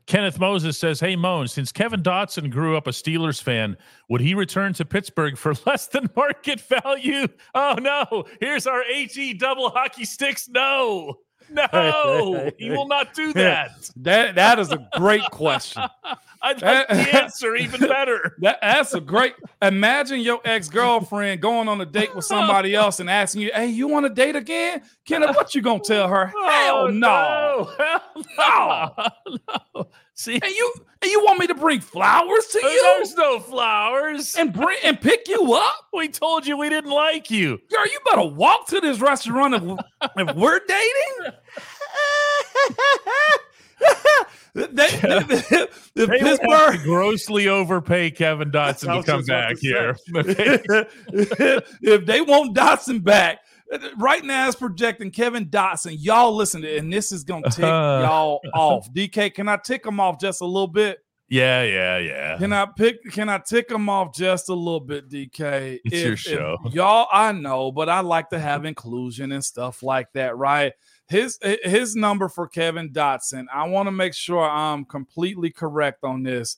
Kenneth 0.08 0.40
Moses 0.40 0.78
says, 0.78 1.02
Hey, 1.02 1.18
Moan, 1.18 1.50
since 1.50 1.74
Kevin 1.74 2.02
Dotson 2.02 2.50
grew 2.50 2.78
up 2.78 2.88
a 2.88 2.92
Steelers 2.92 3.44
fan, 3.44 3.76
would 4.10 4.22
he 4.22 4.34
return 4.34 4.74
to 4.74 4.86
Pittsburgh 4.86 5.38
for 5.38 5.54
less 5.66 5.88
than 5.88 6.10
market 6.16 6.62
value? 6.62 7.28
Oh, 7.54 7.76
no. 7.80 8.26
Here's 8.40 8.66
our 8.66 8.84
HE 8.86 9.34
double 9.34 9.70
hockey 9.70 10.06
sticks. 10.06 10.48
No. 10.48 11.18
No, 11.50 12.52
he 12.58 12.70
will 12.70 12.88
not 12.88 13.14
do 13.14 13.34
that. 13.34 13.90
that 13.98 14.36
that 14.36 14.60
is 14.60 14.72
a 14.72 14.88
great 14.96 15.24
question. 15.32 15.84
I'd 16.42 16.62
like 16.62 16.88
the 16.88 17.22
answer 17.24 17.56
even 17.56 17.82
better. 17.82 18.36
That, 18.42 18.60
that's 18.62 18.94
a 18.94 19.02
great. 19.02 19.34
Imagine 19.62 20.20
your 20.20 20.40
ex 20.46 20.70
girlfriend 20.70 21.42
going 21.42 21.68
on 21.68 21.82
a 21.82 21.86
date 21.86 22.16
with 22.16 22.26
somebody 22.26 22.76
else 22.76 23.00
and 23.00 23.10
asking 23.10 23.42
you, 23.42 23.52
"Hey, 23.54 23.68
you 23.68 23.88
want 23.88 24.06
to 24.06 24.10
date 24.14 24.36
again?" 24.36 24.84
Kenneth, 25.06 25.36
what 25.36 25.56
you 25.56 25.62
gonna 25.62 25.80
tell 25.80 26.08
her? 26.08 26.32
Oh, 26.36 26.48
Hell 26.50 26.92
no, 26.92 27.72
hell 27.78 28.02
no. 28.38 29.40
no. 29.76 29.88
See, 30.18 30.34
and 30.34 30.44
you 30.52 30.74
and 31.04 31.12
you 31.12 31.24
want 31.24 31.40
me 31.40 31.46
to 31.46 31.54
bring 31.54 31.80
flowers 31.80 32.48
to 32.48 32.58
you? 32.58 32.82
There's 32.82 33.14
no 33.14 33.40
flowers. 33.40 34.36
And 34.36 34.52
bring 34.52 34.80
and 34.84 35.00
pick 35.00 35.28
you 35.28 35.54
up? 35.54 35.86
We 35.94 36.08
told 36.08 36.48
you 36.48 36.58
we 36.58 36.70
didn't 36.70 36.90
like 36.90 37.30
you. 37.30 37.60
Girl, 37.70 37.86
you 37.86 38.00
better 38.04 38.26
walk 38.26 38.66
to 38.70 38.82
this 38.82 39.00
restaurant 39.00 39.54
if, 39.54 39.62
if 40.18 40.36
we're 40.36 40.60
dating. 40.68 41.34
they, 44.56 44.66
they, 44.74 45.68
they 45.94 46.20
Pittsburgh 46.20 46.82
grossly 46.82 47.48
overpay 47.48 48.10
Kevin 48.10 48.50
Dotson 48.50 49.00
to 49.00 49.04
come 49.04 49.24
back 49.24 49.58
here. 49.60 49.96
if 51.14 52.06
they 52.08 52.22
want 52.22 52.58
Dotson 52.58 53.04
back, 53.04 53.42
right 53.98 54.24
now 54.24 54.48
it's 54.48 54.56
projecting 54.56 55.12
Kevin 55.12 55.48
Dotson. 55.48 55.96
Y'all 55.98 56.36
listen 56.36 56.62
to 56.62 56.76
it, 56.76 56.80
and 56.80 56.92
this 56.92 57.12
is 57.12 57.24
gonna 57.24 57.50
tick 57.50 57.66
uh, 57.66 58.02
y'all 58.06 58.42
off. 58.54 58.92
DK, 58.94 59.34
can 59.34 59.48
I 59.48 59.58
tick 59.58 59.84
them 59.84 60.00
off 60.00 60.20
just 60.20 60.42
a 60.42 60.46
little 60.46 60.68
bit? 60.68 61.00
Yeah, 61.30 61.64
yeah, 61.64 61.98
yeah. 61.98 62.38
Can 62.38 62.54
I 62.54 62.66
pick? 62.66 63.04
Can 63.12 63.28
I 63.30 63.40
tick 63.40 63.68
them 63.68 63.90
off 63.90 64.16
just 64.16 64.50
a 64.50 64.54
little 64.54 64.80
bit, 64.80 65.10
DK? 65.10 65.80
It's 65.84 65.96
if, 65.96 66.06
your 66.06 66.18
show, 66.18 66.58
y'all. 66.72 67.08
I 67.12 67.32
know, 67.34 67.72
but 67.72 67.90
I 67.90 68.00
like 68.00 68.30
to 68.30 68.40
have 68.40 68.66
inclusion 68.66 69.32
and 69.32 69.44
stuff 69.44 69.84
like 69.84 70.08
that, 70.14 70.38
right? 70.38 70.74
his 71.08 71.40
his 71.42 71.96
number 71.96 72.30
for 72.30 72.48
Kevin 72.48 72.92
Dotson, 72.92 73.46
I 73.54 73.68
want 73.68 73.88
to 73.88 73.92
make 73.92 74.14
sure 74.14 74.44
I'm 74.44 74.86
completely 74.86 75.50
correct 75.50 76.04
on 76.04 76.24
this, 76.24 76.58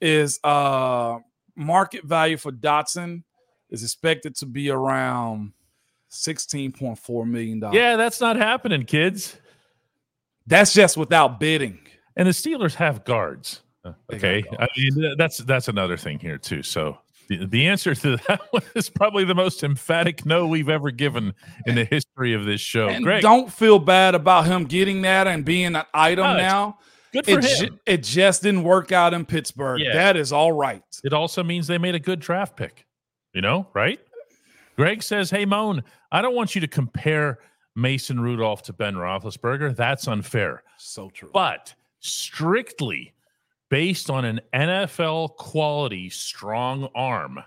is 0.00 0.38
uh 0.44 1.18
market 1.56 2.04
value 2.04 2.36
for 2.36 2.52
Dotson 2.52 3.24
is 3.70 3.82
expected 3.82 4.36
to 4.36 4.46
be 4.46 4.70
around 4.70 5.52
$16.4 6.10 7.26
million. 7.26 7.62
Yeah, 7.72 7.96
that's 7.96 8.20
not 8.20 8.36
happening, 8.36 8.84
kids. 8.84 9.36
That's 10.46 10.72
just 10.72 10.96
without 10.96 11.38
bidding. 11.38 11.78
And 12.16 12.26
the 12.26 12.32
Steelers 12.32 12.74
have 12.74 13.04
guards. 13.04 13.62
Okay. 14.12 14.44
I 14.58 14.66
mean, 14.76 15.14
that's 15.16 15.38
that's 15.38 15.68
another 15.68 15.96
thing 15.96 16.18
here 16.18 16.36
too. 16.36 16.62
So 16.62 16.98
the, 17.28 17.46
the 17.46 17.66
answer 17.66 17.94
to 17.94 18.16
that 18.28 18.40
one 18.50 18.62
is 18.74 18.90
probably 18.90 19.24
the 19.24 19.34
most 19.34 19.62
emphatic 19.62 20.26
no 20.26 20.46
we've 20.46 20.68
ever 20.68 20.90
given 20.90 21.34
in 21.66 21.74
the 21.74 21.84
history 21.84 22.34
of 22.34 22.44
this 22.44 22.60
show. 22.60 22.88
And 22.88 23.04
Great. 23.04 23.22
Don't 23.22 23.52
feel 23.52 23.78
bad 23.78 24.14
about 24.14 24.46
him 24.46 24.64
getting 24.64 25.02
that 25.02 25.26
and 25.26 25.44
being 25.44 25.76
an 25.76 25.84
item 25.94 26.24
no, 26.24 26.36
now. 26.36 26.78
Good 27.12 27.24
for 27.24 27.38
it, 27.38 27.44
him. 27.44 27.80
it 27.86 28.02
just 28.02 28.42
didn't 28.42 28.64
work 28.64 28.92
out 28.92 29.14
in 29.14 29.24
Pittsburgh. 29.24 29.80
Yeah. 29.80 29.94
That 29.94 30.16
is 30.16 30.32
all 30.32 30.52
right. 30.52 30.82
It 31.04 31.12
also 31.12 31.42
means 31.42 31.66
they 31.66 31.78
made 31.78 31.94
a 31.94 32.00
good 32.00 32.20
draft 32.20 32.56
pick. 32.56 32.84
You 33.32 33.42
know, 33.42 33.68
right? 33.74 34.00
Greg 34.78 35.02
says, 35.02 35.28
Hey, 35.28 35.44
Moan, 35.44 35.82
I 36.12 36.22
don't 36.22 36.36
want 36.36 36.54
you 36.54 36.60
to 36.60 36.68
compare 36.68 37.40
Mason 37.74 38.20
Rudolph 38.20 38.62
to 38.62 38.72
Ben 38.72 38.94
Roethlisberger. 38.94 39.74
That's 39.74 40.06
unfair. 40.06 40.62
So 40.76 41.10
true. 41.10 41.30
But 41.34 41.74
strictly 41.98 43.12
based 43.70 44.08
on 44.08 44.24
an 44.24 44.40
NFL 44.54 45.34
quality 45.34 46.08
strong 46.10 46.88
arm, 46.94 47.42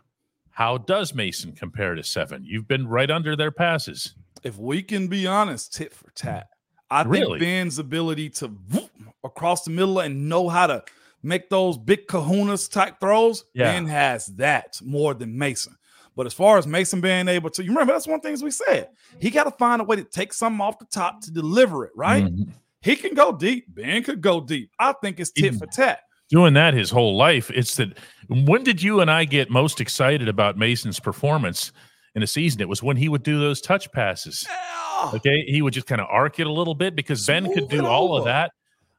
how 0.49 0.77
does 0.77 1.15
Mason 1.15 1.53
compare 1.53 1.95
to 1.95 2.03
seven? 2.03 2.43
You've 2.43 2.67
been 2.67 2.85
right 2.85 3.09
under 3.09 3.37
their 3.37 3.51
passes. 3.51 4.13
If 4.43 4.57
we 4.57 4.83
can 4.83 5.07
be 5.07 5.25
honest, 5.25 5.73
tit 5.73 5.93
for 5.93 6.11
tat. 6.11 6.49
I 6.89 7.03
really? 7.03 7.39
think 7.39 7.49
Ben's 7.49 7.79
ability 7.79 8.29
to 8.31 8.47
whoop 8.47 8.91
across 9.23 9.63
the 9.63 9.71
middle 9.71 9.99
and 9.99 10.27
know 10.27 10.49
how 10.49 10.67
to 10.67 10.83
make 11.23 11.49
those 11.49 11.77
big 11.77 12.07
kahunas 12.07 12.69
type 12.69 12.99
throws, 12.99 13.45
yeah. 13.53 13.71
Ben 13.71 13.85
has 13.85 14.25
that 14.25 14.81
more 14.83 15.13
than 15.13 15.37
Mason. 15.37 15.77
But 16.15 16.25
as 16.25 16.33
far 16.33 16.57
as 16.57 16.67
Mason 16.67 16.99
being 16.99 17.27
able 17.27 17.49
to, 17.51 17.63
you 17.63 17.69
remember 17.69 17.93
that's 17.93 18.07
one 18.07 18.15
of 18.15 18.21
the 18.21 18.27
things 18.27 18.43
we 18.43 18.51
said. 18.51 18.89
He 19.19 19.29
got 19.29 19.45
to 19.45 19.51
find 19.51 19.81
a 19.81 19.85
way 19.85 19.95
to 19.95 20.03
take 20.03 20.33
something 20.33 20.59
off 20.59 20.77
the 20.77 20.85
top 20.85 21.21
to 21.21 21.31
deliver 21.31 21.85
it, 21.85 21.91
right? 21.95 22.25
Mm-hmm. 22.25 22.51
He 22.81 22.95
can 22.95 23.13
go 23.13 23.31
deep. 23.31 23.73
Ben 23.73 24.03
could 24.03 24.21
go 24.21 24.41
deep. 24.41 24.71
I 24.77 24.93
think 24.93 25.19
it's 25.19 25.31
tit 25.31 25.55
for 25.55 25.67
tat 25.67 26.01
doing 26.31 26.53
that 26.53 26.73
his 26.73 26.89
whole 26.89 27.15
life. 27.15 27.51
It's 27.51 27.75
that 27.75 27.97
when 28.29 28.63
did 28.63 28.81
you 28.81 29.01
and 29.01 29.11
I 29.11 29.25
get 29.25 29.51
most 29.51 29.81
excited 29.81 30.27
about 30.27 30.57
Mason's 30.57 30.99
performance 30.99 31.73
in 32.15 32.23
a 32.23 32.27
season? 32.27 32.61
It 32.61 32.69
was 32.69 32.81
when 32.81 32.97
he 32.97 33.09
would 33.09 33.21
do 33.21 33.39
those 33.39 33.61
touch 33.61 33.91
passes. 33.91 34.47
Yeah. 34.49 35.11
Okay, 35.15 35.43
he 35.47 35.61
would 35.61 35.73
just 35.73 35.87
kind 35.87 35.99
of 35.99 36.07
arc 36.09 36.39
it 36.39 36.47
a 36.47 36.51
little 36.51 36.75
bit 36.75 36.95
because 36.95 37.25
Smooth 37.25 37.43
Ben 37.43 37.53
could 37.53 37.69
do 37.69 37.85
all 37.85 38.15
of 38.15 38.25
that. 38.25 38.51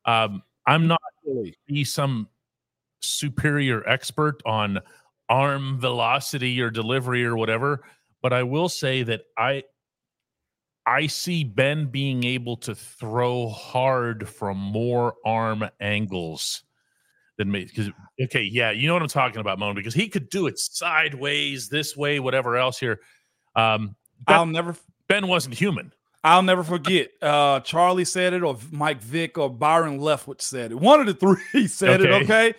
Um, 0.04 0.42
I'm 0.66 0.86
not 0.86 1.00
really 1.24 1.56
be 1.66 1.84
some 1.84 2.28
superior 3.00 3.88
expert 3.88 4.42
on 4.44 4.80
arm 5.32 5.80
velocity 5.80 6.60
or 6.60 6.70
delivery 6.70 7.24
or 7.24 7.36
whatever, 7.36 7.82
but 8.20 8.34
I 8.34 8.42
will 8.42 8.68
say 8.68 9.02
that 9.02 9.22
I 9.38 9.64
I 10.84 11.06
see 11.06 11.42
Ben 11.42 11.86
being 11.86 12.24
able 12.24 12.58
to 12.58 12.74
throw 12.74 13.48
hard 13.48 14.28
from 14.28 14.58
more 14.58 15.14
arm 15.24 15.64
angles 15.80 16.64
than 17.38 17.50
me. 17.50 17.64
Because 17.64 17.88
okay, 18.22 18.42
yeah, 18.42 18.72
you 18.72 18.86
know 18.86 18.92
what 18.92 19.02
I'm 19.02 19.08
talking 19.08 19.40
about, 19.40 19.58
Moan, 19.58 19.74
because 19.74 19.94
he 19.94 20.08
could 20.08 20.28
do 20.28 20.48
it 20.48 20.58
sideways, 20.58 21.70
this 21.70 21.96
way, 21.96 22.20
whatever 22.20 22.58
else 22.58 22.78
here. 22.78 23.00
Um, 23.56 23.96
ben, 24.26 24.36
I'll 24.36 24.46
never. 24.46 24.76
Ben 25.08 25.28
wasn't 25.28 25.54
human. 25.54 25.94
I'll 26.22 26.42
never 26.42 26.62
forget. 26.62 27.08
Uh, 27.22 27.60
Charlie 27.60 28.04
said 28.04 28.34
it, 28.34 28.42
or 28.42 28.58
Mike 28.70 29.00
Vick, 29.00 29.38
or 29.38 29.48
Byron 29.48 29.98
Leftwich 29.98 30.42
said 30.42 30.72
it. 30.72 30.78
One 30.78 31.00
of 31.00 31.06
the 31.06 31.14
three 31.14 31.66
said 31.68 32.02
okay. 32.02 32.10
it. 32.10 32.22
Okay. 32.22 32.54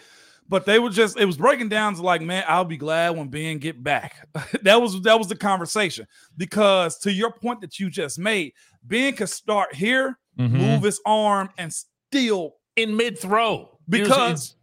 But 0.50 0.66
they 0.66 0.78
were 0.78 0.90
just 0.90 1.18
it 1.18 1.26
was 1.26 1.38
breaking 1.38 1.70
down 1.70 1.96
to 1.96 2.02
like, 2.02 2.22
man, 2.22 2.44
I'll 2.48 2.66
be 2.66 2.78
glad 2.78 3.18
when 3.18 3.30
Ben 3.30 3.58
get 3.60 3.84
back. 3.84 4.28
that 4.62 4.82
was 4.82 5.02
that 5.02 5.18
was 5.18 5.28
the 5.28 5.36
conversation. 5.36 6.08
Because 6.38 7.00
to 7.00 7.12
your 7.12 7.32
point 7.32 7.62
that 7.62 7.80
you 7.80 7.90
just 7.90 8.20
made, 8.20 8.54
Ben 8.84 9.14
could 9.14 9.30
start 9.30 9.74
here, 9.74 10.18
mm-hmm. 10.38 10.56
move 10.56 10.84
his 10.84 11.00
arm, 11.06 11.50
and 11.58 11.74
still 11.74 12.56
in 12.76 12.96
mid 12.96 13.18
throw. 13.18 13.78
Because 13.88 14.56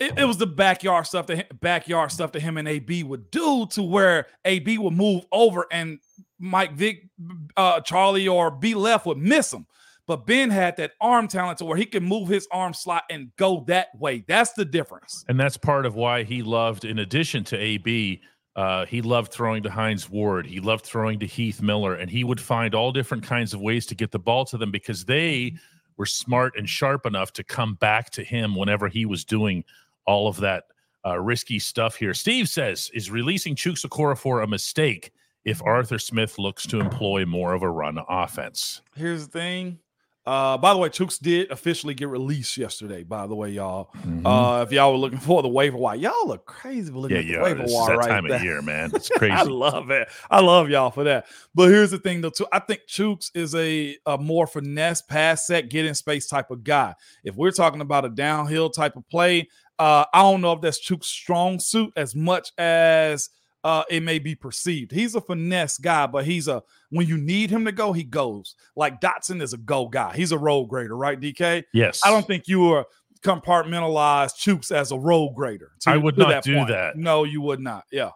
it, 0.00 0.18
it, 0.18 0.24
was 0.24 0.38
the 0.38 0.46
backyard 0.46 1.06
stuff 1.06 1.26
that 1.26 1.60
backyard 1.60 2.10
stuff 2.10 2.32
that 2.32 2.40
him 2.40 2.56
and 2.56 2.66
AB 2.66 3.02
would 3.04 3.30
do 3.30 3.66
to 3.72 3.82
where 3.82 4.26
AB 4.44 4.78
would 4.78 4.94
move 4.94 5.24
over 5.30 5.66
and 5.70 5.98
Mike 6.38 6.72
Vick, 6.72 7.08
uh, 7.56 7.80
Charlie, 7.80 8.26
or 8.26 8.50
B 8.50 8.74
left 8.74 9.06
would 9.06 9.18
miss 9.18 9.52
him. 9.52 9.66
But 10.06 10.26
Ben 10.26 10.50
had 10.50 10.76
that 10.78 10.92
arm 11.00 11.28
talent 11.28 11.58
to 11.58 11.64
where 11.64 11.76
he 11.76 11.86
could 11.86 12.02
move 12.02 12.28
his 12.28 12.48
arm 12.50 12.74
slot 12.74 13.04
and 13.08 13.30
go 13.36 13.64
that 13.68 13.88
way. 13.98 14.24
That's 14.26 14.52
the 14.52 14.64
difference. 14.64 15.24
And 15.28 15.38
that's 15.38 15.56
part 15.56 15.86
of 15.86 15.94
why 15.94 16.24
he 16.24 16.42
loved, 16.42 16.84
in 16.84 16.98
addition 16.98 17.44
to 17.44 17.56
AB, 17.56 18.20
uh, 18.54 18.84
he 18.86 19.00
loved 19.00 19.32
throwing 19.32 19.62
to 19.62 19.70
Hines 19.70 20.10
Ward. 20.10 20.46
He 20.46 20.60
loved 20.60 20.84
throwing 20.84 21.18
to 21.20 21.26
Heath 21.26 21.62
Miller, 21.62 21.94
and 21.94 22.10
he 22.10 22.24
would 22.24 22.40
find 22.40 22.74
all 22.74 22.92
different 22.92 23.22
kinds 23.22 23.54
of 23.54 23.60
ways 23.60 23.86
to 23.86 23.94
get 23.94 24.10
the 24.10 24.18
ball 24.18 24.44
to 24.46 24.58
them 24.58 24.70
because 24.70 25.04
they 25.04 25.54
were 25.96 26.06
smart 26.06 26.54
and 26.58 26.68
sharp 26.68 27.06
enough 27.06 27.32
to 27.34 27.44
come 27.44 27.74
back 27.74 28.10
to 28.10 28.24
him 28.24 28.54
whenever 28.54 28.88
he 28.88 29.06
was 29.06 29.24
doing 29.24 29.64
all 30.06 30.28
of 30.28 30.36
that 30.38 30.64
uh, 31.06 31.18
risky 31.18 31.58
stuff 31.58 31.96
here. 31.96 32.14
Steve 32.14 32.48
says, 32.48 32.90
is 32.94 33.10
releasing 33.10 33.54
Chuks 33.56 34.18
for 34.18 34.40
a 34.42 34.46
mistake 34.46 35.12
if 35.44 35.62
Arthur 35.62 35.98
Smith 35.98 36.38
looks 36.38 36.66
to 36.66 36.80
employ 36.80 37.24
more 37.24 37.54
of 37.54 37.62
a 37.62 37.70
run 37.70 37.98
offense? 38.08 38.82
Here's 38.94 39.26
the 39.26 39.38
thing. 39.38 39.78
Uh, 40.24 40.56
by 40.56 40.72
the 40.72 40.78
way, 40.78 40.88
Chuks 40.88 41.18
did 41.18 41.50
officially 41.50 41.94
get 41.94 42.08
released 42.08 42.56
yesterday. 42.56 43.02
By 43.02 43.26
the 43.26 43.34
way, 43.34 43.50
y'all, 43.50 43.90
mm-hmm. 43.98 44.24
uh, 44.24 44.62
if 44.62 44.70
y'all 44.70 44.92
were 44.92 44.98
looking 44.98 45.18
for 45.18 45.42
the 45.42 45.48
waiver 45.48 45.76
wire, 45.76 45.96
y'all 45.96 46.28
look 46.28 46.46
crazy 46.46 46.92
looking 46.92 47.16
yeah, 47.16 47.22
at 47.22 47.38
the 47.38 47.42
waiver 47.42 47.64
wire 47.66 47.96
right 47.96 48.08
time 48.08 48.28
there. 48.28 48.36
of 48.36 48.44
year, 48.44 48.62
man. 48.62 48.92
It's 48.94 49.08
crazy. 49.16 49.32
I 49.32 49.42
love 49.42 49.90
it. 49.90 50.08
I 50.30 50.40
love 50.40 50.70
y'all 50.70 50.92
for 50.92 51.04
that. 51.04 51.26
But 51.54 51.70
here's 51.70 51.90
the 51.90 51.98
thing, 51.98 52.20
though. 52.20 52.30
Too, 52.30 52.46
I 52.52 52.60
think 52.60 52.82
Chuks 52.88 53.30
is 53.34 53.54
a, 53.56 53.96
a 54.06 54.16
more 54.16 54.46
finesse 54.46 55.02
pass 55.02 55.46
set, 55.46 55.70
get 55.70 55.86
in 55.86 55.94
space 55.94 56.28
type 56.28 56.52
of 56.52 56.62
guy. 56.62 56.94
If 57.24 57.34
we're 57.34 57.50
talking 57.50 57.80
about 57.80 58.04
a 58.04 58.10
downhill 58.10 58.70
type 58.70 58.96
of 58.96 59.08
play, 59.08 59.48
uh, 59.80 60.04
I 60.14 60.22
don't 60.22 60.40
know 60.40 60.52
if 60.52 60.60
that's 60.60 60.86
Chuks' 60.86 61.04
strong 61.04 61.58
suit 61.58 61.92
as 61.96 62.14
much 62.14 62.52
as 62.58 63.30
uh, 63.64 63.84
it 63.90 64.02
may 64.02 64.18
be 64.18 64.34
perceived. 64.34 64.90
He's 64.92 65.14
a 65.14 65.20
finesse 65.20 65.78
guy, 65.78 66.06
but 66.06 66.24
he's 66.24 66.48
a 66.48 66.62
when 66.90 67.06
you 67.06 67.16
need 67.16 67.50
him 67.50 67.64
to 67.64 67.72
go, 67.72 67.92
he 67.92 68.02
goes. 68.04 68.54
Like 68.76 69.00
Dotson 69.00 69.40
is 69.42 69.52
a 69.52 69.58
go 69.58 69.88
guy. 69.88 70.14
He's 70.16 70.32
a 70.32 70.38
road 70.38 70.64
grader, 70.66 70.96
right? 70.96 71.18
DK. 71.20 71.64
Yes. 71.72 72.00
I 72.04 72.10
don't 72.10 72.26
think 72.26 72.48
you 72.48 72.72
are 72.72 72.86
compartmentalize 73.22 74.34
Chuks 74.34 74.72
as 74.72 74.90
a 74.92 74.98
road 74.98 75.34
grader. 75.34 75.72
I 75.86 75.96
would 75.96 76.18
not 76.18 76.42
do 76.42 76.56
point. 76.56 76.68
that. 76.68 76.96
No, 76.96 77.24
you 77.24 77.40
would 77.42 77.60
not. 77.60 77.84
Yeah. 77.90 78.10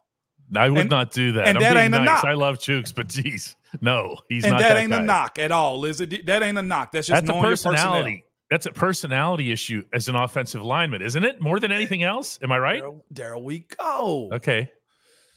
I 0.54 0.68
would 0.68 0.82
And- 0.82 0.90
not 0.90 1.10
do 1.12 1.32
that. 1.32 1.48
and 1.48 1.58
I'm 1.58 1.62
that 1.62 1.76
ain't 1.76 1.94
a 1.94 2.00
knock. 2.04 2.24
I 2.24 2.34
love 2.34 2.58
Chuks, 2.58 2.94
but 2.94 3.08
geez, 3.08 3.56
no, 3.80 4.16
he's 4.28 4.44
and 4.44 4.52
not 4.52 4.60
that, 4.60 4.74
that, 4.74 4.76
ain't 4.80 4.90
guy. 4.92 4.98
a 4.98 5.02
knock 5.02 5.38
at 5.40 5.50
all, 5.50 5.84
is 5.84 6.00
it? 6.00 6.24
That 6.26 6.42
ain't 6.42 6.56
a 6.58 6.62
knock. 6.62 6.92
That's 6.92 7.08
just 7.08 7.26
That's 7.26 7.36
a 7.36 7.42
personality. 7.42 8.24
That's 8.48 8.66
a 8.66 8.70
personality 8.70 9.50
issue 9.50 9.82
as 9.92 10.08
an 10.08 10.14
offensive 10.14 10.62
lineman, 10.62 11.02
isn't 11.02 11.24
it? 11.24 11.40
More 11.40 11.58
than 11.58 11.72
anything 11.72 12.04
else. 12.04 12.38
Am 12.42 12.52
I 12.52 12.58
right? 12.60 12.80
There, 12.80 12.92
there 13.10 13.38
we 13.38 13.66
go. 13.76 14.30
Okay. 14.34 14.70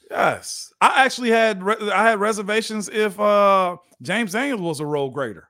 Yes, 0.09 0.73
I 0.81 1.05
actually 1.05 1.29
had 1.29 1.61
re- 1.61 1.91
I 1.91 2.09
had 2.09 2.19
reservations 2.19 2.89
if 2.89 3.19
uh 3.19 3.77
James 4.01 4.31
Daniels 4.31 4.61
was 4.61 4.79
a 4.79 4.85
road 4.85 5.09
grader. 5.11 5.49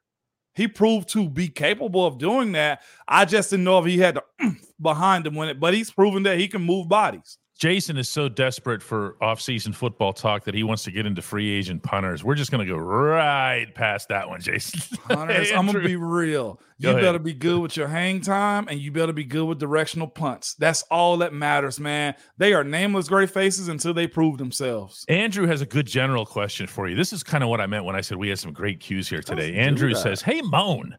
He 0.56 0.68
proved 0.68 1.10
to 1.10 1.30
be 1.30 1.48
capable 1.48 2.06
of 2.06 2.18
doing 2.18 2.52
that. 2.54 2.82
I 3.08 3.24
just 3.26 3.52
didn't 3.52 3.64
know 3.66 3.80
if 3.80 3.86
he 3.86 4.00
had 4.00 4.16
the 4.16 4.56
behind 4.82 5.26
him 5.28 5.36
when 5.36 5.50
it, 5.50 5.60
but 5.60 5.74
he's 5.74 5.92
proven 5.92 6.24
that 6.24 6.38
he 6.40 6.48
can 6.50 6.62
move 6.62 6.90
bodies. 6.90 7.38
Jason 7.60 7.98
is 7.98 8.08
so 8.08 8.30
desperate 8.30 8.82
for 8.82 9.18
offseason 9.22 9.76
football 9.76 10.14
talk 10.14 10.46
that 10.46 10.56
he 10.56 10.64
wants 10.64 10.84
to 10.84 10.92
get 10.92 11.06
into 11.06 11.22
free 11.22 11.50
agent 11.52 11.84
punters. 11.84 12.24
We're 12.24 12.36
just 12.36 12.52
going 12.52 12.66
to 12.66 12.74
go 12.74 12.80
right 12.80 13.68
past 13.76 14.08
that 14.08 14.30
one, 14.30 14.40
Jason. 14.40 14.98
Hunters, 15.04 15.50
Hey, 15.50 15.56
I'm 15.56 15.66
gonna 15.66 15.82
be 15.82 15.98
real. 15.98 16.54
Go 16.54 16.62
You 16.78 16.90
ahead. 16.92 17.02
better 17.04 17.20
be 17.20 17.34
good 17.34 17.60
with 17.60 17.76
your 17.76 17.90
hang 17.90 18.22
time, 18.22 18.68
and 18.70 18.80
you 18.80 18.94
better 18.94 19.12
be 19.12 19.26
good 19.26 19.44
with 19.44 19.60
directional 19.60 20.08
punts. 20.08 20.54
That's 20.54 20.84
all 20.84 21.18
that 21.18 21.34
matters, 21.34 21.82
man. 21.82 22.16
They 22.38 22.54
are 22.54 22.64
nameless 22.64 23.10
great 23.10 23.30
faces 23.30 23.68
until 23.68 23.94
they 23.94 24.08
prove 24.08 24.38
themselves. 24.38 25.04
Andrew 25.10 25.46
has 25.46 25.60
a 25.60 25.66
good 25.66 25.86
general 25.86 26.26
question 26.26 26.66
for 26.66 26.88
you. 26.88 26.96
This 26.96 27.12
is 27.12 27.24
kind 27.24 27.44
of 27.44 27.50
what 27.50 27.60
I 27.60 27.68
meant 27.68 27.84
when 27.84 27.98
I 27.98 28.02
said 28.02 28.18
we 28.18 28.30
had 28.30 28.40
some 28.40 28.54
great 28.54 28.80
cues 28.80 29.10
here 29.10 29.22
today. 29.22 29.52
do 29.52 29.58
Andrew 29.58 29.94
says, 29.96 30.22
Hey, 30.22 30.42
Moan, 30.42 30.96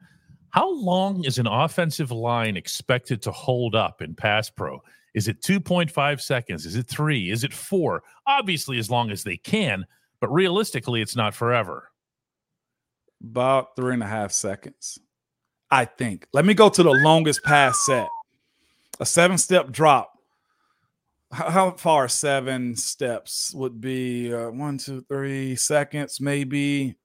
how 0.51 0.70
long 0.70 1.25
is 1.25 1.38
an 1.38 1.46
offensive 1.46 2.11
line 2.11 2.59
expected 2.59 3.23
to 3.23 3.33
hold 3.33 3.75
up 3.75 4.03
in 4.03 4.14
pass 4.14 4.51
pro? 4.51 4.83
Is 5.14 5.29
it 5.29 5.42
2.5 5.42 6.20
seconds? 6.20 6.66
Is 6.66 6.77
it 6.77 6.87
three? 6.87 7.31
Is 7.31 7.44
it 7.44 7.53
four? 7.53 8.03
Obviously, 8.27 8.79
as 8.79 8.90
long 8.90 9.11
as 9.11 9.25
they 9.25 9.37
can, 9.37 9.85
but 10.20 10.33
realistically, 10.33 11.01
it's 11.01 11.16
not 11.16 11.35
forever. 11.35 11.90
About 13.23 13.77
three 13.77 13.94
and 13.94 14.03
a 14.03 14.07
half 14.07 14.33
seconds, 14.33 14.99
I 15.70 15.85
think. 15.85 16.27
Let 16.33 16.44
me 16.44 16.55
go 16.55 16.68
to 16.68 16.83
the 16.83 16.90
longest 16.90 17.42
pass 17.42 17.85
set. 17.85 18.09
A 18.99 19.07
seven 19.07 19.38
step 19.38 19.70
drop. 19.70 20.12
How, 21.33 21.70
far 21.73 22.09
seven 22.09 22.75
steps 22.75 23.55
would 23.55 23.81
be? 23.81 24.35
Uh, 24.35 24.51
one, 24.51 24.79
two, 24.79 25.05
three 25.09 25.55
seconds, 25.55 26.20
maybe. 26.20 26.96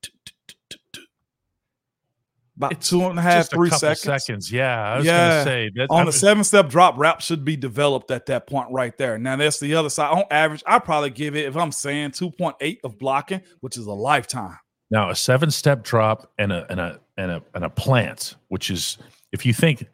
About 2.57 2.71
It's 2.71 2.89
two 2.89 3.01
and 3.05 3.19
a 3.19 3.21
half, 3.21 3.33
Just 3.39 3.53
a 3.53 3.55
three 3.57 3.69
couple 3.69 3.95
seconds. 3.95 4.49
Yeah, 4.51 4.93
I 4.93 4.97
was 4.97 5.05
Yeah. 5.05 5.29
going 5.29 5.45
to 5.45 5.51
say 5.51 5.71
that 5.75 5.87
on 5.89 5.99
I 5.99 6.03
a 6.03 6.05
was- 6.05 6.19
seven 6.19 6.43
step 6.45 6.69
drop, 6.69 6.97
route 6.97 7.21
should 7.21 7.43
be 7.43 7.57
developed 7.57 8.11
at 8.11 8.25
that 8.27 8.47
point 8.47 8.67
right 8.71 8.97
there. 8.97 9.17
Now 9.17 9.35
that's 9.35 9.59
the 9.59 9.75
other 9.75 9.89
side. 9.89 10.11
On 10.11 10.23
average, 10.31 10.63
I 10.65 10.79
probably 10.79 11.09
give 11.09 11.35
it 11.35 11.45
if 11.45 11.57
I'm 11.57 11.73
saying 11.73 12.11
2.8 12.11 12.79
of 12.85 12.97
blocking, 12.97 13.41
which 13.59 13.75
is 13.77 13.85
a 13.87 13.91
lifetime. 13.91 14.57
Now 14.89 15.09
a 15.09 15.15
seven 15.15 15.51
step 15.51 15.83
drop 15.83 16.31
and 16.37 16.53
a 16.53 16.65
and 16.69 16.79
a 16.79 16.99
and 17.17 17.31
a 17.31 17.41
and 17.53 17.65
a 17.65 17.69
plant, 17.69 18.35
which 18.47 18.69
is 18.69 18.99
if 19.33 19.45
you 19.45 19.53
think 19.53 19.85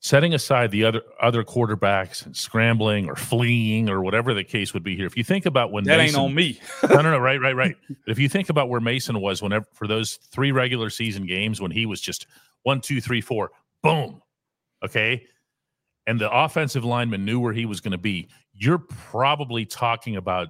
setting 0.00 0.32
aside 0.32 0.70
the 0.70 0.84
other 0.84 1.02
other 1.20 1.44
quarterbacks 1.44 2.24
and 2.24 2.36
scrambling 2.36 3.08
or 3.08 3.14
fleeing 3.14 3.88
or 3.88 4.02
whatever 4.02 4.34
the 4.34 4.42
case 4.42 4.74
would 4.74 4.82
be 4.82 4.96
here. 4.96 5.06
If 5.06 5.16
you 5.16 5.24
think 5.24 5.46
about 5.46 5.70
when 5.70 5.84
That 5.84 5.98
Mason, 5.98 6.20
ain't 6.20 6.24
on 6.30 6.34
me. 6.34 6.58
no, 6.88 6.96
no, 6.96 7.10
no, 7.10 7.18
right, 7.18 7.40
right, 7.40 7.54
right. 7.54 7.76
But 7.88 8.12
if 8.12 8.18
you 8.18 8.28
think 8.28 8.48
about 8.48 8.68
where 8.68 8.80
Mason 8.80 9.20
was 9.20 9.42
whenever 9.42 9.66
for 9.72 9.86
those 9.86 10.16
three 10.32 10.52
regular 10.52 10.90
season 10.90 11.26
games 11.26 11.60
when 11.60 11.70
he 11.70 11.86
was 11.86 12.00
just 12.00 12.26
one, 12.62 12.80
two, 12.80 13.00
three, 13.00 13.20
four, 13.20 13.50
boom. 13.82 14.22
Okay. 14.84 15.26
And 16.06 16.18
the 16.18 16.30
offensive 16.30 16.84
lineman 16.84 17.24
knew 17.24 17.38
where 17.38 17.52
he 17.52 17.66
was 17.66 17.80
going 17.80 17.92
to 17.92 17.98
be. 17.98 18.28
You're 18.54 18.78
probably 18.78 19.66
talking 19.66 20.16
about 20.16 20.48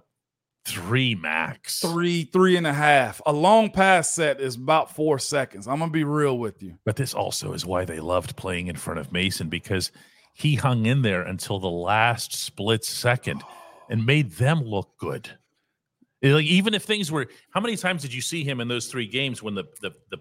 three 0.71 1.15
max. 1.15 1.81
Three, 1.81 2.25
three 2.25 2.57
and 2.57 2.67
a 2.67 2.73
half. 2.73 3.21
A 3.27 3.33
long 3.33 3.71
pass 3.71 4.11
set 4.11 4.41
is 4.41 4.57
about 4.57 4.95
four 4.95 5.19
seconds. 5.19 5.67
I'm 5.67 5.79
gonna 5.79 5.91
be 5.91 6.05
real 6.05 6.39
with 6.39 6.63
you. 6.63 6.79
But 6.85 6.97
this 6.97 7.15
also 7.15 7.53
is 7.53 7.67
why 7.67 7.85
they 7.85 8.01
loved 8.01 8.37
playing 8.37 8.69
in 8.69 8.77
front 8.77 9.01
of 9.01 9.13
Mason 9.13 9.49
because 9.49 9.93
he 10.35 10.55
hung 10.55 10.87
in 10.87 11.03
there 11.03 11.23
until 11.23 11.59
the 11.59 11.71
last 11.71 12.35
split 12.35 12.85
second 12.85 13.43
and 13.89 14.07
made 14.07 14.33
them 14.33 14.63
look 14.63 14.97
good. 14.99 15.31
Like 16.23 16.47
even 16.47 16.75
if 16.75 16.85
things 16.85 17.11
were, 17.11 17.27
how 17.51 17.61
many 17.61 17.77
times 17.77 18.03
did 18.03 18.13
you 18.13 18.21
see 18.21 18.45
him 18.45 18.61
in 18.61 18.69
those 18.69 18.87
three 18.87 19.07
games 19.07 19.43
when 19.43 19.55
the 19.55 19.65
the 19.81 19.91
the, 20.11 20.19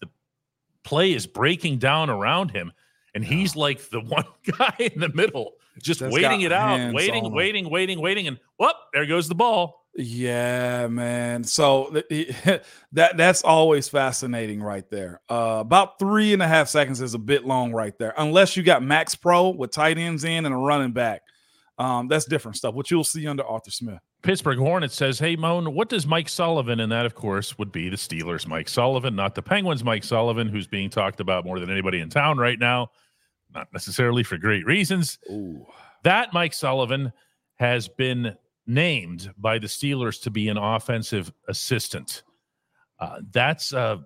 the 0.00 0.08
play 0.84 1.12
is 1.12 1.26
breaking 1.26 1.78
down 1.78 2.08
around 2.08 2.50
him 2.50 2.72
and 3.14 3.24
he's 3.24 3.56
like 3.56 3.90
the 3.90 4.00
one 4.06 4.24
guy 4.58 4.74
in 4.78 5.00
the 5.00 5.08
middle, 5.08 5.54
just 5.80 6.00
That's 6.00 6.12
waiting 6.12 6.42
it 6.42 6.52
out, 6.52 6.92
waiting, 6.94 7.32
waiting, 7.32 7.70
waiting, 7.70 8.00
waiting, 8.00 8.28
and 8.28 8.38
whoop, 8.58 8.76
there 8.92 9.06
goes 9.06 9.28
the 9.28 9.34
ball. 9.34 9.79
Yeah, 9.94 10.86
man. 10.86 11.42
So 11.44 12.02
th- 12.08 12.34
that 12.92 13.16
that's 13.16 13.42
always 13.42 13.88
fascinating 13.88 14.62
right 14.62 14.88
there. 14.88 15.20
Uh, 15.28 15.58
about 15.60 15.98
three 15.98 16.32
and 16.32 16.42
a 16.42 16.48
half 16.48 16.68
seconds 16.68 17.00
is 17.00 17.14
a 17.14 17.18
bit 17.18 17.44
long 17.44 17.72
right 17.72 17.96
there, 17.98 18.14
unless 18.16 18.56
you 18.56 18.62
got 18.62 18.82
Max 18.82 19.14
Pro 19.14 19.50
with 19.50 19.72
tight 19.72 19.98
ends 19.98 20.24
in 20.24 20.46
and 20.46 20.54
a 20.54 20.58
running 20.58 20.92
back. 20.92 21.22
Um, 21.78 22.08
that's 22.08 22.26
different 22.26 22.58
stuff, 22.58 22.74
which 22.74 22.90
you'll 22.90 23.04
see 23.04 23.26
under 23.26 23.42
Arthur 23.42 23.70
Smith. 23.70 24.00
Pittsburgh 24.22 24.58
Hornet 24.58 24.92
says, 24.92 25.18
Hey, 25.18 25.34
Moan, 25.34 25.74
what 25.74 25.88
does 25.88 26.06
Mike 26.06 26.28
Sullivan, 26.28 26.80
and 26.80 26.92
that, 26.92 27.06
of 27.06 27.14
course, 27.14 27.58
would 27.58 27.72
be 27.72 27.88
the 27.88 27.96
Steelers' 27.96 28.46
Mike 28.46 28.68
Sullivan, 28.68 29.16
not 29.16 29.34
the 29.34 29.40
Penguins' 29.40 29.82
Mike 29.82 30.04
Sullivan, 30.04 30.46
who's 30.46 30.66
being 30.66 30.90
talked 30.90 31.20
about 31.20 31.46
more 31.46 31.58
than 31.58 31.70
anybody 31.70 32.00
in 32.00 32.10
town 32.10 32.36
right 32.36 32.58
now, 32.58 32.90
not 33.54 33.68
necessarily 33.72 34.22
for 34.22 34.36
great 34.36 34.66
reasons. 34.66 35.18
Ooh. 35.30 35.66
That 36.04 36.34
Mike 36.34 36.52
Sullivan 36.52 37.12
has 37.58 37.88
been 37.88 38.36
named 38.66 39.32
by 39.38 39.58
the 39.58 39.66
Steelers 39.66 40.20
to 40.22 40.30
be 40.30 40.48
an 40.48 40.56
offensive 40.56 41.32
assistant. 41.48 42.22
Uh, 42.98 43.20
that's 43.32 43.72
uh, 43.72 43.96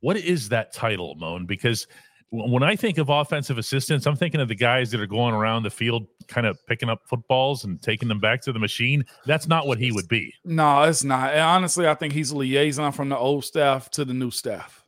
what 0.00 0.16
is 0.16 0.48
that 0.50 0.72
title, 0.72 1.14
Moan? 1.16 1.44
Because 1.46 1.86
w- 2.32 2.52
when 2.52 2.62
I 2.62 2.76
think 2.76 2.98
of 2.98 3.08
offensive 3.08 3.58
assistants, 3.58 4.06
I'm 4.06 4.16
thinking 4.16 4.40
of 4.40 4.48
the 4.48 4.54
guys 4.54 4.90
that 4.92 5.00
are 5.00 5.06
going 5.06 5.34
around 5.34 5.64
the 5.64 5.70
field, 5.70 6.06
kind 6.28 6.46
of 6.46 6.58
picking 6.66 6.88
up 6.88 7.00
footballs 7.08 7.64
and 7.64 7.82
taking 7.82 8.08
them 8.08 8.20
back 8.20 8.40
to 8.42 8.52
the 8.52 8.58
machine. 8.60 9.04
That's 9.26 9.48
not 9.48 9.66
what 9.66 9.78
he 9.78 9.90
would 9.92 10.08
be. 10.08 10.32
No, 10.44 10.82
it's 10.84 11.04
not. 11.04 11.32
And 11.32 11.40
honestly, 11.40 11.88
I 11.88 11.94
think 11.94 12.12
he's 12.12 12.30
a 12.30 12.36
liaison 12.36 12.92
from 12.92 13.08
the 13.08 13.18
old 13.18 13.44
staff 13.44 13.90
to 13.92 14.04
the 14.04 14.14
new 14.14 14.30
staff. 14.30 14.84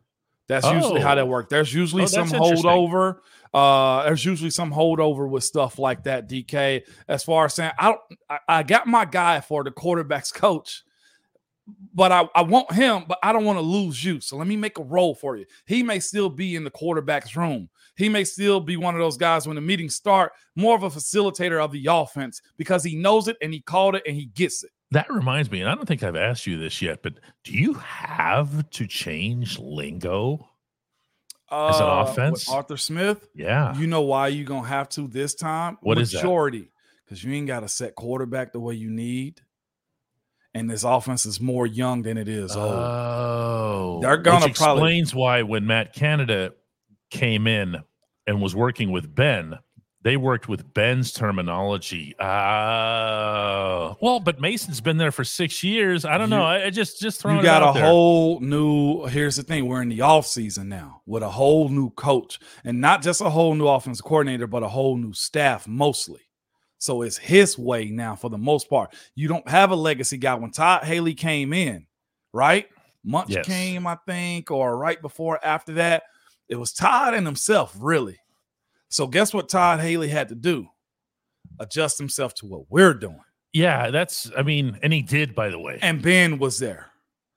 That's 0.48 0.64
usually 0.70 1.00
how 1.00 1.12
Oh. 1.12 1.16
that 1.16 1.26
works. 1.28 1.48
There's 1.50 1.74
usually 1.74 2.04
Oh, 2.04 2.06
some 2.06 2.28
holdover. 2.28 3.16
Uh, 3.56 4.02
there's 4.04 4.22
usually 4.22 4.50
some 4.50 4.70
holdover 4.70 5.26
with 5.26 5.42
stuff 5.42 5.78
like 5.78 6.04
that. 6.04 6.28
DK, 6.28 6.82
as 7.08 7.24
far 7.24 7.46
as 7.46 7.54
saying, 7.54 7.72
I 7.78 7.86
don't, 7.86 8.00
I, 8.28 8.38
I 8.48 8.62
got 8.62 8.86
my 8.86 9.06
guy 9.06 9.40
for 9.40 9.64
the 9.64 9.70
quarterbacks 9.70 10.30
coach, 10.30 10.84
but 11.94 12.12
I, 12.12 12.28
I 12.34 12.42
want 12.42 12.70
him, 12.72 13.04
but 13.08 13.18
I 13.22 13.32
don't 13.32 13.46
want 13.46 13.56
to 13.56 13.62
lose 13.62 14.04
you. 14.04 14.20
So 14.20 14.36
let 14.36 14.46
me 14.46 14.58
make 14.58 14.76
a 14.78 14.82
role 14.82 15.14
for 15.14 15.38
you. 15.38 15.46
He 15.64 15.82
may 15.82 16.00
still 16.00 16.28
be 16.28 16.54
in 16.54 16.64
the 16.64 16.70
quarterback's 16.70 17.34
room. 17.34 17.70
He 17.96 18.10
may 18.10 18.24
still 18.24 18.60
be 18.60 18.76
one 18.76 18.94
of 18.94 19.00
those 19.00 19.16
guys 19.16 19.46
when 19.46 19.54
the 19.54 19.62
meetings 19.62 19.96
start, 19.96 20.32
more 20.54 20.76
of 20.76 20.82
a 20.82 20.90
facilitator 20.90 21.58
of 21.58 21.72
the 21.72 21.86
offense 21.90 22.42
because 22.58 22.84
he 22.84 22.94
knows 22.94 23.26
it 23.26 23.38
and 23.40 23.54
he 23.54 23.62
called 23.62 23.94
it 23.94 24.02
and 24.06 24.14
he 24.14 24.26
gets 24.26 24.64
it. 24.64 24.70
That 24.90 25.10
reminds 25.10 25.50
me, 25.50 25.62
and 25.62 25.70
I 25.70 25.74
don't 25.74 25.86
think 25.86 26.02
I've 26.02 26.14
asked 26.14 26.46
you 26.46 26.58
this 26.58 26.82
yet, 26.82 27.02
but 27.02 27.14
do 27.42 27.54
you 27.54 27.72
have 27.72 28.68
to 28.68 28.86
change 28.86 29.58
lingo? 29.58 30.46
As 31.50 31.78
an 31.78 31.86
Uh, 31.86 32.00
with 32.02 32.10
offense? 32.10 32.48
Arthur 32.50 32.76
Smith. 32.76 33.28
Yeah. 33.34 33.76
You 33.76 33.86
know 33.86 34.02
why 34.02 34.28
you're 34.28 34.44
gonna 34.46 34.66
have 34.66 34.88
to 34.90 35.06
this 35.06 35.34
time? 35.34 35.78
What 35.80 35.98
is 35.98 36.10
that? 36.12 36.18
Majority, 36.18 36.70
because 37.04 37.22
you 37.22 37.32
ain't 37.34 37.46
got 37.46 37.62
a 37.62 37.68
set 37.68 37.94
quarterback 37.94 38.52
the 38.52 38.58
way 38.60 38.74
you 38.74 38.90
need, 38.90 39.40
and 40.54 40.68
this 40.68 40.82
offense 40.82 41.24
is 41.26 41.40
more 41.40 41.66
young 41.66 42.02
than 42.02 42.18
it 42.18 42.28
is 42.28 42.56
old. 42.56 42.72
Oh, 42.74 43.98
They're 44.02 44.16
gonna 44.16 44.46
which 44.46 44.56
probably- 44.56 44.82
explains 44.82 45.14
why 45.14 45.42
when 45.42 45.66
Matt 45.66 45.92
Canada 45.94 46.52
came 47.10 47.46
in 47.46 47.76
and 48.26 48.42
was 48.42 48.54
working 48.56 48.90
with 48.90 49.14
Ben, 49.14 49.58
they 50.06 50.16
worked 50.16 50.48
with 50.48 50.72
Ben's 50.72 51.12
terminology. 51.12 52.14
Ah, 52.86 53.96
well, 54.00 54.20
but 54.20 54.40
Mason's 54.40 54.80
been 54.80 54.98
there 54.98 55.10
for 55.10 55.24
six 55.24 55.64
years. 55.64 56.04
I 56.04 56.16
don't 56.16 56.30
You- 56.30 56.36
know. 56.36 56.44
I, 56.44 56.66
I 56.66 56.70
just 56.70 57.00
just 57.00 57.20
throwing 57.20 57.38
you 57.38 57.42
got 57.42 57.68
a 57.68 57.78
there. 57.78 57.84
whole 57.88 58.38
new. 58.40 59.06
Here's 59.06 59.34
the 59.36 59.42
thing: 59.42 59.66
we're 59.66 59.82
in 59.82 59.88
the 59.88 60.02
off 60.02 60.26
season 60.26 60.68
now 60.68 61.02
with 61.06 61.22
a 61.24 61.28
whole 61.28 61.68
new 61.68 61.90
coach, 61.90 62.38
and 62.64 62.80
not 62.80 63.02
just 63.02 63.20
a 63.20 63.28
whole 63.30 63.54
new 63.56 63.66
offensive 63.66 64.04
coordinator, 64.04 64.46
but 64.46 64.62
a 64.62 64.68
whole 64.68 64.96
new 64.96 65.12
staff 65.12 65.66
mostly. 65.66 66.20
So 66.78 67.02
it's 67.02 67.16
his 67.16 67.58
way 67.58 67.86
now 67.86 68.14
for 68.14 68.30
the 68.30 68.38
most 68.38 68.70
part. 68.70 68.94
You 69.14 69.28
don't 69.28 69.48
have 69.48 69.70
a 69.72 69.76
legacy 69.76 70.18
guy. 70.18 70.34
When 70.34 70.50
Todd 70.52 70.84
Haley 70.84 71.14
came 71.14 71.52
in, 71.52 71.86
right? 72.32 72.66
Munch 73.02 73.30
Yes. 73.30 73.46
came, 73.46 73.86
I 73.86 73.96
think, 74.06 74.50
or 74.50 74.76
right 74.76 75.00
before 75.00 75.44
after 75.44 75.74
that. 75.74 76.04
It 76.48 76.56
was 76.56 76.72
Todd 76.72 77.14
and 77.14 77.26
himself, 77.26 77.74
really. 77.80 78.18
So 78.88 79.06
guess 79.06 79.34
what 79.34 79.48
Todd 79.48 79.80
Haley 79.80 80.08
had 80.08 80.28
to 80.28 80.34
do? 80.34 80.68
Adjust 81.58 81.98
himself 81.98 82.34
to 82.34 82.46
what 82.46 82.70
we're 82.70 82.94
doing. 82.94 83.20
Yeah, 83.52 83.90
that's. 83.90 84.30
I 84.36 84.42
mean, 84.42 84.78
and 84.82 84.92
he 84.92 85.02
did, 85.02 85.34
by 85.34 85.48
the 85.48 85.58
way. 85.58 85.78
And 85.80 86.02
Ben 86.02 86.38
was 86.38 86.58
there. 86.58 86.90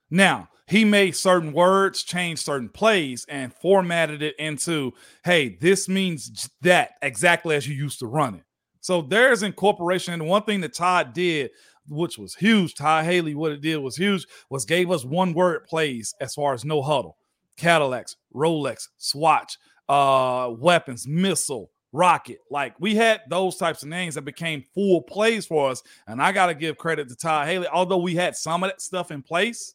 Now, 0.10 0.50
he 0.68 0.86
made 0.86 1.16
certain 1.16 1.54
words, 1.54 2.04
changed 2.04 2.44
certain 2.44 2.70
plays, 2.70 3.26
and 3.30 3.54
formatted 3.54 4.22
it 4.22 4.36
into, 4.38 4.94
hey, 5.24 5.58
this 5.62 5.88
means 5.88 6.50
that 6.62 6.92
exactly 7.02 7.56
as 7.56 7.68
you 7.68 7.76
used 7.76 8.00
to 8.00 8.08
run 8.08 8.36
it. 8.36 8.44
So 8.82 9.02
there's 9.02 9.44
incorporation. 9.44 10.14
And 10.14 10.28
one 10.28 10.44
thing 10.44 10.62
that 10.62 10.74
Todd 10.74 11.14
did, 11.14 11.52
which 11.88 12.18
was 12.18 12.36
huge, 12.36 12.76
Todd 12.76 13.06
Haley, 13.06 13.36
what 13.36 13.52
it 13.52 13.62
did 13.62 13.78
was 13.78 13.96
huge, 13.96 14.26
was 14.50 14.66
gave 14.66 14.92
us 14.92 15.06
one 15.06 15.34
word 15.34 15.66
plays 15.66 16.14
as 16.22 16.34
far 16.34 16.54
as 16.54 16.66
no 16.66 16.82
huddle, 16.82 17.18
Cadillacs, 17.58 18.16
Rolex, 18.36 18.88
Swatch, 18.98 19.58
uh, 19.90 20.54
weapons, 20.58 21.08
missile, 21.08 21.72
rocket. 21.92 22.40
Like 22.50 22.76
we 22.80 22.96
had 22.96 23.22
those 23.30 23.58
types 23.58 23.84
of 23.84 23.90
names 23.90 24.16
that 24.16 24.22
became 24.22 24.64
full 24.74 25.02
plays 25.02 25.46
for 25.46 25.72
us. 25.72 25.84
And 26.08 26.22
I 26.22 26.32
got 26.32 26.48
to 26.48 26.54
give 26.54 26.78
credit 26.78 27.10
to 27.10 27.16
Todd 27.16 27.48
Haley, 27.48 27.68
although 27.68 27.98
we 27.98 28.16
had 28.16 28.36
some 28.36 28.64
of 28.64 28.70
that 28.70 28.82
stuff 28.82 29.12
in 29.12 29.22
place. 29.22 29.74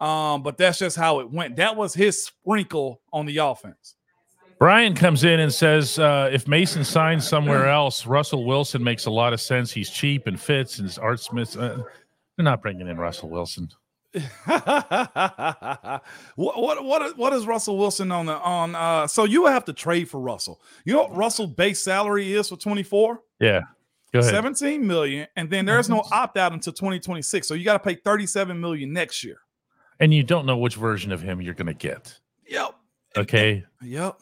Um, 0.00 0.42
but 0.42 0.58
that's 0.58 0.78
just 0.78 0.96
how 0.96 1.20
it 1.20 1.30
went. 1.30 1.56
That 1.56 1.76
was 1.76 1.94
his 1.94 2.24
sprinkle 2.24 3.00
on 3.12 3.26
the 3.26 3.38
offense. 3.38 3.94
Brian 4.58 4.94
comes 4.94 5.24
in 5.24 5.40
and 5.40 5.52
says, 5.52 5.98
uh, 5.98 6.30
if 6.32 6.48
Mason 6.48 6.82
signs 6.84 7.28
somewhere 7.28 7.66
else, 7.70 8.06
Russell 8.06 8.44
Wilson 8.44 8.82
makes 8.82 9.06
a 9.06 9.10
lot 9.10 9.32
of 9.32 9.40
sense. 9.40 9.70
He's 9.70 9.90
cheap 9.90 10.26
and 10.26 10.40
fits, 10.40 10.78
and 10.78 10.98
Art 11.00 11.20
Smith. 11.20 11.56
Uh, 11.56 11.78
they're 12.36 12.44
not 12.44 12.62
bringing 12.62 12.88
in 12.88 12.96
Russell 12.96 13.28
Wilson. 13.28 13.68
what, 14.44 16.02
what 16.36 16.84
what 16.84 17.16
what 17.16 17.32
is 17.32 17.46
Russell 17.46 17.78
Wilson 17.78 18.10
on 18.12 18.26
the 18.26 18.34
on? 18.38 18.74
Uh, 18.74 19.06
so 19.06 19.24
you 19.24 19.46
have 19.46 19.64
to 19.66 19.72
trade 19.72 20.08
for 20.08 20.20
Russell. 20.20 20.60
You 20.84 20.94
know 20.94 21.02
what 21.04 21.16
Russell 21.16 21.46
base 21.46 21.80
salary 21.82 22.32
is 22.32 22.48
for 22.48 22.56
twenty 22.56 22.82
four? 22.82 23.20
Yeah, 23.40 23.62
go 24.12 24.20
ahead. 24.20 24.30
Seventeen 24.30 24.86
million, 24.86 25.26
and 25.36 25.50
then 25.50 25.64
there's 25.66 25.88
no 25.88 26.02
opt 26.12 26.36
out 26.36 26.52
until 26.52 26.72
twenty 26.72 26.98
twenty 27.00 27.22
six. 27.22 27.46
So 27.48 27.54
you 27.54 27.64
got 27.64 27.74
to 27.74 27.78
pay 27.88 27.94
thirty 27.94 28.26
seven 28.26 28.60
million 28.60 28.92
next 28.92 29.22
year. 29.24 29.38
And 29.98 30.12
you 30.12 30.22
don't 30.22 30.44
know 30.44 30.58
which 30.58 30.74
version 30.76 31.10
of 31.10 31.22
him 31.22 31.40
you're 31.40 31.54
going 31.54 31.66
to 31.68 31.72
get. 31.74 32.18
Yep. 32.48 32.74
Okay. 33.16 33.64
Yep. 33.82 34.20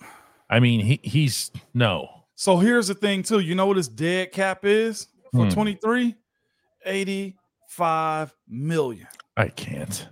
I 0.48 0.60
mean, 0.60 0.80
he 0.80 1.00
he's 1.02 1.50
no. 1.74 2.08
So 2.36 2.58
here's 2.58 2.86
the 2.88 2.94
thing, 2.94 3.22
too. 3.22 3.40
You 3.40 3.54
know 3.56 3.66
what 3.66 3.76
his 3.76 3.88
dead 3.88 4.30
cap 4.32 4.64
is 4.64 5.08
for 5.32 5.44
Hmm. 5.46 5.50
23? 5.50 6.14
85 6.84 8.34
million. 8.48 9.06
I 9.36 9.48
can't. 9.48 10.08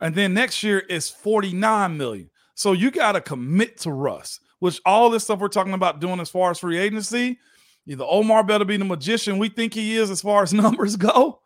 And 0.00 0.14
then 0.14 0.34
next 0.34 0.62
year 0.62 0.80
is 0.80 1.08
49 1.08 1.96
million. 1.96 2.30
So 2.54 2.72
you 2.72 2.90
got 2.90 3.12
to 3.12 3.20
commit 3.20 3.78
to 3.80 3.92
Russ, 3.92 4.40
which 4.58 4.80
all 4.84 5.10
this 5.10 5.24
stuff 5.24 5.38
we're 5.38 5.48
talking 5.48 5.74
about 5.74 6.00
doing 6.00 6.20
as 6.20 6.30
far 6.30 6.50
as 6.50 6.58
free 6.58 6.78
agency, 6.78 7.38
either 7.86 8.04
Omar 8.06 8.44
better 8.44 8.64
be 8.64 8.76
the 8.76 8.84
magician 8.84 9.38
we 9.38 9.48
think 9.48 9.74
he 9.74 9.96
is 9.96 10.10
as 10.10 10.20
far 10.20 10.42
as 10.42 10.52
numbers 10.52 10.96
go, 10.96 11.40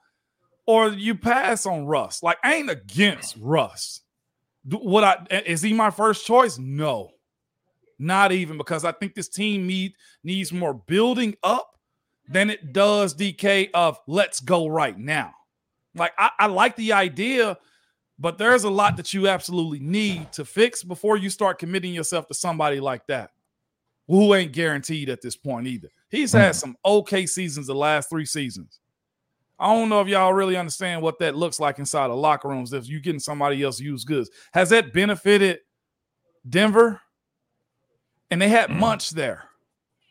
or 0.66 0.88
you 0.88 1.14
pass 1.14 1.66
on 1.66 1.86
Russ. 1.86 2.22
Like, 2.22 2.38
I 2.42 2.54
ain't 2.54 2.70
against 2.70 3.36
Russ. 3.40 4.00
What 4.64 5.04
I 5.04 5.42
is 5.46 5.62
he 5.62 5.72
my 5.72 5.90
first 5.90 6.26
choice? 6.26 6.58
No. 6.58 7.12
Not 7.98 8.32
even 8.32 8.58
because 8.58 8.84
I 8.84 8.92
think 8.92 9.14
this 9.14 9.28
team 9.28 9.66
need 9.66 9.94
needs 10.24 10.52
more 10.52 10.74
building 10.74 11.36
up 11.42 11.78
than 12.28 12.50
it 12.50 12.72
does 12.72 13.14
DK 13.14 13.70
of 13.72 13.98
let's 14.06 14.40
go 14.40 14.66
right 14.66 14.98
now. 14.98 15.32
Like 15.96 16.12
I, 16.18 16.30
I 16.38 16.46
like 16.46 16.76
the 16.76 16.92
idea, 16.92 17.58
but 18.18 18.38
there's 18.38 18.64
a 18.64 18.70
lot 18.70 18.96
that 18.96 19.12
you 19.12 19.28
absolutely 19.28 19.80
need 19.80 20.32
to 20.32 20.44
fix 20.44 20.82
before 20.82 21.16
you 21.16 21.30
start 21.30 21.58
committing 21.58 21.94
yourself 21.94 22.26
to 22.28 22.34
somebody 22.34 22.80
like 22.80 23.06
that, 23.06 23.30
who 24.06 24.34
ain't 24.34 24.52
guaranteed 24.52 25.08
at 25.08 25.22
this 25.22 25.36
point 25.36 25.66
either. 25.66 25.88
He's 26.10 26.32
had 26.32 26.52
mm. 26.52 26.60
some 26.60 26.76
okay 26.84 27.26
seasons 27.26 27.66
the 27.66 27.74
last 27.74 28.10
three 28.10 28.26
seasons. 28.26 28.80
I 29.58 29.72
don't 29.74 29.88
know 29.88 30.02
if 30.02 30.08
y'all 30.08 30.34
really 30.34 30.56
understand 30.56 31.00
what 31.00 31.18
that 31.20 31.34
looks 31.34 31.58
like 31.58 31.78
inside 31.78 32.10
of 32.10 32.18
locker 32.18 32.48
rooms 32.48 32.72
if 32.72 32.88
you're 32.88 33.00
getting 33.00 33.20
somebody 33.20 33.62
else 33.62 33.80
used 33.80 34.06
goods. 34.06 34.30
Has 34.52 34.68
that 34.70 34.92
benefited 34.92 35.60
Denver? 36.48 37.00
And 38.30 38.42
they 38.42 38.48
had 38.48 38.70
mm. 38.70 38.78
Munch 38.78 39.10
there 39.10 39.44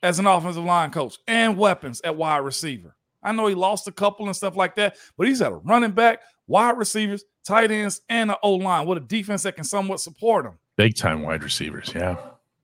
as 0.02 0.19
an 0.19 0.26
offensive 0.26 0.63
line 0.63 0.91
coach 0.91 1.17
and 1.28 1.58
weapons 1.58 2.02
at 2.04 2.15
wide 2.15 2.38
receiver. 2.38 2.95
I 3.25 3.31
know 3.31 3.47
he 3.47 3.55
lost 3.55 3.88
a 3.88 3.91
couple 3.91 4.27
and 4.27 4.35
stuff 4.35 4.55
like 4.55 4.75
that, 4.75 4.97
but 5.17 5.27
he's 5.27 5.39
had 5.39 5.51
a 5.51 5.55
running 5.55 5.91
back, 5.91 6.21
wide 6.47 6.77
receivers, 6.77 7.25
tight 7.43 7.71
ends, 7.71 8.01
and 8.09 8.31
an 8.31 8.38
O 8.43 8.53
line 8.53 8.85
with 8.85 8.97
a 8.97 9.01
defense 9.01 9.43
that 9.43 9.55
can 9.55 9.63
somewhat 9.63 9.99
support 9.99 10.45
him. 10.45 10.57
Big 10.77 10.95
time 10.95 11.21
wide 11.21 11.43
receivers. 11.43 11.91
Yeah. 11.95 12.17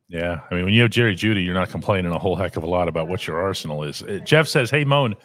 Yeah. 0.08 0.42
I 0.52 0.56
mean, 0.56 0.66
when 0.66 0.74
you 0.74 0.82
have 0.82 0.92
Jerry 0.92 1.16
Jeudy, 1.16 1.44
you're 1.44 1.54
not 1.54 1.70
complaining 1.70 2.12
a 2.12 2.20
whole 2.20 2.36
heck 2.36 2.58
of 2.58 2.64
a 2.64 2.68
lot 2.68 2.88
about 2.88 3.08
what 3.08 3.26
your 3.26 3.42
arsenal 3.42 3.84
is. 3.84 4.04
Uh, 4.04 4.20
Jeff 4.24 4.48
says, 4.48 4.70
Hey, 4.70 4.84
Moan, 4.84 5.16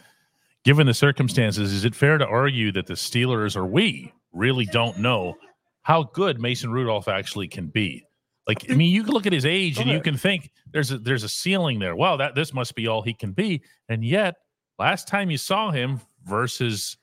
given 0.63 0.87
the 0.87 0.93
circumstances, 0.93 1.73
is 1.73 1.85
it 1.85 1.93
fair 1.93 2.17
to 2.17 2.25
argue 2.25 2.71
that 2.71 2.87
the 2.87 2.93
Steelers 2.93 3.55
or 3.55 3.65
we 3.65 4.13
really 4.31 4.65
don't 4.65 4.97
know 4.97 5.37
how 5.81 6.03
good 6.03 6.39
Mason 6.39 6.71
Rudolph 6.71 7.09
actually 7.09 7.49
can 7.49 7.67
be? 7.67 8.05
Like, 8.47 8.71
I 8.71 8.75
mean, 8.75 8.93
you 8.93 9.03
can 9.03 9.13
look 9.13 9.25
at 9.25 9.33
his 9.33 9.45
age 9.45 9.77
and 9.77 9.89
you 9.89 9.99
can 9.99 10.15
think 10.15 10.51
there's 10.71 10.91
a 10.91 10.97
there's 10.97 11.23
a 11.23 11.29
ceiling 11.29 11.79
there. 11.79 11.97
Wow, 11.97 12.15
that 12.15 12.33
this 12.33 12.53
must 12.53 12.75
be 12.75 12.87
all 12.87 13.01
he 13.01 13.13
can 13.13 13.33
be. 13.33 13.61
And 13.89 14.05
yet, 14.05 14.35
last 14.79 15.07
time 15.07 15.29
you 15.29 15.37
saw 15.37 15.71
him 15.71 16.01
versus 16.25 16.97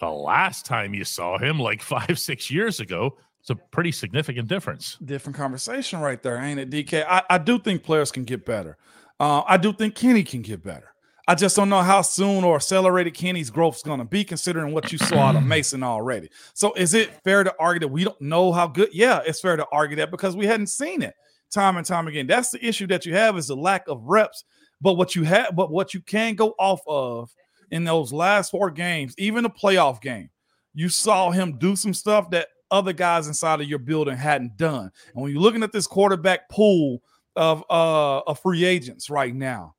the 0.00 0.08
last 0.08 0.64
time 0.64 0.94
you 0.94 1.04
saw 1.04 1.38
him, 1.38 1.58
like 1.58 1.82
five, 1.82 2.18
six 2.18 2.50
years 2.50 2.80
ago, 2.80 3.16
it's 3.40 3.50
a 3.50 3.54
pretty 3.54 3.92
significant 3.92 4.48
difference. 4.48 4.98
Different 5.04 5.36
conversation 5.36 6.00
right 6.00 6.22
there, 6.22 6.36
ain't 6.38 6.60
it, 6.60 6.70
DK? 6.70 7.04
I, 7.08 7.22
I 7.30 7.38
do 7.38 7.58
think 7.58 7.82
players 7.82 8.12
can 8.12 8.24
get 8.24 8.44
better. 8.44 8.76
Uh, 9.18 9.42
I 9.46 9.56
do 9.56 9.72
think 9.72 9.94
Kenny 9.94 10.22
can 10.22 10.42
get 10.42 10.62
better. 10.62 10.94
I 11.28 11.34
just 11.34 11.54
don't 11.54 11.68
know 11.68 11.82
how 11.82 12.02
soon 12.02 12.42
or 12.42 12.56
accelerated 12.56 13.14
Kenny's 13.14 13.50
growth 13.50 13.76
is 13.76 13.82
going 13.82 14.00
to 14.00 14.04
be, 14.04 14.24
considering 14.24 14.74
what 14.74 14.90
you 14.90 14.98
saw 14.98 15.28
out 15.28 15.36
of 15.36 15.44
Mason 15.46 15.82
already. 15.82 16.28
So, 16.54 16.72
is 16.74 16.92
it 16.92 17.10
fair 17.22 17.44
to 17.44 17.54
argue 17.60 17.80
that 17.80 17.88
we 17.88 18.04
don't 18.04 18.20
know 18.20 18.52
how 18.52 18.66
good? 18.66 18.88
Yeah, 18.92 19.20
it's 19.24 19.40
fair 19.40 19.56
to 19.56 19.66
argue 19.70 19.96
that 19.96 20.10
because 20.10 20.34
we 20.34 20.46
hadn't 20.46 20.66
seen 20.66 21.02
it 21.02 21.14
time 21.50 21.76
and 21.76 21.86
time 21.86 22.08
again. 22.08 22.26
That's 22.26 22.50
the 22.50 22.64
issue 22.64 22.86
that 22.88 23.06
you 23.06 23.14
have 23.14 23.36
is 23.36 23.48
the 23.48 23.56
lack 23.56 23.86
of 23.88 24.02
reps. 24.04 24.44
But 24.80 24.94
what 24.94 25.14
you 25.14 25.24
have, 25.24 25.54
but 25.54 25.70
what 25.70 25.94
you 25.94 26.00
can 26.00 26.34
go 26.34 26.54
off 26.58 26.80
of 26.86 27.30
in 27.70 27.84
those 27.84 28.12
last 28.12 28.50
four 28.50 28.70
games, 28.70 29.14
even 29.18 29.42
the 29.42 29.50
playoff 29.50 30.00
game, 30.00 30.30
you 30.74 30.88
saw 30.88 31.30
him 31.30 31.58
do 31.58 31.76
some 31.76 31.94
stuff 31.94 32.30
that 32.30 32.48
other 32.70 32.92
guys 32.92 33.26
inside 33.26 33.60
of 33.60 33.68
your 33.68 33.78
building 33.78 34.16
hadn't 34.16 34.56
done. 34.56 34.90
And 35.14 35.22
when 35.22 35.32
you're 35.32 35.42
looking 35.42 35.62
at 35.62 35.72
this 35.72 35.86
quarterback 35.86 36.48
pool 36.48 37.02
of 37.36 37.62
uh 37.70 38.20
of 38.20 38.40
free 38.40 38.64
agents 38.64 39.10
right 39.10 39.34
now, 39.34 39.74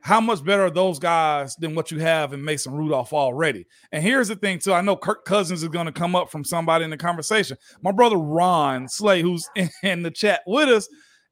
how 0.00 0.20
much 0.20 0.42
better 0.42 0.64
are 0.64 0.70
those 0.70 0.98
guys 0.98 1.56
than 1.56 1.74
what 1.74 1.90
you 1.90 1.98
have 1.98 2.32
in 2.32 2.42
Mason 2.42 2.72
Rudolph 2.72 3.12
already? 3.12 3.66
And 3.92 4.02
here's 4.02 4.28
the 4.28 4.36
thing, 4.36 4.58
too. 4.58 4.72
I 4.72 4.80
know 4.80 4.96
Kirk 4.96 5.24
Cousins 5.24 5.62
is 5.62 5.68
going 5.68 5.86
to 5.86 5.92
come 5.92 6.16
up 6.16 6.30
from 6.30 6.42
somebody 6.42 6.84
in 6.84 6.90
the 6.90 6.96
conversation. 6.96 7.56
My 7.82 7.92
brother 7.92 8.16
Ron 8.16 8.88
Slay, 8.88 9.20
who's 9.20 9.48
in 9.82 10.02
the 10.02 10.10
chat 10.10 10.40
with 10.46 10.68
us, 10.68 10.88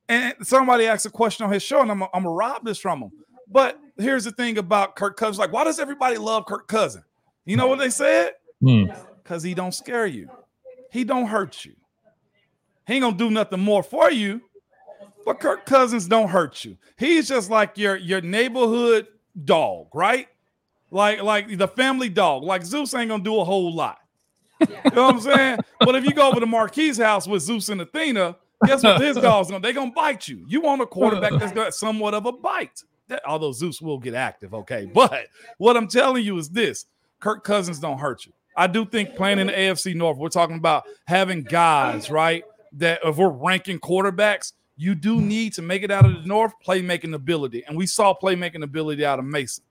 and 0.08 0.34
somebody 0.42 0.86
asked 0.86 1.06
a 1.06 1.10
question 1.10 1.44
on 1.44 1.52
his 1.52 1.62
show, 1.62 1.82
and 1.82 1.90
I'm, 1.90 2.02
I'm 2.02 2.08
gonna 2.12 2.30
rob 2.30 2.64
this 2.64 2.78
from 2.78 3.02
him. 3.02 3.10
But 3.50 3.78
here's 3.98 4.24
the 4.24 4.32
thing 4.32 4.58
about 4.58 4.96
Kirk 4.96 5.16
Cousins: 5.16 5.38
like, 5.38 5.52
why 5.52 5.64
does 5.64 5.78
everybody 5.78 6.16
love 6.16 6.46
Kirk 6.46 6.68
Cousins? 6.68 7.04
You 7.44 7.56
know 7.56 7.66
what 7.66 7.78
they 7.78 7.90
said? 7.90 8.32
Hmm. 8.60 8.84
Because 9.22 9.42
he 9.42 9.54
don't 9.54 9.74
scare 9.74 10.06
you, 10.06 10.28
he 10.90 11.04
don't 11.04 11.26
hurt 11.26 11.64
you, 11.64 11.74
he 12.86 12.94
ain't 12.94 13.02
gonna 13.02 13.16
do 13.16 13.30
nothing 13.30 13.60
more 13.60 13.82
for 13.82 14.10
you. 14.10 14.40
But 15.24 15.40
Kirk 15.40 15.66
Cousins 15.66 16.08
don't 16.08 16.28
hurt 16.28 16.64
you. 16.64 16.78
He's 16.96 17.28
just 17.28 17.50
like 17.50 17.76
your 17.76 17.96
your 17.96 18.22
neighborhood 18.22 19.08
dog, 19.44 19.88
right? 19.92 20.28
Like 20.90 21.22
like 21.22 21.58
the 21.58 21.68
family 21.68 22.08
dog. 22.08 22.44
Like 22.44 22.64
Zeus 22.64 22.94
ain't 22.94 23.10
gonna 23.10 23.22
do 23.22 23.38
a 23.38 23.44
whole 23.44 23.74
lot. 23.74 23.98
You 24.60 24.66
know 24.92 25.04
what 25.04 25.14
I'm 25.14 25.20
saying? 25.20 25.58
But 25.80 25.94
if 25.94 26.04
you 26.04 26.12
go 26.12 26.28
over 26.28 26.40
to 26.40 26.46
Maurkice' 26.46 26.98
house 26.98 27.28
with 27.28 27.42
Zeus 27.42 27.68
and 27.68 27.80
Athena, 27.80 28.36
guess 28.66 28.82
what 28.82 29.00
his 29.00 29.16
dog's 29.16 29.50
gonna? 29.50 29.60
They 29.60 29.72
gonna 29.72 29.92
bite 29.92 30.28
you. 30.28 30.44
You 30.48 30.60
want 30.60 30.82
a 30.82 30.86
quarterback 30.86 31.32
that's 31.32 31.52
got 31.54 31.74
somewhat 31.74 32.14
of 32.14 32.26
a 32.26 32.32
bite. 32.32 32.82
That, 33.08 33.22
although 33.26 33.52
Zeus 33.52 33.80
will 33.80 33.98
get 33.98 34.14
active, 34.14 34.52
okay. 34.54 34.84
But 34.84 35.28
what 35.58 35.76
I'm 35.76 35.88
telling 35.88 36.24
you 36.24 36.38
is 36.38 36.50
this: 36.50 36.86
Kirk 37.20 37.44
Cousins 37.44 37.78
don't 37.78 37.98
hurt 37.98 38.26
you. 38.26 38.32
I 38.56 38.66
do 38.66 38.84
think 38.84 39.14
playing 39.14 39.38
in 39.38 39.46
the 39.46 39.52
AFC 39.52 39.94
North, 39.94 40.18
we're 40.18 40.28
talking 40.28 40.56
about 40.56 40.84
having 41.06 41.42
guys, 41.42 42.10
right? 42.10 42.44
That 42.72 43.00
if 43.04 43.16
we're 43.16 43.28
ranking 43.28 43.78
quarterbacks, 43.78 44.52
you 44.76 44.94
do 44.94 45.20
need 45.20 45.52
to 45.54 45.62
make 45.62 45.82
it 45.82 45.90
out 45.90 46.04
of 46.04 46.22
the 46.22 46.28
North 46.28 46.52
playmaking 46.66 47.14
ability, 47.14 47.64
and 47.66 47.76
we 47.76 47.86
saw 47.86 48.14
playmaking 48.20 48.62
ability 48.62 49.04
out 49.04 49.18
of 49.18 49.24
Mason. 49.24 49.64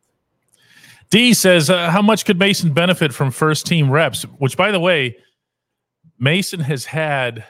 D 1.10 1.34
says, 1.34 1.69
uh, 1.69 1.89
how 1.89 2.02
much 2.02 2.26
could 2.26 2.38
Mason 2.38 2.73
benefit 2.73 3.13
from 3.13 3.32
first 3.32 3.65
team 3.65 3.89
reps? 3.89 4.23
Which, 4.23 4.58
by 4.58 4.71
the 4.71 4.80
way, 4.80 5.17
Mason 6.19 6.60
has 6.60 6.84
had 6.86 7.45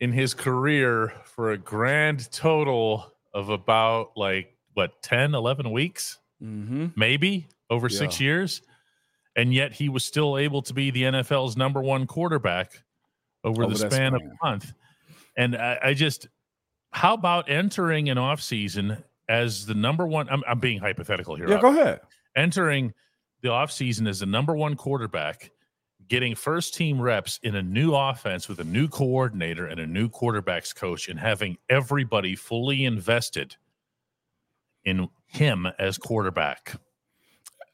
in 0.00 0.12
his 0.12 0.34
career 0.34 1.12
for 1.24 1.52
a 1.52 1.58
grand 1.58 2.30
total 2.32 3.12
of 3.34 3.48
about 3.50 4.12
like 4.16 4.56
what 4.74 5.02
10, 5.02 5.34
11 5.34 5.70
weeks, 5.70 6.18
Mm-hmm. 6.42 6.86
maybe 6.96 7.46
over 7.68 7.90
six 7.90 8.18
years. 8.18 8.62
And 9.36 9.52
yet 9.52 9.72
he 9.74 9.90
was 9.90 10.04
still 10.06 10.38
able 10.38 10.62
to 10.62 10.72
be 10.72 10.90
the 10.90 11.02
NFL's 11.02 11.54
number 11.56 11.82
one 11.82 12.06
quarterback 12.06 12.82
over, 13.44 13.64
Over 13.64 13.74
the 13.74 13.78
that 13.84 13.92
span 13.92 14.14
of 14.14 14.22
a 14.22 14.32
month. 14.42 14.72
And 15.36 15.54
I, 15.54 15.78
I 15.82 15.94
just, 15.94 16.28
how 16.92 17.12
about 17.14 17.50
entering 17.50 18.08
an 18.08 18.16
offseason 18.16 19.02
as 19.28 19.66
the 19.66 19.74
number 19.74 20.06
one? 20.06 20.28
I'm, 20.30 20.42
I'm 20.48 20.58
being 20.60 20.78
hypothetical 20.78 21.36
here. 21.36 21.48
Yeah, 21.48 21.60
go 21.60 21.68
ahead. 21.68 22.00
entering 22.34 22.94
the 23.42 23.50
offseason 23.50 24.08
as 24.08 24.20
the 24.20 24.26
number 24.26 24.54
one 24.56 24.76
quarterback, 24.76 25.50
getting 26.10 26.34
first 26.34 26.74
team 26.74 27.00
reps 27.00 27.38
in 27.42 27.54
a 27.54 27.62
new 27.62 27.94
offense 27.94 28.48
with 28.48 28.58
a 28.58 28.64
new 28.64 28.88
coordinator 28.88 29.64
and 29.64 29.80
a 29.80 29.86
new 29.86 30.08
quarterbacks 30.10 30.74
coach 30.74 31.08
and 31.08 31.18
having 31.18 31.56
everybody 31.70 32.34
fully 32.34 32.84
invested 32.84 33.56
in 34.84 35.08
him 35.26 35.66
as 35.78 35.96
quarterback. 35.96 36.74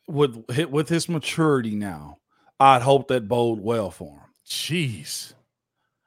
With 0.07 0.45
with 0.71 0.89
his 0.89 1.09
maturity 1.09 1.75
now, 1.75 2.19
I'd 2.61 2.83
hope 2.83 3.09
that 3.09 3.27
bode 3.27 3.59
well 3.59 3.91
for 3.91 4.13
him. 4.13 4.21
Jeez. 4.47 5.33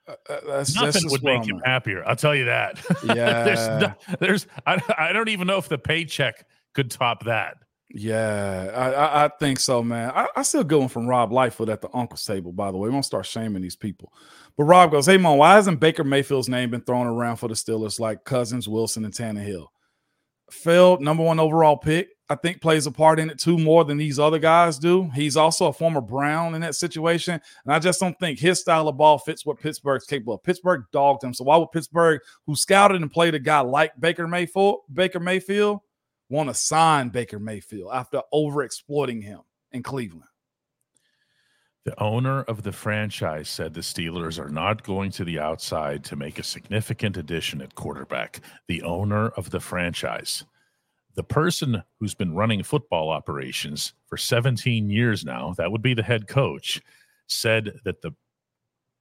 Uh, 0.08 0.16
that's, 0.48 0.74
Nothing 0.76 1.02
that's 1.04 1.12
would 1.12 1.24
make 1.24 1.46
him 1.46 1.62
happier. 1.66 2.04
I'll 2.08 2.16
tell 2.16 2.34
you 2.34 2.46
that. 2.46 2.80
Yeah. 3.04 3.44
there's, 3.44 3.68
no, 3.68 3.94
there's, 4.20 4.48
I, 4.66 4.82
I 4.98 5.14
don't 5.14 5.30
even 5.30 5.46
know 5.46 5.58
if 5.58 5.70
the 5.70 5.78
paycheck 5.78 6.48
could 6.74 6.90
top 6.90 7.26
that. 7.26 7.58
Yeah, 7.92 8.72
I, 8.76 8.92
I, 8.92 9.26
I 9.26 9.28
think 9.40 9.60
so, 9.60 9.82
man. 9.82 10.12
I, 10.14 10.28
I 10.36 10.42
still 10.44 10.64
go 10.64 10.80
one 10.80 10.90
from 10.90 11.08
Rob 11.08 11.32
Lightfoot 11.32 11.70
at 11.70 11.82
the 11.82 11.90
Uncle's 11.94 12.24
table, 12.24 12.52
by 12.52 12.72
the 12.72 12.78
way. 12.78 12.88
We 12.88 12.94
won't 12.94 13.06
start 13.06 13.26
shaming 13.26 13.64
these 13.64 13.76
people. 13.76 14.14
But 14.58 14.66
Rob 14.66 14.92
goes, 14.92 15.08
Hey, 15.08 15.18
Mon, 15.18 15.40
why 15.40 15.56
hasn't 15.56 15.80
Baker 15.80 16.04
Mayfield's 16.04 16.50
name 16.50 16.70
been 16.70 16.82
thrown 16.82 17.08
around 17.08 17.38
for 17.38 17.48
the 17.48 17.56
Steelers 17.56 18.00
like 18.00 18.26
Cousins, 18.26 18.68
Wilson, 18.68 19.06
and 19.06 19.14
Tannehill? 19.14 19.68
Failed 20.52 21.02
number 21.02 21.24
one 21.24 21.40
overall 21.40 21.78
pick. 21.78 22.10
I 22.32 22.36
think 22.36 22.62
plays 22.62 22.86
a 22.86 22.92
part 22.92 23.20
in 23.20 23.32
it 23.32 23.40
too 23.40 23.58
more 23.58 23.84
than 23.84 23.98
these 23.98 24.20
other 24.20 24.38
guys 24.38 24.78
do. 24.78 25.10
He's 25.16 25.36
also 25.36 25.66
a 25.66 25.74
former 25.74 26.02
Brown 26.02 26.54
in 26.54 26.62
that 26.62 26.76
situation. 26.76 27.42
And 27.66 27.74
I 27.74 27.80
just 27.80 28.00
don't 28.00 28.18
think 28.20 28.38
his 28.38 28.60
style 28.60 28.88
of 28.88 28.98
ball 28.98 29.18
fits 29.18 29.48
what 29.48 29.60
Pittsburgh's 29.60 30.06
capable 30.06 30.36
of. 30.36 30.44
Pittsburgh 30.44 30.84
dogged 30.92 31.24
him. 31.24 31.34
So 31.34 31.44
why 31.46 31.58
would 31.58 31.72
Pittsburgh, 31.72 32.22
who 32.46 32.56
scouted 32.56 33.02
and 33.02 33.12
played 33.12 33.34
a 33.34 33.40
guy 33.40 33.62
like 33.62 34.00
Baker 34.00 34.28
Mayfield, 34.28 34.82
Baker 34.94 35.20
Mayfield, 35.20 35.80
want 36.30 36.50
to 36.50 36.54
sign 36.54 37.10
Baker 37.10 37.40
Mayfield 37.40 37.92
after 37.94 38.22
over 38.32 38.64
exploiting 38.64 39.22
him 39.22 39.42
in 39.72 39.84
Cleveland? 39.84 40.24
The 41.86 42.00
owner 42.00 42.44
of 42.44 42.64
the 42.64 42.72
franchise 42.72 43.50
said 43.50 43.74
the 43.74 43.82
Steelers 43.82 44.38
are 44.38 44.50
not 44.50 44.84
going 44.84 45.12
to 45.12 45.24
the 45.24 45.40
outside 45.40 46.04
to 46.06 46.16
make 46.16 46.38
a 46.38 46.44
significant 46.44 47.18
addition 47.18 47.62
at 47.62 47.74
quarterback. 47.74 48.42
The 48.68 48.84
owner 48.84 49.30
of 49.30 49.50
the 49.50 49.60
franchise 49.60 50.44
the 51.20 51.24
person 51.24 51.84
who's 52.00 52.14
been 52.14 52.34
running 52.34 52.64
football 52.64 53.10
operations 53.10 53.94
for 54.08 54.16
17 54.16 54.90
years 54.90 55.26
now, 55.26 55.54
that 55.58 55.70
would 55.70 55.82
be 55.82 55.94
the 55.94 56.02
head 56.02 56.30
coach, 56.30 56.82
said 57.28 57.74
that 57.84 58.02
the 58.02 58.14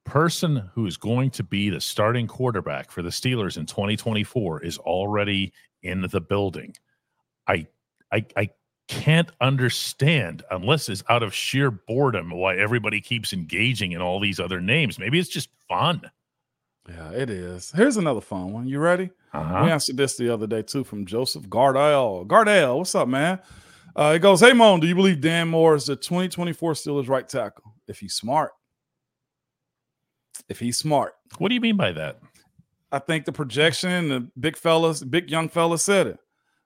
person 0.03 0.69
who 0.73 0.85
is 0.85 0.97
going 0.97 1.29
to 1.29 1.43
be 1.43 1.69
the 1.69 1.79
starting 1.79 2.27
quarterback 2.27 2.91
for 2.91 3.01
the 3.01 3.09
Steelers 3.09 3.57
in 3.57 3.65
2024 3.65 4.63
is 4.63 4.77
already 4.79 5.53
in 5.83 6.01
the 6.01 6.19
building. 6.19 6.75
I 7.49 7.67
I 8.11 8.25
I 8.35 8.49
can't 8.87 9.31
understand 9.41 10.43
unless 10.49 10.89
it's 10.89 11.03
out 11.09 11.21
of 11.21 11.33
sheer 11.33 11.69
boredom 11.69 12.31
why 12.31 12.55
everybody 12.55 13.01
keeps 13.01 13.33
engaging 13.33 13.91
in 13.91 14.01
all 14.01 14.19
these 14.19 14.39
other 14.39 14.61
names. 14.61 14.97
Maybe 14.97 15.19
it's 15.19 15.29
just 15.29 15.49
fun. 15.67 16.01
Yeah, 16.87 17.11
it 17.11 17.29
is. 17.29 17.71
Here's 17.71 17.97
another 17.97 18.21
fun 18.21 18.51
one. 18.51 18.67
You 18.67 18.79
ready? 18.79 19.11
Uh-huh. 19.31 19.61
We 19.63 19.71
answered 19.71 19.97
this 19.97 20.17
the 20.17 20.33
other 20.33 20.47
day 20.47 20.63
too 20.63 20.83
from 20.83 21.05
Joseph 21.05 21.43
Gardell. 21.49 22.25
Gardell, 22.25 22.77
what's 22.77 22.95
up, 22.95 23.07
man? 23.07 23.39
Uh, 23.95 24.13
it 24.15 24.19
goes, 24.19 24.39
Hey, 24.39 24.53
Mon, 24.53 24.79
do 24.79 24.87
you 24.87 24.95
believe 24.95 25.21
Dan 25.21 25.49
Moore 25.49 25.75
is 25.75 25.85
the 25.85 25.95
2024 25.95 26.73
Steelers 26.73 27.09
right 27.09 27.27
tackle? 27.27 27.75
If 27.87 27.99
he's 27.99 28.13
smart. 28.13 28.51
If 30.47 30.59
he's 30.59 30.77
smart. 30.77 31.13
What 31.37 31.49
do 31.49 31.55
you 31.55 31.61
mean 31.61 31.77
by 31.77 31.91
that? 31.91 32.19
I 32.91 32.99
think 32.99 33.25
the 33.25 33.31
projection, 33.31 34.09
the 34.09 34.31
big 34.39 34.57
fellas, 34.57 35.03
big 35.03 35.29
young 35.29 35.47
fellas 35.47 35.83
said 35.83 36.07
it. 36.07 36.19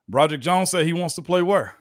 Broderick 0.08 0.40
Jones 0.40 0.70
said 0.70 0.86
he 0.86 0.92
wants 0.92 1.14
to 1.14 1.22
play 1.22 1.42
where? 1.42 1.76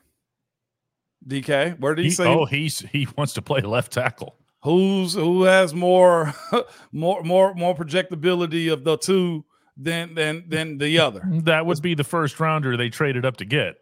DK, 1.27 1.79
where 1.79 1.95
did 1.95 2.03
he, 2.03 2.09
he 2.09 2.15
say? 2.15 2.27
Oh, 2.27 2.45
he's 2.45 2.79
he 2.79 3.07
wants 3.17 3.33
to 3.33 3.41
play 3.41 3.61
left 3.61 3.93
tackle. 3.93 4.35
Who's 4.63 5.13
who 5.13 5.43
has 5.43 5.73
more 5.73 6.33
more 6.91 7.23
more 7.23 7.53
more 7.53 7.75
projectability 7.75 8.71
of 8.71 8.83
the 8.83 8.97
two 8.97 9.45
than 9.77 10.15
than 10.15 10.45
than 10.47 10.77
the 10.77 10.99
other? 10.99 11.21
That 11.25 11.65
would 11.65 11.81
be 11.81 11.95
the 11.95 12.03
first 12.03 12.39
rounder 12.39 12.75
they 12.77 12.89
traded 12.89 13.25
up 13.25 13.37
to 13.37 13.45
get 13.45 13.75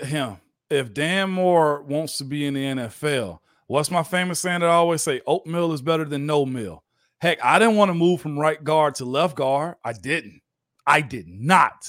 him. 0.00 0.38
If 0.68 0.92
Dan 0.92 1.30
Moore 1.30 1.82
wants 1.82 2.18
to 2.18 2.24
be 2.24 2.44
in 2.44 2.54
the 2.54 2.64
NFL, 2.64 3.38
what's 3.68 3.90
my 3.90 4.02
famous 4.02 4.40
saying 4.40 4.60
that 4.60 4.68
I 4.68 4.74
always 4.74 5.02
say? 5.02 5.20
Oatmeal 5.26 5.72
is 5.72 5.82
better 5.82 6.04
than 6.04 6.26
no 6.26 6.44
meal. 6.44 6.82
Heck, 7.20 7.42
I 7.42 7.58
didn't 7.58 7.76
want 7.76 7.90
to 7.90 7.94
move 7.94 8.20
from 8.20 8.38
right 8.38 8.62
guard 8.62 8.96
to 8.96 9.04
left 9.04 9.36
guard. 9.36 9.76
I 9.84 9.92
didn't. 9.92 10.42
I 10.86 11.00
did 11.00 11.26
not. 11.28 11.88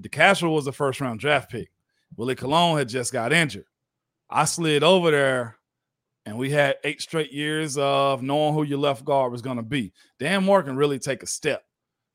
But 0.00 0.10
DeCastro 0.10 0.54
was 0.54 0.64
the 0.64 0.72
first 0.72 1.00
round 1.00 1.20
draft 1.20 1.50
pick. 1.50 1.70
Willie 2.16 2.34
Colon 2.34 2.78
had 2.78 2.88
just 2.88 3.12
got 3.12 3.32
injured. 3.32 3.66
I 4.28 4.44
slid 4.44 4.82
over 4.82 5.10
there 5.10 5.56
and 6.26 6.38
we 6.38 6.50
had 6.50 6.76
eight 6.84 7.00
straight 7.00 7.32
years 7.32 7.76
of 7.78 8.22
knowing 8.22 8.54
who 8.54 8.62
your 8.62 8.78
left 8.78 9.04
guard 9.04 9.32
was 9.32 9.42
going 9.42 9.56
to 9.56 9.62
be. 9.62 9.92
Dan 10.18 10.44
Moore 10.44 10.62
can 10.62 10.76
really 10.76 10.98
take 10.98 11.22
a 11.22 11.26
step 11.26 11.64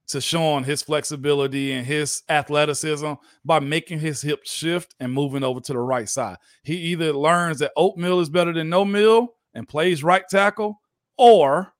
to 0.07 0.21
showing 0.21 0.63
his 0.63 0.83
flexibility 0.83 1.73
and 1.73 1.85
his 1.85 2.21
athleticism 2.29 3.13
by 3.43 3.59
making 3.59 3.99
his 3.99 4.21
hip 4.21 4.41
shift 4.45 4.93
and 4.99 5.11
moving 5.11 5.43
over 5.43 5.59
to 5.59 5.73
the 5.73 5.79
right 5.79 6.07
side. 6.07 6.37
He 6.63 6.75
either 6.75 7.11
learns 7.11 7.59
that 7.59 7.71
oatmeal 7.75 8.19
is 8.19 8.29
better 8.29 8.53
than 8.53 8.69
no 8.69 8.85
meal 8.85 9.29
and 9.53 9.67
plays 9.67 10.03
right 10.03 10.23
tackle, 10.29 10.79
or 11.17 11.73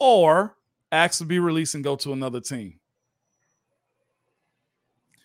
or 0.00 0.56
asks 0.90 1.18
to 1.18 1.24
be 1.24 1.38
released 1.38 1.74
and 1.74 1.84
go 1.84 1.94
to 1.96 2.12
another 2.12 2.40
team. 2.40 2.80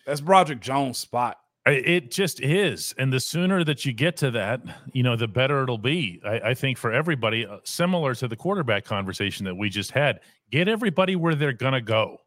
That's 0.05 0.21
Broderick 0.21 0.61
Jones' 0.61 0.97
spot. 0.97 1.37
It 1.65 2.09
just 2.09 2.41
is. 2.41 2.93
And 2.97 3.13
the 3.13 3.19
sooner 3.19 3.63
that 3.63 3.85
you 3.85 3.93
get 3.93 4.17
to 4.17 4.31
that, 4.31 4.61
you 4.93 5.03
know, 5.03 5.15
the 5.15 5.27
better 5.27 5.61
it'll 5.61 5.77
be. 5.77 6.19
I, 6.25 6.39
I, 6.39 6.53
think 6.55 6.79
for 6.79 6.91
everybody, 6.91 7.45
uh, 7.45 7.57
similar 7.65 8.15
to 8.15 8.27
the 8.27 8.35
quarterback 8.35 8.83
conversation 8.83 9.45
that 9.45 9.53
we 9.53 9.69
just 9.69 9.91
had, 9.91 10.21
get 10.49 10.67
everybody 10.67 11.15
where 11.15 11.35
they're 11.35 11.53
going 11.53 11.73
to 11.73 11.81
go. 11.81 12.17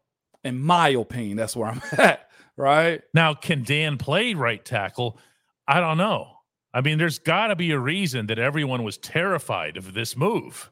In 0.45 0.57
my 0.57 0.89
opinion, 0.89 1.35
that's 1.35 1.53
where 1.55 1.67
I'm 1.67 1.81
at. 1.97 2.29
Right. 2.55 3.01
Now, 3.13 3.33
can 3.33 3.63
Dan 3.63 3.97
play 3.97 4.35
right 4.35 4.63
tackle? 4.63 5.19
I 5.67 5.81
don't 5.81 5.97
know. 5.97 6.29
I 6.73 6.79
mean, 6.79 6.97
there's 6.97 7.19
got 7.19 7.47
to 7.47 7.57
be 7.57 7.71
a 7.71 7.79
reason 7.79 8.27
that 8.27 8.39
everyone 8.39 8.83
was 8.83 8.97
terrified 8.97 9.75
of 9.75 9.93
this 9.93 10.15
move. 10.15 10.71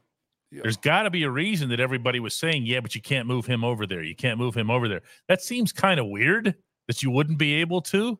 Yeah. 0.50 0.60
There's 0.62 0.76
got 0.78 1.02
to 1.02 1.10
be 1.10 1.24
a 1.24 1.30
reason 1.30 1.68
that 1.70 1.80
everybody 1.80 2.20
was 2.20 2.34
saying, 2.34 2.64
yeah, 2.64 2.80
but 2.80 2.94
you 2.94 3.02
can't 3.02 3.26
move 3.26 3.44
him 3.44 3.62
over 3.62 3.86
there. 3.86 4.02
You 4.02 4.14
can't 4.14 4.38
move 4.38 4.54
him 4.54 4.70
over 4.70 4.88
there. 4.88 5.02
That 5.28 5.42
seems 5.42 5.72
kind 5.72 6.00
of 6.00 6.06
weird 6.06 6.54
that 6.86 7.02
you 7.02 7.10
wouldn't 7.10 7.38
be 7.38 7.54
able 7.54 7.80
to 7.82 8.18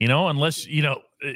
you 0.00 0.08
know, 0.08 0.28
unless, 0.28 0.66
you 0.66 0.82
know, 0.82 1.02
eh, 1.22 1.34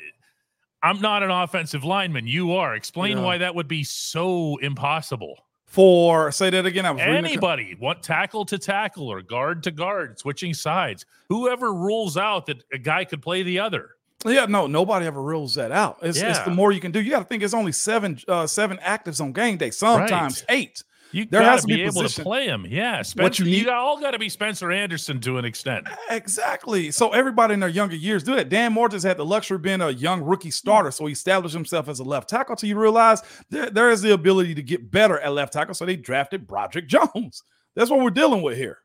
I'm 0.82 1.00
not 1.00 1.22
an 1.22 1.30
offensive 1.30 1.84
lineman. 1.84 2.26
You 2.26 2.54
are. 2.54 2.74
Explain 2.74 3.18
yeah. 3.18 3.24
why 3.24 3.38
that 3.38 3.54
would 3.54 3.68
be 3.68 3.84
so 3.84 4.56
impossible. 4.56 5.38
For 5.66 6.30
say 6.30 6.50
that 6.50 6.66
again. 6.66 6.86
I 6.86 6.92
was 6.92 7.02
anybody 7.02 7.76
want 7.80 8.00
tackle 8.00 8.44
to 8.46 8.58
tackle 8.58 9.08
or 9.08 9.22
guard 9.22 9.64
to 9.64 9.72
guard, 9.72 10.20
switching 10.20 10.54
sides. 10.54 11.04
Whoever 11.28 11.74
rules 11.74 12.16
out 12.16 12.46
that 12.46 12.62
a 12.72 12.78
guy 12.78 13.04
could 13.04 13.20
play 13.20 13.42
the 13.42 13.58
other. 13.58 13.90
Yeah, 14.24 14.46
no, 14.46 14.68
nobody 14.68 15.04
ever 15.06 15.20
rules 15.20 15.56
that 15.56 15.72
out. 15.72 15.98
It's, 16.00 16.20
yeah. 16.20 16.30
it's 16.30 16.38
the 16.40 16.52
more 16.52 16.70
you 16.70 16.80
can 16.80 16.92
do. 16.92 17.02
You 17.02 17.10
got 17.10 17.18
to 17.20 17.24
think 17.24 17.42
it's 17.42 17.54
only 17.54 17.72
seven 17.72 18.20
uh, 18.28 18.46
seven 18.46 18.76
actives 18.78 19.20
on 19.20 19.32
game 19.32 19.56
day, 19.56 19.70
sometimes 19.70 20.44
right. 20.48 20.58
eight. 20.58 20.84
You 21.14 21.26
there 21.26 21.42
has 21.42 21.60
to 21.60 21.68
be, 21.68 21.76
be 21.76 21.82
able 21.82 22.02
to 22.08 22.22
play 22.22 22.46
him. 22.46 22.66
Yeah, 22.68 23.00
Spencer, 23.02 23.22
what 23.22 23.38
you 23.38 23.44
need, 23.44 23.66
you 23.66 23.70
all 23.70 24.00
got 24.00 24.10
to 24.10 24.18
be 24.18 24.28
Spencer 24.28 24.72
Anderson 24.72 25.20
to 25.20 25.38
an 25.38 25.44
extent. 25.44 25.86
Exactly. 26.10 26.90
So 26.90 27.10
everybody 27.10 27.54
in 27.54 27.60
their 27.60 27.68
younger 27.68 27.94
years 27.94 28.24
do 28.24 28.34
that. 28.34 28.48
Dan 28.48 28.76
just 28.90 29.06
had 29.06 29.16
the 29.16 29.24
luxury 29.24 29.54
of 29.54 29.62
being 29.62 29.80
a 29.80 29.90
young 29.90 30.22
rookie 30.22 30.50
starter, 30.50 30.90
so 30.90 31.06
he 31.06 31.12
established 31.12 31.54
himself 31.54 31.88
as 31.88 32.00
a 32.00 32.04
left 32.04 32.28
tackle. 32.28 32.56
Till 32.56 32.68
you 32.68 32.76
realize 32.76 33.22
there, 33.48 33.70
there 33.70 33.90
is 33.90 34.02
the 34.02 34.12
ability 34.12 34.56
to 34.56 34.62
get 34.62 34.90
better 34.90 35.20
at 35.20 35.32
left 35.32 35.52
tackle, 35.52 35.74
so 35.74 35.86
they 35.86 35.94
drafted 35.94 36.48
Broderick 36.48 36.88
Jones. 37.14 37.44
That's 37.76 37.92
what 37.92 38.00
we're 38.00 38.10
dealing 38.10 38.42
with 38.42 38.56
here. 38.56 38.78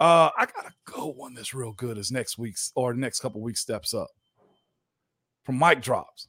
Uh, 0.00 0.30
I 0.38 0.46
gotta 0.46 0.72
go 0.86 1.08
one 1.08 1.34
that's 1.34 1.52
real 1.52 1.72
good 1.72 1.98
as 1.98 2.10
next 2.10 2.38
week's 2.38 2.72
or 2.76 2.94
next 2.94 3.20
couple 3.20 3.42
weeks 3.42 3.60
steps 3.60 3.92
up. 3.92 4.08
From 5.44 5.58
Mike 5.58 5.82
drops. 5.82 6.28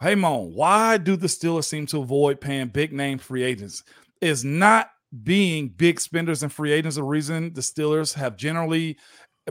Hey 0.00 0.14
Mon, 0.14 0.54
why 0.54 0.96
do 0.96 1.14
the 1.14 1.26
Steelers 1.26 1.64
seem 1.64 1.86
to 1.86 2.00
avoid 2.00 2.40
paying 2.40 2.68
big 2.68 2.92
name 2.92 3.18
free 3.18 3.42
agents? 3.42 3.84
Is 4.22 4.44
not 4.44 4.90
being 5.22 5.68
big 5.68 6.00
spenders 6.00 6.42
and 6.42 6.50
free 6.50 6.72
agents 6.72 6.96
a 6.96 7.02
reason 7.02 7.52
the 7.52 7.60
Steelers 7.60 8.14
have 8.14 8.36
generally 8.36 8.96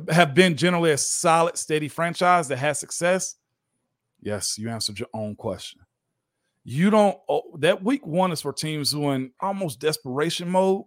have 0.09 0.33
been 0.33 0.55
generally 0.55 0.91
a 0.91 0.97
solid, 0.97 1.57
steady 1.57 1.87
franchise 1.87 2.47
that 2.47 2.57
has 2.57 2.79
success? 2.79 3.35
Yes, 4.21 4.57
you 4.57 4.69
answered 4.69 4.99
your 4.99 5.09
own 5.13 5.35
question. 5.35 5.81
You 6.63 6.89
don't 6.89 7.17
oh, 7.27 7.57
that 7.59 7.83
week 7.83 8.05
one 8.05 8.31
is 8.31 8.41
for 8.41 8.53
teams 8.53 8.91
who 8.91 9.11
in 9.11 9.31
almost 9.39 9.79
desperation 9.79 10.49
mode, 10.49 10.85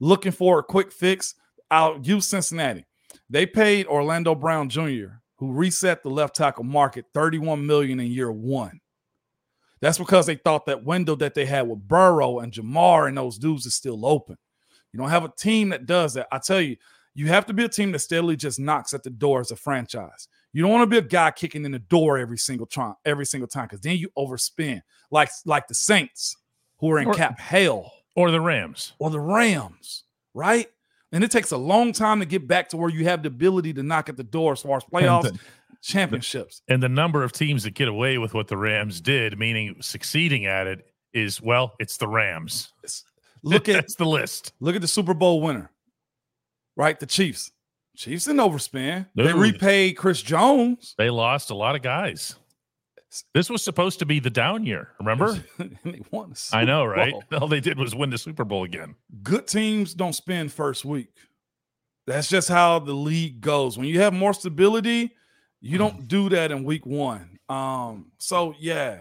looking 0.00 0.32
for 0.32 0.58
a 0.58 0.62
quick 0.62 0.90
fix. 0.92 1.34
I'll 1.70 2.00
use 2.02 2.26
Cincinnati. 2.26 2.84
They 3.30 3.46
paid 3.46 3.86
Orlando 3.86 4.34
Brown 4.34 4.68
Jr., 4.68 5.18
who 5.36 5.52
reset 5.52 6.02
the 6.02 6.10
left 6.10 6.34
tackle 6.34 6.64
market 6.64 7.06
31 7.14 7.64
million 7.66 8.00
in 8.00 8.06
year 8.06 8.32
one. 8.32 8.80
That's 9.82 9.98
because 9.98 10.24
they 10.24 10.36
thought 10.36 10.64
that 10.66 10.84
window 10.84 11.14
that 11.16 11.34
they 11.34 11.44
had 11.44 11.68
with 11.68 11.86
Burrow 11.86 12.38
and 12.38 12.52
Ja'Marr 12.52 13.08
and 13.08 13.18
those 13.18 13.36
dudes 13.36 13.66
is 13.66 13.74
still 13.74 14.06
open. 14.06 14.38
You 14.92 14.98
don't 14.98 15.10
have 15.10 15.24
a 15.24 15.32
team 15.36 15.68
that 15.70 15.84
does 15.86 16.14
that. 16.14 16.28
I 16.32 16.38
tell 16.38 16.60
you, 16.60 16.76
you 17.14 17.26
have 17.26 17.44
to 17.46 17.52
be 17.52 17.64
a 17.64 17.68
team 17.68 17.92
that 17.92 17.98
steadily 17.98 18.36
just 18.36 18.58
knocks 18.58 18.94
at 18.94 19.02
the 19.02 19.10
door 19.10 19.40
as 19.40 19.50
a 19.50 19.56
franchise. 19.56 20.28
You 20.54 20.62
don't 20.62 20.70
want 20.70 20.82
to 20.82 20.86
be 20.86 20.98
a 20.98 21.02
guy 21.06 21.30
kicking 21.30 21.64
in 21.64 21.72
the 21.72 21.78
door 21.78 22.16
every 22.16 22.38
single 22.38 22.66
time, 22.66 22.94
every 23.04 23.26
single 23.26 23.48
time, 23.48 23.64
because 23.66 23.80
then 23.80 23.96
you 23.96 24.08
overspend. 24.16 24.82
Like 25.10 25.30
like 25.44 25.66
the 25.66 25.74
Saints, 25.74 26.36
who 26.78 26.90
are 26.92 26.98
in 27.00 27.08
Or- 27.08 27.14
cap 27.14 27.38
hell 27.40 27.92
Or 28.14 28.30
the 28.30 28.40
Rams. 28.40 28.92
or 28.98 29.10
the 29.10 29.20
Rams, 29.20 30.04
right? 30.32 30.68
And 31.10 31.22
it 31.22 31.30
takes 31.30 31.50
a 31.52 31.58
long 31.58 31.92
time 31.92 32.20
to 32.20 32.26
get 32.26 32.46
back 32.48 32.70
to 32.70 32.76
where 32.78 32.88
you 32.88 33.04
have 33.04 33.22
the 33.22 33.28
ability 33.28 33.74
to 33.74 33.82
knock 33.82 34.08
at 34.08 34.16
the 34.16 34.24
door 34.24 34.52
as 34.52 34.62
far 34.62 34.78
as 34.78 34.84
playoffs, 34.84 35.38
championships. 35.80 36.62
and 36.68 36.82
the 36.82 36.88
number 36.88 37.22
of 37.22 37.32
teams 37.32 37.62
that 37.64 37.74
get 37.74 37.88
away 37.88 38.18
with 38.18 38.34
what 38.34 38.48
the 38.48 38.56
Rams 38.56 39.00
did, 39.00 39.38
meaning 39.38 39.76
succeeding 39.80 40.46
at 40.46 40.66
it, 40.66 40.86
is 41.12 41.40
well, 41.40 41.74
it's 41.78 41.96
the 41.96 42.08
Rams. 42.08 42.72
Look 43.42 43.68
at 43.68 43.74
That's 43.76 43.94
the 43.96 44.04
list. 44.06 44.52
look 44.60 44.74
at 44.74 44.80
the 44.80 44.88
Super 44.88 45.14
Bowl 45.14 45.40
winner, 45.40 45.70
right? 46.76 46.98
The 46.98 47.06
Chiefs. 47.06 47.50
Chiefs 47.96 48.24
didn't 48.24 48.40
overspend. 48.40 49.06
They 49.14 49.32
repaid 49.32 49.96
Chris 49.96 50.22
Jones. 50.22 50.94
They 50.96 51.10
lost 51.10 51.50
a 51.50 51.54
lot 51.54 51.76
of 51.76 51.82
guys. 51.82 52.36
This 53.34 53.50
was 53.50 53.62
supposed 53.62 53.98
to 53.98 54.06
be 54.06 54.20
the 54.20 54.30
down 54.30 54.64
year. 54.64 54.88
Remember? 54.98 55.38
and 55.58 55.76
they 55.84 56.00
won. 56.10 56.32
I 56.52 56.64
know, 56.64 56.84
right? 56.86 57.12
Bowl. 57.12 57.42
All 57.42 57.48
they 57.48 57.60
did 57.60 57.78
was 57.78 57.94
win 57.94 58.08
the 58.08 58.16
Super 58.16 58.44
Bowl 58.44 58.64
again. 58.64 58.94
Good 59.22 59.46
teams 59.46 59.92
don't 59.92 60.14
spend 60.14 60.50
first 60.50 60.84
week. 60.86 61.10
That's 62.06 62.28
just 62.28 62.48
how 62.48 62.78
the 62.78 62.94
league 62.94 63.40
goes. 63.42 63.76
When 63.76 63.86
you 63.86 64.00
have 64.00 64.14
more 64.14 64.32
stability, 64.32 65.14
you 65.62 65.78
don't 65.78 66.06
do 66.08 66.28
that 66.28 66.50
in 66.50 66.64
week 66.64 66.84
one. 66.84 67.38
Um, 67.48 68.12
so 68.18 68.54
yeah. 68.58 68.98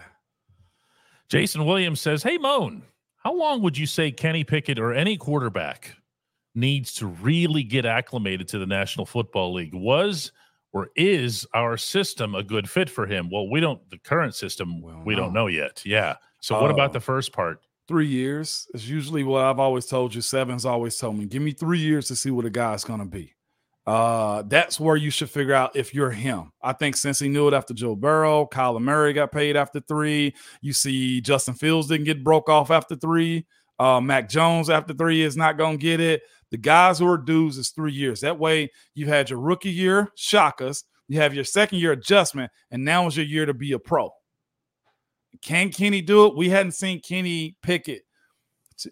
Jason 1.30 1.66
Williams 1.66 2.00
says, 2.02 2.24
Hey, 2.24 2.38
Moan, 2.38 2.84
how 3.18 3.34
long 3.34 3.62
would 3.62 3.78
you 3.78 3.86
say 3.86 4.12
Kenny 4.12 4.44
Pickett 4.44 4.80
or 4.80 4.94
any 4.94 5.18
quarterback 5.18 5.96
needs 6.54 6.94
to 6.96 7.08
really 7.08 7.64
get 7.64 7.86
acclimated 7.86 8.48
to 8.50 8.60
the 8.60 8.66
National 8.66 9.06
Football 9.06 9.54
League? 9.54 9.74
Was 9.74 10.32
or 10.74 10.90
is 10.96 11.46
our 11.54 11.78
system 11.78 12.36
a 12.36 12.44
good 12.44 12.70
fit 12.70 12.90
for 12.90 13.06
him? 13.06 13.30
Well, 13.32 13.50
we 13.50 13.60
don't, 13.60 13.82
the 13.90 13.98
current 13.98 14.36
system, 14.36 14.82
Well, 14.82 15.02
we 15.06 15.16
don't 15.16 15.34
know 15.34 15.48
yet. 15.48 15.82
Yeah. 15.86 16.16
So, 16.42 16.60
what 16.62 16.72
Uh, 16.72 16.74
about 16.74 16.94
the 16.94 17.00
first 17.00 17.34
part? 17.34 17.60
Three 17.88 18.08
years 18.08 18.68
is 18.74 18.90
usually 18.90 19.24
what 19.24 19.44
I've 19.44 19.60
always 19.60 19.86
told 19.86 20.16
you. 20.16 20.22
Seven's 20.22 20.66
always 20.66 20.96
told 20.98 21.18
me, 21.18 21.26
give 21.26 21.42
me 21.42 21.52
three 21.52 21.80
years 21.80 22.08
to 22.08 22.16
see 22.16 22.32
what 22.32 22.46
a 22.46 22.50
guy's 22.50 22.84
gonna 22.86 23.06
be. 23.06 23.34
Uh, 23.88 24.44
that's 24.44 24.80
where 24.80 24.96
you 24.96 25.10
should 25.10 25.30
figure 25.30 25.54
out 25.54 25.76
if 25.76 25.94
you're 25.94 26.12
him. 26.12 26.52
I 26.62 26.74
think 26.74 26.96
since 26.96 27.20
he 27.20 27.30
knew 27.30 27.48
it 27.48 27.54
after 27.54 27.74
Joe 27.74 27.96
Burrow, 27.96 28.48
Kyler 28.52 28.82
Murray 28.82 29.14
got 29.14 29.32
paid 29.32 29.56
after 29.56 29.80
three. 29.80 30.36
You 30.62 30.74
see 30.74 31.20
Justin 31.20 31.56
Fields 31.56 31.88
didn't 31.88 32.06
get 32.06 32.24
broke 32.24 32.48
off 32.48 32.70
after 32.70 32.96
three. 32.96 33.46
Uh, 33.80 34.00
Mac 34.00 34.30
Jones 34.30 34.70
after 34.70 34.94
three 34.94 35.24
is 35.24 35.36
not 35.36 35.58
gonna 35.58 35.78
get 35.78 36.00
it. 36.00 36.22
The 36.52 36.58
guys 36.58 37.00
who 37.00 37.08
are 37.08 37.18
dues 37.18 37.58
is 37.58 37.70
three 37.70 37.94
years. 37.94 38.22
That 38.22 38.38
way 38.38 38.70
you've 38.94 39.10
had 39.10 39.30
your 39.30 39.40
rookie 39.40 39.72
year, 39.72 40.12
shock 40.16 40.62
us. 40.62 40.84
You 41.08 41.20
have 41.20 41.34
your 41.34 41.44
second 41.44 41.80
year 41.80 41.94
adjustment, 41.94 42.52
and 42.70 42.86
now 42.86 43.08
is 43.08 43.18
your 43.18 43.26
year 43.26 43.46
to 43.46 43.54
be 43.54 43.72
a 43.72 43.80
pro. 43.80 44.12
Can 45.42 45.72
Kenny 45.72 46.02
do 46.02 46.28
it? 46.28 46.36
We 46.36 46.50
hadn't 46.50 46.74
seen 46.74 47.02
Kenny 47.02 47.56
Pickett, 47.64 48.04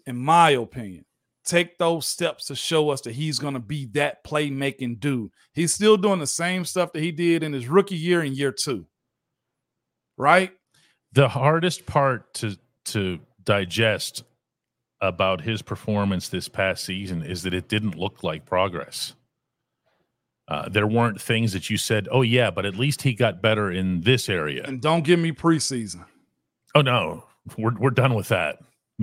in 0.06 0.16
my 0.16 0.50
opinion, 0.50 1.04
take 1.50 1.78
those 1.78 2.06
steps 2.06 2.46
to 2.46 2.54
show 2.54 2.90
us 2.90 3.00
that 3.02 3.12
he's 3.12 3.38
going 3.38 3.54
to 3.54 3.60
be 3.60 3.86
that 3.92 4.24
playmaking 4.24 5.00
dude. 5.00 5.30
He's 5.52 5.74
still 5.74 5.96
doing 5.96 6.20
the 6.20 6.26
same 6.26 6.64
stuff 6.64 6.92
that 6.92 7.02
he 7.02 7.12
did 7.12 7.42
in 7.42 7.52
his 7.52 7.66
rookie 7.68 7.96
year 7.96 8.20
and 8.20 8.36
year 8.36 8.52
two. 8.52 8.86
Right? 10.16 10.52
The 11.12 11.28
hardest 11.28 11.86
part 11.86 12.32
to, 12.34 12.56
to 12.86 13.18
digest 13.42 14.22
about 15.00 15.40
his 15.40 15.62
performance 15.62 16.28
this 16.28 16.48
past 16.48 16.84
season 16.84 17.22
is 17.22 17.42
that 17.42 17.54
it 17.54 17.68
didn't 17.68 17.96
look 17.96 18.22
like 18.22 18.46
progress. 18.46 19.14
Uh, 20.46 20.68
there 20.68 20.86
weren't 20.86 21.20
things 21.20 21.52
that 21.52 21.70
you 21.70 21.76
said, 21.76 22.08
oh, 22.10 22.22
yeah, 22.22 22.50
but 22.50 22.66
at 22.66 22.76
least 22.76 23.02
he 23.02 23.14
got 23.14 23.40
better 23.40 23.70
in 23.70 24.00
this 24.02 24.28
area. 24.28 24.64
And 24.64 24.80
don't 24.80 25.04
give 25.04 25.18
me 25.18 25.32
preseason. 25.32 26.04
Oh 26.74 26.82
no, 26.82 27.24
we're 27.58 27.74
we're 27.78 27.90
done 27.90 28.14
with 28.14 28.28
that. 28.28 28.58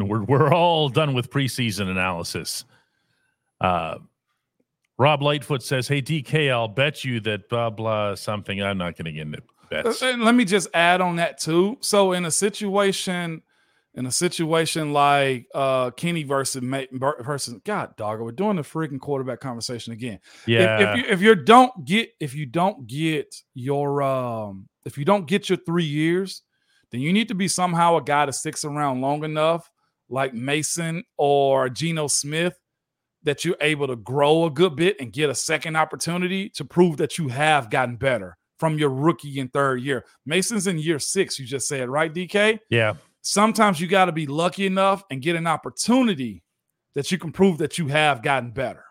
We're 0.05 0.23
we're 0.23 0.53
all 0.53 0.89
done 0.89 1.13
with 1.13 1.29
preseason 1.29 1.89
analysis. 1.89 2.65
Uh, 3.59 3.97
Rob 4.99 5.21
Lightfoot 5.21 5.63
says, 5.63 5.87
"Hey 5.87 6.01
DK, 6.01 6.51
I'll 6.51 6.67
bet 6.67 7.03
you 7.03 7.19
that 7.21 7.49
blah 7.49 7.69
blah 7.69 8.15
something." 8.15 8.61
I'm 8.61 8.77
not 8.77 8.95
going 8.97 9.05
to 9.05 9.11
get 9.11 9.21
into 9.21 9.41
bets. 9.69 10.01
And 10.01 10.23
let 10.23 10.35
me 10.35 10.45
just 10.45 10.67
add 10.73 11.01
on 11.01 11.17
that 11.17 11.37
too. 11.39 11.77
So 11.81 12.13
in 12.13 12.25
a 12.25 12.31
situation, 12.31 13.41
in 13.93 14.05
a 14.05 14.11
situation 14.11 14.93
like 14.93 15.47
uh 15.53 15.91
Kenny 15.91 16.23
versus 16.23 16.63
versus 16.91 17.55
God 17.63 17.95
dog, 17.95 18.19
we're 18.21 18.31
doing 18.31 18.55
the 18.55 18.63
freaking 18.63 18.99
quarterback 18.99 19.39
conversation 19.39 19.93
again. 19.93 20.19
If- 20.45 20.47
Yeah, 20.47 20.91
if, 20.93 20.97
you 20.97 21.03
if 21.11 21.21
you 21.21 21.35
don't 21.35 21.85
get 21.85 22.09
if 22.19 22.33
you 22.33 22.45
don't 22.47 22.87
get 22.87 23.35
your 23.53 24.01
um 24.01 24.67
if 24.85 24.97
you 24.97 25.05
don't 25.05 25.27
get 25.27 25.49
your 25.49 25.57
three 25.59 25.83
years, 25.85 26.41
then 26.91 27.01
you 27.01 27.11
need 27.13 27.27
to 27.27 27.35
be 27.35 27.47
somehow 27.47 27.97
a 27.97 28.01
guy 28.01 28.25
that 28.25 28.33
sticks 28.33 28.63
around 28.65 29.01
long 29.01 29.23
enough, 29.23 29.69
like 30.09 30.33
Mason 30.33 31.03
or 31.17 31.69
Geno 31.69 32.07
Smith, 32.07 32.57
that 33.23 33.43
you're 33.43 33.57
able 33.61 33.87
to 33.87 33.95
grow 33.95 34.45
a 34.45 34.49
good 34.49 34.75
bit 34.75 34.95
and 34.99 35.11
get 35.11 35.29
a 35.29 35.35
second 35.35 35.75
opportunity 35.75 36.49
to 36.49 36.63
prove 36.63 36.97
that 36.97 37.17
you 37.17 37.27
have 37.27 37.69
gotten 37.69 37.95
better 37.97 38.37
from 38.57 38.77
your 38.77 38.89
rookie 38.89 39.39
and 39.39 39.51
third 39.51 39.81
year. 39.81 40.05
Mason's 40.25 40.67
in 40.67 40.79
year 40.79 40.99
six, 40.99 41.37
you 41.37 41.45
just 41.45 41.67
said, 41.67 41.89
right, 41.89 42.13
DK? 42.13 42.59
yeah. 42.69 42.93
Sometimes 43.21 43.81
you 43.81 43.87
got 43.87 44.05
to 44.05 44.13
be 44.13 44.25
lucky 44.25 44.65
enough 44.65 45.03
and 45.11 45.21
get 45.21 45.35
an 45.35 45.47
opportunity 45.47 46.43
that 46.95 47.11
you 47.11 47.17
can 47.17 47.33
prove 47.33 47.57
that 47.57 47.77
you 47.77 47.87
have 47.87 48.21
gotten 48.21 48.51
better. 48.51 48.85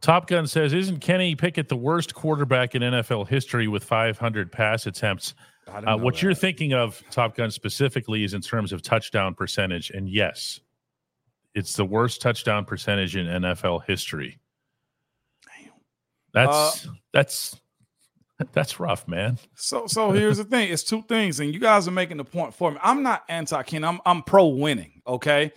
Top 0.00 0.26
Gun 0.26 0.46
says, 0.46 0.72
"Isn't 0.72 1.00
Kenny 1.00 1.34
Pickett 1.34 1.68
the 1.68 1.76
worst 1.76 2.14
quarterback 2.14 2.74
in 2.74 2.82
NFL 2.82 3.28
history 3.28 3.68
with 3.68 3.84
500 3.84 4.50
pass 4.50 4.86
attempts?" 4.86 5.34
Uh, 5.66 5.96
what 5.96 6.14
that. 6.14 6.22
you're 6.22 6.34
thinking 6.34 6.72
of, 6.72 7.02
Top 7.10 7.36
Gun 7.36 7.50
specifically, 7.50 8.24
is 8.24 8.34
in 8.34 8.40
terms 8.40 8.72
of 8.72 8.82
touchdown 8.82 9.34
percentage, 9.34 9.90
and 9.90 10.08
yes, 10.08 10.60
it's 11.54 11.74
the 11.74 11.84
worst 11.84 12.20
touchdown 12.20 12.64
percentage 12.64 13.16
in 13.16 13.26
NFL 13.26 13.84
history. 13.86 14.38
That's 16.36 16.86
that's 17.14 17.60
that's 18.52 18.78
rough, 18.78 19.08
man. 19.08 19.38
So 19.54 19.86
so 19.86 20.10
here's 20.10 20.36
the 20.36 20.44
thing. 20.56 20.70
It's 20.70 20.82
two 20.82 21.02
things, 21.02 21.40
and 21.40 21.52
you 21.52 21.58
guys 21.58 21.88
are 21.88 21.92
making 21.92 22.18
the 22.18 22.24
point 22.24 22.52
for 22.52 22.70
me. 22.70 22.78
I'm 22.82 23.02
not 23.02 23.24
anti-Kenny. 23.30 23.86
I'm 23.86 24.00
I'm 24.04 24.22
pro 24.22 24.48
winning. 24.48 25.00
Okay. 25.06 25.52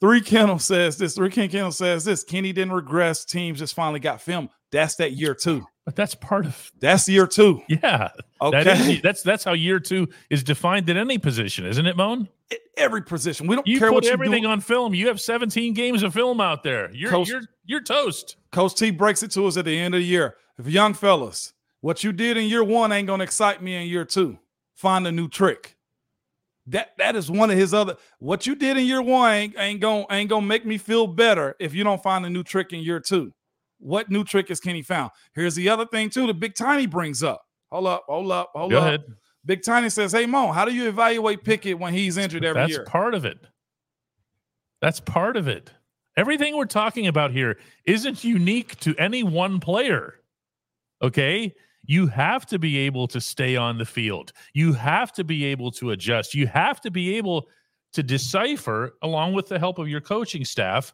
Three 0.00 0.20
Kennel 0.20 0.58
says 0.58 0.98
this. 0.98 1.14
Three 1.14 1.30
Ken 1.30 1.48
Kennel 1.48 1.72
says 1.72 2.04
this. 2.04 2.22
Kenny 2.22 2.52
didn't 2.52 2.74
regress. 2.74 3.24
Teams 3.24 3.58
just 3.58 3.74
finally 3.74 3.98
got 3.98 4.20
film. 4.20 4.50
That's 4.70 4.96
that 4.96 5.12
year 5.12 5.34
two. 5.34 5.66
But 5.88 5.96
that's 5.96 6.14
part 6.14 6.44
of 6.44 6.70
That's 6.80 7.08
year 7.08 7.26
two. 7.26 7.62
yeah. 7.66 8.10
Okay. 8.42 8.62
That 8.62 8.78
is, 8.80 9.00
that's 9.00 9.22
that's 9.22 9.42
how 9.42 9.54
year 9.54 9.80
two 9.80 10.06
is 10.28 10.44
defined 10.44 10.86
in 10.90 10.98
any 10.98 11.16
position, 11.16 11.64
isn't 11.64 11.86
it, 11.86 11.96
Moan? 11.96 12.28
At 12.52 12.58
Every 12.76 13.00
position. 13.02 13.46
We 13.46 13.54
don't 13.56 13.66
You 13.66 13.78
care 13.78 13.88
put 13.88 13.94
what 13.94 14.04
you 14.04 14.10
everything 14.10 14.42
do. 14.42 14.50
on 14.50 14.60
film. 14.60 14.94
You 14.94 15.08
have 15.08 15.18
17 15.18 15.72
games 15.72 16.02
of 16.02 16.12
film 16.12 16.42
out 16.42 16.62
there. 16.62 16.90
You're 16.92 17.10
Coast- 17.10 17.30
you're 17.30 17.40
you're 17.64 17.80
toast. 17.82 18.36
Coach 18.52 18.74
T 18.74 18.90
breaks 18.90 19.22
it 19.22 19.30
to 19.30 19.46
us 19.46 19.56
at 19.56 19.64
the 19.64 19.78
end 19.78 19.94
of 19.94 20.00
the 20.00 20.06
year. 20.06 20.34
If 20.58 20.66
young 20.68 20.92
fellas, 20.92 21.54
what 21.80 22.04
you 22.04 22.12
did 22.12 22.36
in 22.36 22.44
year 22.44 22.62
one 22.62 22.92
ain't 22.92 23.06
gonna 23.06 23.24
excite 23.24 23.62
me 23.62 23.74
in 23.74 23.88
year 23.88 24.04
two. 24.04 24.38
Find 24.74 25.06
a 25.06 25.10
new 25.10 25.26
trick. 25.26 25.74
That 26.66 26.90
that 26.98 27.16
is 27.16 27.30
one 27.30 27.50
of 27.50 27.56
his 27.56 27.72
other. 27.72 27.96
What 28.18 28.46
you 28.46 28.54
did 28.54 28.76
in 28.76 28.84
year 28.84 29.00
one 29.00 29.32
ain't, 29.32 29.54
ain't 29.58 29.80
gonna 29.80 30.04
ain't 30.10 30.28
gonna 30.28 30.44
make 30.46 30.66
me 30.66 30.76
feel 30.76 31.06
better 31.06 31.56
if 31.58 31.74
you 31.74 31.82
don't 31.82 32.02
find 32.02 32.26
a 32.26 32.30
new 32.30 32.42
trick 32.42 32.74
in 32.74 32.80
year 32.80 33.00
two. 33.00 33.32
What 33.78 34.10
new 34.10 34.24
trick 34.24 34.50
is 34.50 34.60
Kenny 34.60 34.82
found? 34.82 35.10
Here's 35.34 35.54
the 35.54 35.68
other 35.68 35.86
thing 35.86 36.10
too. 36.10 36.26
The 36.26 36.34
Big 36.34 36.54
Tiny 36.54 36.86
brings 36.86 37.22
up. 37.22 37.42
Hold 37.70 37.86
up, 37.86 38.04
hold 38.08 38.32
up, 38.32 38.50
hold 38.54 38.70
Go 38.70 38.78
up. 38.78 38.86
ahead. 38.86 39.04
Big 39.44 39.62
Tiny 39.62 39.88
says, 39.88 40.12
"Hey 40.12 40.26
Mo, 40.26 40.52
how 40.52 40.64
do 40.64 40.74
you 40.74 40.88
evaluate 40.88 41.44
Pickett 41.44 41.78
when 41.78 41.94
he's 41.94 42.16
injured 42.16 42.44
every 42.44 42.62
That's 42.62 42.70
year?" 42.70 42.78
That's 42.80 42.90
part 42.90 43.14
of 43.14 43.24
it. 43.24 43.38
That's 44.80 45.00
part 45.00 45.36
of 45.36 45.48
it. 45.48 45.72
Everything 46.16 46.56
we're 46.56 46.66
talking 46.66 47.06
about 47.06 47.30
here 47.30 47.58
isn't 47.86 48.24
unique 48.24 48.78
to 48.80 48.94
any 48.96 49.22
one 49.22 49.60
player. 49.60 50.14
Okay? 51.02 51.54
You 51.86 52.08
have 52.08 52.44
to 52.46 52.58
be 52.58 52.76
able 52.78 53.06
to 53.08 53.20
stay 53.20 53.56
on 53.56 53.78
the 53.78 53.84
field. 53.84 54.32
You 54.52 54.72
have 54.74 55.12
to 55.12 55.24
be 55.24 55.44
able 55.44 55.70
to 55.72 55.92
adjust. 55.92 56.34
You 56.34 56.46
have 56.48 56.80
to 56.82 56.90
be 56.90 57.16
able 57.16 57.48
to 57.92 58.02
decipher, 58.02 58.96
along 59.02 59.32
with 59.32 59.48
the 59.48 59.58
help 59.58 59.78
of 59.78 59.88
your 59.88 60.00
coaching 60.00 60.44
staff, 60.44 60.92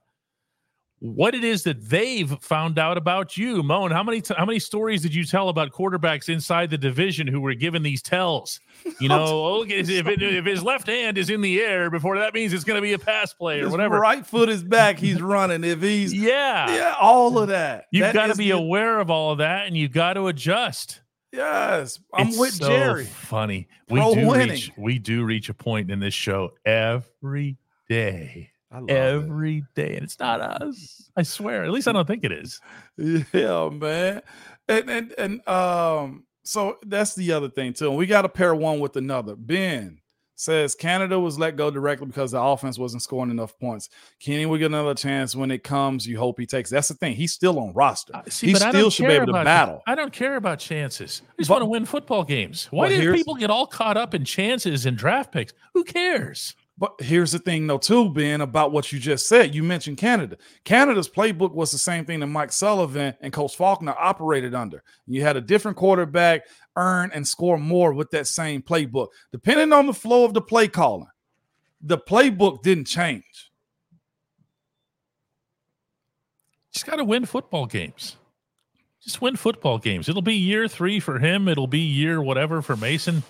what 1.07 1.35
it 1.35 1.45
is 1.45 1.65
that 1.65 1.87
they've 1.87 2.31
found 2.41 2.79
out 2.79 2.97
about 2.97 3.37
you. 3.37 3.63
Moan, 3.63 3.91
how 3.91 4.03
many 4.03 4.23
t- 4.23 4.33
how 4.39 4.47
many 4.47 4.59
stories 4.59 5.03
did 5.03 5.15
you 5.15 5.23
tell 5.25 5.51
about 5.51 5.71
quarterbacks 5.71 6.31
inside 6.31 6.71
the 6.71 6.79
division 6.79 7.27
who 7.27 7.43
were 7.43 7.53
given 7.53 7.83
these 7.83 8.01
tells? 8.01 8.59
You 9.01 9.11
know, 9.11 9.25
oh, 9.27 9.65
if, 9.69 9.91
it, 9.91 10.23
if 10.23 10.47
his 10.47 10.63
left 10.63 10.87
hand 10.87 11.19
is 11.19 11.29
in 11.29 11.43
the 11.43 11.61
air 11.61 11.91
before 11.91 12.17
that 12.21 12.33
means 12.33 12.55
it's 12.55 12.65
going 12.65 12.79
to 12.79 12.83
be 12.83 12.95
a 12.95 12.99
pass 12.99 13.35
play 13.35 13.61
or 13.61 13.65
His 13.65 13.71
whatever. 13.71 14.01
right 14.01 14.27
foot 14.27 14.49
is 14.49 14.63
back. 14.65 14.99
He's 14.99 15.21
running. 15.21 15.63
If 15.63 15.83
he's 15.83 16.15
Yeah. 16.25 16.75
yeah, 16.75 16.95
all 16.99 17.39
of 17.39 17.49
that. 17.49 17.85
You've 17.91 18.15
got 18.15 18.29
to 18.29 18.35
be 18.37 18.51
aware 18.51 18.99
of 18.99 19.11
all 19.11 19.33
of 19.33 19.39
that 19.39 19.67
and 19.67 19.77
you've 19.77 19.93
got 19.93 20.15
to 20.15 20.29
adjust. 20.29 21.03
Yes, 21.33 21.99
I'm 22.15 22.29
It's 22.29 22.39
with 22.39 22.55
so 22.55 22.67
Jerry. 22.69 23.05
Funny. 23.05 23.69
We 23.91 24.01
Pro 24.01 24.15
do 24.15 24.27
winning. 24.27 24.49
reach 24.51 24.73
we 24.79 24.99
do 24.99 25.25
reach 25.25 25.51
a 25.51 25.55
point 25.55 25.91
in 25.91 25.99
this 26.01 26.15
show 26.15 26.53
every 26.65 27.59
day. 27.91 28.53
Every 28.89 29.65
day. 29.75 29.95
And 29.95 30.05
it's 30.05 30.19
not 30.19 30.41
us. 30.41 31.11
I 31.17 31.23
swear. 31.23 31.65
At 31.65 31.71
least 31.71 31.89
I 31.89 31.93
don't 31.93 32.07
think 32.07 32.25
it 32.25 32.33
is. 32.33 32.61
Yeah, 32.99 33.69
man. 33.71 34.23
And 34.69 34.91
and 34.91 35.15
and 35.19 35.49
um, 35.49 36.25
so 36.45 36.79
that's 36.87 37.15
the 37.15 37.33
other 37.33 37.49
thing 37.51 37.73
too. 37.73 37.91
We 37.91 38.07
got 38.07 38.23
to 38.23 38.29
pair 38.29 38.55
one 38.55 38.81
with 38.81 38.97
another. 38.97 39.37
Ben, 39.37 39.99
says 40.37 40.75
Canada 40.75 41.19
was 41.21 41.39
let 41.39 41.57
go 41.57 41.71
directly 41.71 42.07
because 42.07 42.33
the 42.33 42.41
offense 42.41 42.79
wasn't 42.79 43.03
scoring 43.03 43.31
enough 43.31 43.59
points. 43.59 43.89
Kenny 44.21 44.47
will 44.47 44.59
get 44.59 44.67
another 44.67 44.95
chance 44.95 45.37
when 45.37 45.51
it 45.51 45.63
comes. 45.63 46.07
You 46.07 46.19
hope 46.19 46.39
he 46.41 46.47
takes. 46.47 46.71
That's 46.71 46.89
the 46.89 46.95
thing. 46.95 47.15
He's 47.15 47.33
still 47.33 47.59
on 47.61 47.73
roster. 47.75 48.17
Uh, 48.17 48.23
see, 48.29 48.49
he 48.49 48.55
still 48.55 48.73
don't 48.73 48.91
should 48.93 49.05
be 49.05 49.09
care 49.13 49.23
able 49.23 49.33
to 49.35 49.45
battle. 49.45 49.83
I 49.87 49.95
don't 49.95 50.13
care 50.13 50.37
about 50.37 50.59
chances. 50.59 51.23
I 51.25 51.33
just 51.39 51.49
But- 51.49 51.55
want 51.57 51.63
to 51.63 51.67
win 51.67 51.85
football 51.85 52.25
games. 52.25 52.67
Why 52.71 52.89
do 52.89 53.13
people 53.15 53.35
get 53.35 53.51
all 53.51 53.67
caught 53.67 53.97
up 53.97 54.15
in 54.15 54.25
chances 54.25 54.87
and 54.87 54.97
draft 54.97 55.31
picks? 55.33 55.53
Who 55.75 55.85
cares? 55.85 56.55
But 56.77 56.95
here's 56.99 57.31
the 57.31 57.39
thing, 57.39 57.69
though, 57.69 57.79
too, 57.79 58.11
Ben, 58.11 58.41
about 58.41 58.73
what 58.73 58.91
you 58.91 58.99
just 58.99 59.29
said. 59.29 59.55
You 59.55 59.63
mentioned 59.63 59.97
Canada. 59.97 60.37
Canada's 60.65 61.09
playbook 61.09 61.53
was 61.53 61.71
the 61.71 61.79
same 61.79 62.05
thing 62.05 62.19
that 62.21 62.27
Mike 62.27 62.51
Sullivan 62.51 63.15
and 63.21 63.33
Coach 63.33 63.57
Faulkner 63.57 63.95
operated 63.97 64.57
under. 64.57 64.83
You 65.07 65.23
had 65.23 65.37
a 65.37 65.41
different 65.41 65.77
quarterback 65.77 66.43
earn 66.75 67.13
and 67.15 67.27
score 67.27 67.59
more 67.59 67.93
with 67.93 68.11
that 68.11 68.27
same 68.27 68.61
playbook. 68.61 69.09
Depending 69.31 69.73
on 69.73 69.87
the 69.87 69.95
flow 69.95 70.25
of 70.25 70.35
the 70.35 70.41
play 70.41 70.67
calling, 70.67 71.07
the 71.81 71.99
playbook 71.99 72.63
didn't 72.63 72.87
change. 72.87 73.53
Just 76.73 76.87
got 76.87 76.97
to 76.97 77.05
win 77.05 77.25
football 77.25 77.67
games. 77.67 78.17
Just 79.01 79.23
win 79.23 79.37
football 79.37 79.79
games. 79.79 80.09
It'll 80.09 80.23
be 80.23 80.35
year 80.35 80.67
three 80.67 80.99
for 80.99 81.21
him. 81.21 81.47
It'll 81.47 81.69
be 81.69 81.79
year 81.79 82.21
whatever 82.21 82.63
for 82.63 82.75
Mason. 82.75 83.23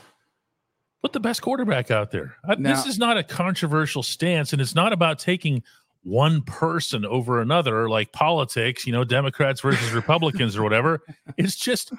Put 1.05 1.13
the 1.13 1.21
best 1.21 1.43
quarterback 1.43 1.91
out 1.91 2.13
there. 2.13 2.35
Now- 2.57 2.75
this 2.75 2.87
is 2.87 2.99
not 2.99 3.19
a 3.19 3.23
controversial 3.23 4.03
stance, 4.03 4.55
and 4.55 4.63
it's 4.63 4.75
not 4.75 4.91
about 4.95 5.19
taking 5.19 5.63
one 6.03 6.41
person 6.41 7.05
over 7.05 7.43
another 7.43 7.91
like 7.91 8.11
politics, 8.11 8.87
you 8.87 8.93
know, 8.95 9.05
Democrats 9.05 9.61
versus 9.61 9.93
Republicans 9.95 10.57
or 10.57 10.63
whatever. 10.63 11.03
It's 11.37 11.57
just 11.57 11.93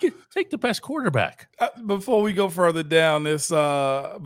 get, 0.00 0.14
take 0.30 0.48
the 0.48 0.56
best 0.56 0.80
quarterback. 0.80 1.50
Uh, 1.58 1.68
before 1.84 2.22
we 2.22 2.32
go 2.32 2.48
further 2.48 2.82
down 2.82 3.24
this 3.24 3.52
uh 3.52 4.18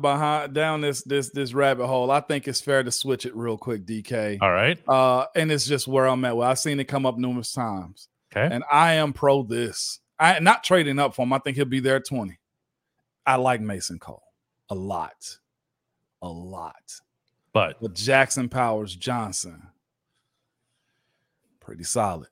behind 0.00 0.54
down 0.54 0.80
this 0.80 1.02
this 1.02 1.28
this 1.28 1.52
rabbit 1.52 1.86
hole, 1.86 2.10
I 2.10 2.20
think 2.20 2.48
it's 2.48 2.62
fair 2.62 2.82
to 2.82 2.90
switch 2.90 3.26
it 3.26 3.36
real 3.36 3.58
quick, 3.58 3.84
DK. 3.84 4.38
All 4.40 4.50
right. 4.50 4.78
Uh, 4.88 5.26
and 5.36 5.52
it's 5.52 5.66
just 5.66 5.86
where 5.86 6.06
I'm 6.06 6.24
at. 6.24 6.34
Well, 6.34 6.48
I've 6.50 6.58
seen 6.58 6.80
it 6.80 6.84
come 6.84 7.04
up 7.04 7.18
numerous 7.18 7.52
times. 7.52 8.08
Okay. 8.34 8.48
and 8.50 8.64
I 8.72 8.94
am 8.94 9.12
pro 9.12 9.42
this. 9.42 10.00
I 10.18 10.38
not 10.38 10.64
trading 10.64 10.98
up 10.98 11.14
for 11.14 11.22
him. 11.26 11.34
I 11.34 11.38
think 11.38 11.58
he'll 11.58 11.66
be 11.66 11.80
there 11.80 11.96
at 11.96 12.06
20. 12.06 12.38
I 13.26 13.36
like 13.36 13.60
Mason 13.60 13.98
Cole 13.98 14.22
a 14.70 14.74
lot. 14.74 15.38
A 16.22 16.28
lot. 16.28 17.00
But 17.52 17.80
But 17.80 17.94
Jackson 17.94 18.48
Powers 18.48 18.96
Johnson, 18.96 19.62
pretty 21.60 21.84
solid. 21.84 22.28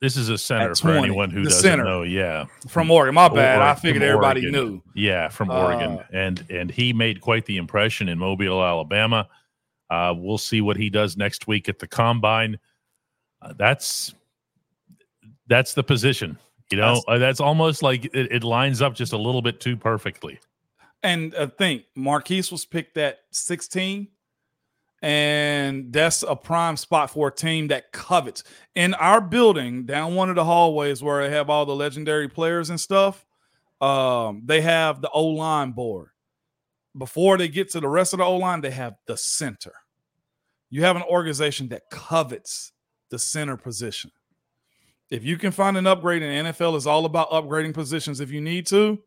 this 0.00 0.16
is 0.16 0.28
a 0.28 0.36
center 0.38 0.72
At 0.72 0.78
for 0.78 0.90
anyone 0.92 1.30
who 1.30 1.44
doesn't 1.44 1.60
center. 1.62 1.84
know. 1.84 2.02
Yeah. 2.02 2.46
From 2.68 2.90
Oregon. 2.90 3.14
My 3.14 3.28
bad. 3.28 3.60
I 3.62 3.74
figured 3.74 4.02
everybody 4.02 4.42
Oregon. 4.46 4.52
knew. 4.52 4.82
Yeah, 4.94 5.28
from 5.28 5.50
Oregon, 5.50 5.98
Uh, 5.98 6.04
and 6.12 6.44
and 6.50 6.70
he 6.70 6.92
made 6.92 7.20
quite 7.20 7.46
the 7.46 7.56
impression 7.56 8.08
in 8.08 8.18
Mobile, 8.18 8.62
Alabama. 8.62 9.28
Uh, 9.88 10.12
we'll 10.16 10.38
see 10.38 10.60
what 10.60 10.76
he 10.76 10.90
does 10.90 11.16
next 11.16 11.46
week 11.46 11.68
at 11.68 11.78
the 11.78 11.86
combine. 11.86 12.58
Uh, 13.40 13.52
that's 13.56 14.14
that's 15.46 15.74
the 15.74 15.82
position. 15.84 16.36
You 16.70 16.78
know, 16.78 16.86
That's- 16.86 17.04
Uh, 17.08 17.18
that's 17.18 17.40
almost 17.40 17.82
like 17.82 18.06
it, 18.06 18.32
it 18.32 18.44
lines 18.44 18.82
up 18.82 18.94
just 18.94 19.12
a 19.12 19.18
little 19.18 19.42
bit 19.42 19.60
too 19.60 19.76
perfectly. 19.76 20.38
And 21.02 21.34
I 21.36 21.46
think 21.46 21.84
Maurkice 21.94 22.50
was 22.50 22.64
picked 22.64 22.96
at 22.96 23.20
16. 23.30 24.08
And 25.02 25.92
that's 25.92 26.22
a 26.22 26.34
prime 26.34 26.76
spot 26.76 27.10
for 27.10 27.28
a 27.28 27.32
team 27.32 27.68
that 27.68 27.92
covets. 27.92 28.42
In 28.74 28.94
our 28.94 29.20
building, 29.20 29.84
down 29.84 30.14
one 30.14 30.30
of 30.30 30.36
the 30.36 30.44
hallways 30.44 31.02
where 31.02 31.22
I 31.22 31.28
have 31.28 31.50
all 31.50 31.66
the 31.66 31.76
legendary 31.76 32.28
players 32.28 32.70
and 32.70 32.80
stuff, 32.80 33.24
um, 33.80 34.42
they 34.46 34.62
have 34.62 35.02
the 35.02 35.10
O 35.10 35.26
line 35.26 35.72
board. 35.72 36.08
Before 36.96 37.36
they 37.36 37.46
get 37.48 37.70
to 37.72 37.80
the 37.80 37.88
rest 37.88 38.14
of 38.14 38.18
the 38.18 38.24
O 38.24 38.36
line, 38.38 38.62
they 38.62 38.70
have 38.70 38.94
the 39.06 39.18
center. 39.18 39.74
You 40.70 40.82
have 40.82 40.96
an 40.96 41.02
organization 41.02 41.68
that 41.68 41.90
covets 41.90 42.72
the 43.10 43.18
center 43.18 43.56
position. 43.58 44.10
If 45.10 45.24
you 45.24 45.36
can 45.36 45.52
find 45.52 45.76
an 45.76 45.86
upgrade, 45.86 46.22
and 46.22 46.48
NFL 46.48 46.76
is 46.76 46.86
all 46.86 47.04
about 47.04 47.30
upgrading 47.30 47.74
positions 47.74 48.20
if 48.20 48.30
you 48.30 48.40
need 48.40 48.66
to. 48.68 48.98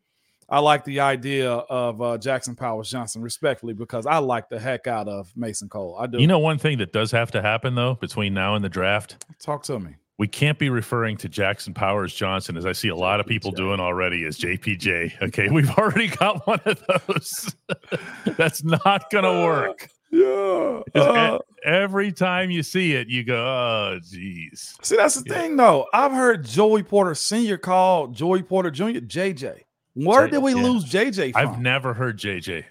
I 0.51 0.59
like 0.59 0.83
the 0.83 1.01
idea 1.01 1.51
of 1.51 2.01
uh, 2.01 2.17
Jackson 2.17 2.55
Powers 2.55 2.89
Johnson, 2.89 3.21
respectfully, 3.21 3.73
because 3.73 4.07
I 4.07 4.17
like 4.17 4.49
the 4.49 4.59
heck 4.59 4.87
out 4.87 5.07
of 5.07 5.31
Mason 5.35 5.69
Cole. 5.69 5.95
I 5.99 6.07
do. 6.07 6.19
You 6.19 6.25
know, 6.25 6.39
one 6.39 6.57
thing 6.57 6.79
that 6.79 6.91
does 6.91 7.11
have 7.11 7.29
to 7.31 7.41
happen 7.41 7.75
though 7.75 7.95
between 7.95 8.33
now 8.33 8.55
and 8.55 8.65
the 8.65 8.69
draft, 8.69 9.23
talk 9.39 9.61
to 9.63 9.77
me. 9.79 9.91
we 10.17 10.27
can't 10.27 10.57
be 10.57 10.71
referring 10.71 11.17
to 11.17 11.29
Jackson 11.29 11.73
Powers 11.75 12.15
Johnson 12.15 12.57
as 12.57 12.65
I 12.65 12.71
see 12.71 12.87
a 12.87 12.95
lot 12.95 13.19
of 13.19 13.27
people 13.27 13.51
JPJ. 13.51 13.57
doing 13.57 13.79
already 13.79 14.25
as 14.25 14.39
JPJ. 14.39 15.21
Okay, 15.21 15.49
we've 15.49 15.69
already 15.71 16.07
got 16.19 16.47
one 16.47 16.61
of 16.65 16.83
those. 17.05 17.55
That's 18.37 18.63
not 18.63 19.11
going 19.11 19.25
to 19.25 19.45
work. 19.45 19.87
Yeah. 20.11 20.81
e- 20.95 21.39
every 21.63 22.11
time 22.11 22.49
you 22.51 22.63
see 22.63 22.93
it, 22.93 23.07
you 23.09 23.23
go, 23.23 23.35
"Oh, 23.35 23.99
geez." 24.01 24.75
see, 24.81 24.95
that's 24.95 25.15
the 25.21 25.29
Yeah. 25.29 25.39
thing, 25.41 25.55
though. 25.57 25.87
I've 25.93 26.11
heard 26.11 26.45
Joey 26.45 26.83
Porter 26.83 27.13
Sr. 27.15 27.57
call 27.57 28.07
Joey 28.07 28.41
Porter 28.43 28.71
Jr. 28.71 28.99
JJ. 29.01 29.63
Where 29.93 30.25
J- 30.27 30.31
did 30.31 30.43
we 30.43 30.53
yeah. 30.55 30.63
lose 30.63 30.85
JJ 30.85 31.31
from? 31.33 31.41
I've 31.47 31.59
never 31.59 31.93
heard 31.93 32.17
JJ. 32.17 32.65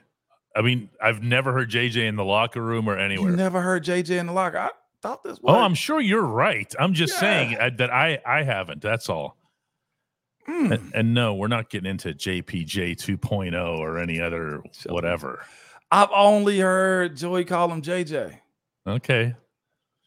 I 0.56 0.62
mean, 0.62 0.88
I've 1.00 1.22
never 1.22 1.52
heard 1.52 1.70
JJ 1.70 2.06
in 2.08 2.16
the 2.16 2.24
locker 2.24 2.60
room 2.62 2.88
or 2.88 2.96
you 2.96 3.04
anywhere. 3.04 3.32
never 3.32 3.60
heard 3.60 3.84
JJ 3.84 4.18
in 4.18 4.26
the 4.26 4.32
locker. 4.32 4.58
I 4.58 4.70
thought 5.02 5.22
this 5.22 5.38
was. 5.40 5.54
oh, 5.54 5.60
I'm 5.60 5.74
sure 5.74 6.00
you're 6.00 6.22
right. 6.24 6.72
I'm 6.80 6.94
just 6.94 7.14
Yeah. 7.14 7.20
saying 7.20 7.56
uh, 7.60 7.70
that 7.78 7.92
I 7.92 8.18
I 8.26 8.42
haven't. 8.42 8.82
That's 8.82 9.08
all. 9.08 9.36
Mm. 10.48 10.72
And, 10.72 10.92
and 10.94 11.14
no, 11.14 11.34
we're 11.34 11.46
not 11.48 11.68
getting 11.70 11.90
into 11.90 12.14
JPJ 12.14 12.96
2.0 12.96 13.78
or 13.78 13.98
any 13.98 14.18
other 14.20 14.62
whatever. 14.86 15.44
I've 15.90 16.10
only 16.14 16.58
heard 16.58 17.16
Joey 17.16 17.44
call 17.44 17.70
him 17.72 17.82
JJ. 17.82 18.38
Okay. 18.86 19.34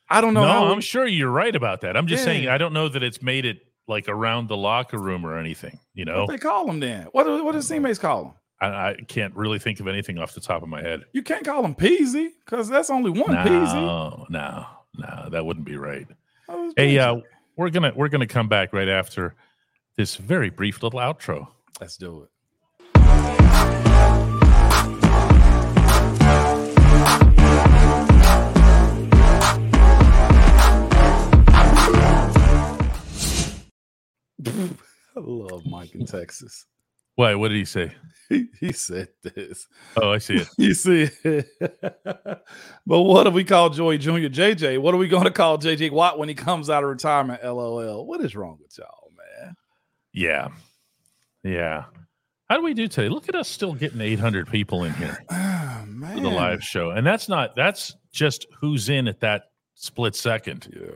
I 0.09 0.21
don't 0.21 0.33
know 0.33 0.41
No. 0.43 0.67
I'm 0.67 0.77
we- 0.77 0.81
sure 0.81 1.07
you're 1.07 1.31
right 1.31 1.55
about 1.55 1.81
that. 1.81 1.95
I'm 1.97 2.07
just 2.07 2.23
saying 2.23 2.47
I 2.47 2.57
don't 2.57 2.73
know 2.73 2.89
that 2.89 3.01
it's 3.01 3.21
made 3.21 3.45
it 3.45 3.65
like 3.87 4.07
around 4.07 4.47
the 4.47 4.57
locker 4.57 4.97
room 4.97 5.25
or 5.25 5.37
anything. 5.37 5.79
You 5.93 6.05
know, 6.05 6.21
what 6.25 6.29
they 6.29 6.37
call 6.37 6.69
him 6.69 6.79
then? 6.79 7.07
What 7.11 7.23
do, 7.25 7.43
what 7.43 7.51
do 7.53 7.57
his 7.57 7.67
teammates 7.67 7.99
call 7.99 8.25
him? 8.25 8.31
I, 8.61 8.67
I 8.89 8.95
can't 9.07 9.35
really 9.35 9.57
think 9.57 9.79
of 9.79 9.87
anything 9.87 10.19
off 10.19 10.33
the 10.33 10.41
top 10.41 10.61
of 10.61 10.69
my 10.69 10.81
head. 10.81 11.01
You 11.13 11.23
can't 11.23 11.43
call 11.43 11.65
him 11.65 11.73
Peasy 11.73 12.29
because 12.45 12.69
that's 12.69 12.89
only 12.89 13.09
one 13.09 13.35
Peasy. 13.35 13.73
No, 13.73 14.25
no, 14.29 14.65
no, 14.97 15.29
that 15.31 15.45
wouldn't 15.45 15.65
be 15.65 15.77
right. 15.77 16.07
Hey, 16.77 16.99
uh, 16.99 17.17
we're 17.55 17.69
gonna 17.69 17.93
we're 17.95 18.09
gonna 18.09 18.27
come 18.27 18.47
back 18.47 18.73
right 18.73 18.89
after 18.89 19.35
this 19.97 20.15
very 20.15 20.49
brief 20.49 20.83
little 20.83 20.99
outro. 20.99 21.47
Let's 21.79 21.97
do 21.97 22.23
it. 22.23 23.40
I 35.15 35.19
love 35.19 35.65
Mike 35.65 35.93
in 35.95 36.05
Texas. 36.05 36.65
Wait, 37.17 37.35
What 37.35 37.49
did 37.49 37.57
he 37.57 37.65
say? 37.65 37.91
He, 38.29 38.47
he 38.59 38.71
said 38.71 39.09
this. 39.21 39.67
Oh, 40.01 40.11
I 40.13 40.17
see 40.19 40.37
it. 40.37 40.47
You 40.57 40.73
see 40.73 41.09
it. 41.23 41.47
but 42.87 43.01
what 43.03 43.25
do 43.25 43.29
we 43.31 43.43
call 43.43 43.69
Joey 43.69 43.97
Jr. 43.97 44.29
JJ? 44.29 44.79
What 44.81 44.93
are 44.93 44.97
we 44.97 45.09
going 45.09 45.25
to 45.25 45.31
call 45.31 45.57
JJ 45.57 45.91
Watt 45.91 46.17
when 46.17 46.29
he 46.29 46.35
comes 46.35 46.69
out 46.69 46.83
of 46.83 46.89
retirement? 46.89 47.43
LOL. 47.43 48.05
What 48.05 48.21
is 48.21 48.35
wrong 48.35 48.57
with 48.61 48.77
y'all, 48.77 49.11
man? 49.17 49.55
Yeah, 50.13 50.47
yeah. 51.43 51.85
How 52.51 52.57
do 52.57 52.63
we 52.63 52.73
do 52.73 52.89
today? 52.89 53.07
Look 53.07 53.29
at 53.29 53.35
us 53.35 53.47
still 53.47 53.73
getting 53.73 54.01
800 54.01 54.45
people 54.49 54.83
in 54.83 54.93
here 54.95 55.23
Ah, 55.29 55.85
for 56.13 56.19
the 56.19 56.27
live 56.27 56.61
show, 56.61 56.89
and 56.89 57.07
that's 57.07 57.29
not 57.29 57.55
that's 57.55 57.95
just 58.11 58.45
who's 58.59 58.89
in 58.89 59.07
at 59.07 59.21
that 59.21 59.43
split 59.75 60.15
second. 60.17 60.67
Yeah. 60.75 60.89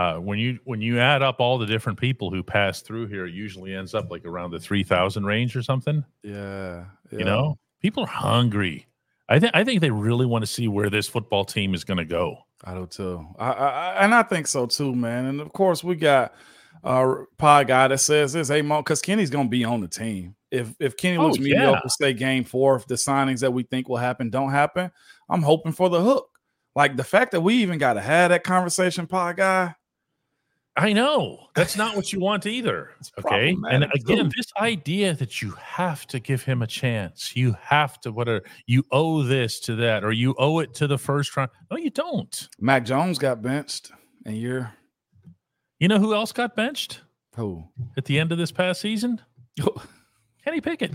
Uh, 0.00 0.20
when 0.20 0.38
you 0.38 0.60
when 0.66 0.80
you 0.80 1.00
add 1.00 1.20
up 1.20 1.40
all 1.40 1.58
the 1.58 1.66
different 1.66 1.98
people 1.98 2.30
who 2.30 2.44
pass 2.44 2.80
through 2.80 3.08
here, 3.08 3.26
it 3.26 3.34
usually 3.34 3.74
ends 3.74 3.92
up 3.92 4.08
like 4.08 4.24
around 4.24 4.52
the 4.52 4.60
3,000 4.60 5.26
range 5.26 5.56
or 5.56 5.64
something. 5.64 6.04
Yeah. 6.22 6.84
You 7.10 7.24
know, 7.24 7.58
people 7.82 8.04
are 8.04 8.06
hungry. 8.06 8.86
I 9.28 9.40
think 9.40 9.56
I 9.56 9.64
think 9.64 9.80
they 9.80 9.90
really 9.90 10.26
want 10.26 10.42
to 10.42 10.46
see 10.46 10.68
where 10.68 10.90
this 10.90 11.08
football 11.08 11.44
team 11.44 11.74
is 11.74 11.82
going 11.82 11.98
to 11.98 12.04
go. 12.04 12.36
I 12.62 12.74
do 12.74 12.86
too. 12.86 13.26
I, 13.36 13.50
I, 13.50 13.68
I- 13.68 14.04
and 14.04 14.14
I 14.14 14.22
think 14.22 14.46
so 14.46 14.66
too, 14.66 14.94
man. 14.94 15.24
And 15.24 15.40
of 15.40 15.52
course, 15.52 15.82
we 15.82 15.96
got 15.96 16.34
our 16.84 17.26
pod 17.36 17.66
guy 17.66 17.88
that 17.88 17.98
says 17.98 18.32
this, 18.34 18.46
hey, 18.46 18.62
Mo, 18.62 18.76
because 18.80 19.02
Kenny's 19.02 19.30
gonna 19.30 19.48
be 19.48 19.64
on 19.64 19.80
the 19.80 19.88
team. 19.88 20.36
If 20.50 20.74
if 20.80 20.96
Kenny 20.96 21.18
Oh, 21.18 21.26
looks 21.26 21.38
yeah. 21.38 21.58
mediocre, 21.58 21.88
say 21.88 22.12
game 22.14 22.44
four, 22.44 22.76
if 22.76 22.86
the 22.86 22.94
signings 22.94 23.40
that 23.40 23.52
we 23.52 23.62
think 23.64 23.88
will 23.88 23.96
happen 23.98 24.30
don't 24.30 24.50
happen, 24.50 24.90
I'm 25.28 25.42
hoping 25.42 25.72
for 25.72 25.88
the 25.90 26.00
hook. 26.00 26.28
Like 26.74 26.96
the 26.96 27.04
fact 27.04 27.32
that 27.32 27.40
we 27.40 27.54
even 27.56 27.78
got 27.78 27.94
to 27.94 28.00
have 28.00 28.30
that 28.30 28.44
conversation, 28.44 29.06
pod 29.06 29.36
guy. 29.36 29.74
I 30.76 30.92
know 30.92 31.48
that's 31.56 31.76
not 31.76 31.96
what 31.96 32.12
you 32.12 32.20
want 32.20 32.46
either. 32.46 32.90
Okay. 33.18 33.56
And 33.68 33.82
again, 33.94 34.26
too. 34.26 34.30
this 34.36 34.46
idea 34.60 35.12
that 35.14 35.42
you 35.42 35.50
have 35.60 36.06
to 36.06 36.20
give 36.20 36.44
him 36.44 36.62
a 36.62 36.68
chance, 36.68 37.34
you 37.34 37.56
have 37.60 38.00
to, 38.02 38.12
whatever, 38.12 38.44
you 38.66 38.84
owe 38.92 39.24
this 39.24 39.58
to 39.60 39.74
that, 39.76 40.04
or 40.04 40.12
you 40.12 40.36
owe 40.38 40.60
it 40.60 40.72
to 40.74 40.86
the 40.86 40.96
first 40.96 41.36
round. 41.36 41.50
No, 41.70 41.76
you 41.78 41.90
don't. 41.90 42.48
Mac 42.60 42.84
Jones 42.84 43.18
got 43.18 43.42
benched, 43.42 43.90
and 44.24 44.38
you're 44.38 44.72
You 45.80 45.88
know 45.88 45.98
who 45.98 46.14
else 46.14 46.30
got 46.30 46.54
benched 46.54 47.00
who? 47.34 47.64
at 47.96 48.04
the 48.04 48.16
end 48.20 48.30
of 48.30 48.38
this 48.38 48.52
past 48.52 48.80
season? 48.80 49.20
Kenny 50.48 50.62
Pickett. 50.62 50.92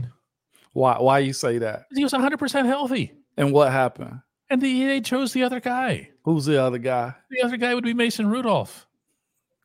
Why? 0.72 0.98
Why 0.98 1.20
you 1.20 1.32
say 1.32 1.60
that? 1.60 1.86
He 1.94 2.04
was 2.04 2.12
100% 2.12 2.66
healthy. 2.66 3.12
And 3.38 3.54
what 3.54 3.72
happened? 3.72 4.20
And 4.50 4.60
the, 4.60 4.88
they 4.88 5.00
chose 5.00 5.32
the 5.32 5.44
other 5.44 5.60
guy. 5.60 6.10
Who's 6.24 6.46
the 6.46 6.60
other 6.60 6.80
guy? 6.80 7.14
The 7.30 7.44
other 7.44 7.58
guy 7.58 7.76
would 7.76 7.84
be 7.84 7.94
Mason 7.94 8.28
Rudolph. 8.28 8.88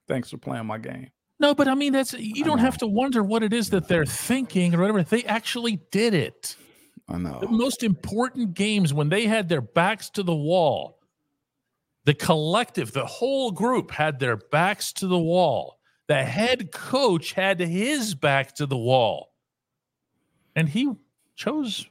Thanks 0.06 0.28
for 0.28 0.36
playing 0.36 0.66
my 0.66 0.76
game. 0.76 1.08
No, 1.40 1.54
but 1.54 1.68
I 1.68 1.74
mean, 1.74 1.94
that's 1.94 2.12
you 2.12 2.44
don't 2.44 2.58
have 2.58 2.76
to 2.78 2.86
wonder 2.86 3.22
what 3.22 3.42
it 3.42 3.54
is 3.54 3.70
that 3.70 3.88
they're 3.88 4.04
thinking 4.04 4.74
or 4.74 4.80
whatever. 4.82 5.02
They 5.02 5.24
actually 5.24 5.80
did 5.90 6.12
it. 6.12 6.54
I 7.08 7.16
know. 7.16 7.38
The 7.40 7.48
most 7.48 7.82
important 7.82 8.52
games 8.52 8.92
when 8.92 9.08
they 9.08 9.24
had 9.24 9.48
their 9.48 9.62
backs 9.62 10.10
to 10.10 10.22
the 10.22 10.36
wall, 10.36 10.98
the 12.04 12.12
collective, 12.12 12.92
the 12.92 13.06
whole 13.06 13.52
group 13.52 13.90
had 13.90 14.18
their 14.18 14.36
backs 14.36 14.92
to 14.94 15.06
the 15.06 15.18
wall. 15.18 15.78
The 16.08 16.24
head 16.24 16.72
coach 16.72 17.32
had 17.32 17.58
his 17.58 18.14
back 18.14 18.54
to 18.56 18.66
the 18.66 18.76
wall. 18.76 19.27
And 20.58 20.68
he 20.68 20.88
chose 21.36 21.86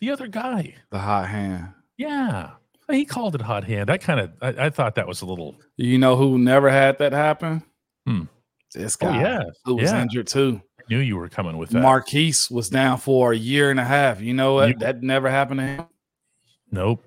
the 0.00 0.10
other 0.10 0.26
guy. 0.26 0.74
The 0.90 0.98
hot 0.98 1.28
hand. 1.28 1.68
Yeah. 1.98 2.52
He 2.90 3.04
called 3.04 3.34
it 3.34 3.42
hot 3.42 3.64
hand. 3.64 3.90
I 3.90 3.98
kind 3.98 4.20
of 4.20 4.32
I, 4.40 4.66
I, 4.66 4.70
thought 4.70 4.94
that 4.94 5.06
was 5.06 5.20
a 5.20 5.26
little 5.26 5.56
You 5.76 5.98
know 5.98 6.16
who 6.16 6.38
never 6.38 6.70
had 6.70 6.96
that 6.98 7.12
happen? 7.12 7.62
Hmm. 8.06 8.22
This 8.74 8.96
Oh 9.02 9.06
guy. 9.06 9.20
yeah. 9.20 9.42
Who 9.66 9.74
was 9.74 9.90
yeah. 9.90 10.00
injured 10.00 10.28
too. 10.28 10.62
I 10.80 10.82
knew 10.88 10.98
you 11.00 11.18
were 11.18 11.28
coming 11.28 11.58
with 11.58 11.68
that. 11.70 11.82
Maurkice 11.82 12.50
was 12.50 12.70
down 12.70 12.96
for 12.96 13.32
a 13.32 13.36
year 13.36 13.70
and 13.70 13.78
a 13.78 13.84
half. 13.84 14.22
You 14.22 14.32
know 14.32 14.54
what? 14.54 14.68
You- 14.70 14.78
that 14.78 15.02
never 15.02 15.28
happened 15.28 15.60
to 15.60 15.66
him. 15.66 15.86
Nope. 16.70 17.04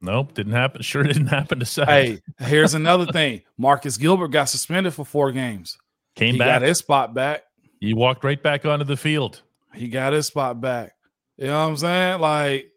Nope. 0.00 0.32
Didn't 0.34 0.52
happen. 0.52 0.82
Sure 0.82 1.02
didn't 1.02 1.26
happen 1.26 1.58
to 1.58 1.66
say. 1.66 1.84
Hey, 1.84 2.20
here's 2.46 2.74
another 2.74 3.06
thing. 3.06 3.42
Marcus 3.58 3.96
Gilbert 3.96 4.28
got 4.28 4.44
suspended 4.44 4.94
for 4.94 5.04
four 5.04 5.32
games. 5.32 5.76
Came 6.14 6.34
he 6.34 6.38
back. 6.38 6.60
got 6.60 6.62
his 6.62 6.78
spot 6.78 7.14
back. 7.14 7.42
He 7.80 7.94
walked 7.94 8.22
right 8.22 8.40
back 8.40 8.64
onto 8.64 8.84
the 8.84 8.96
field. 8.96 9.42
He 9.74 9.88
got 9.88 10.12
his 10.12 10.26
spot 10.26 10.60
back. 10.60 10.92
You 11.36 11.46
know 11.46 11.60
what 11.60 11.70
I'm 11.70 11.76
saying? 11.76 12.20
Like 12.20 12.72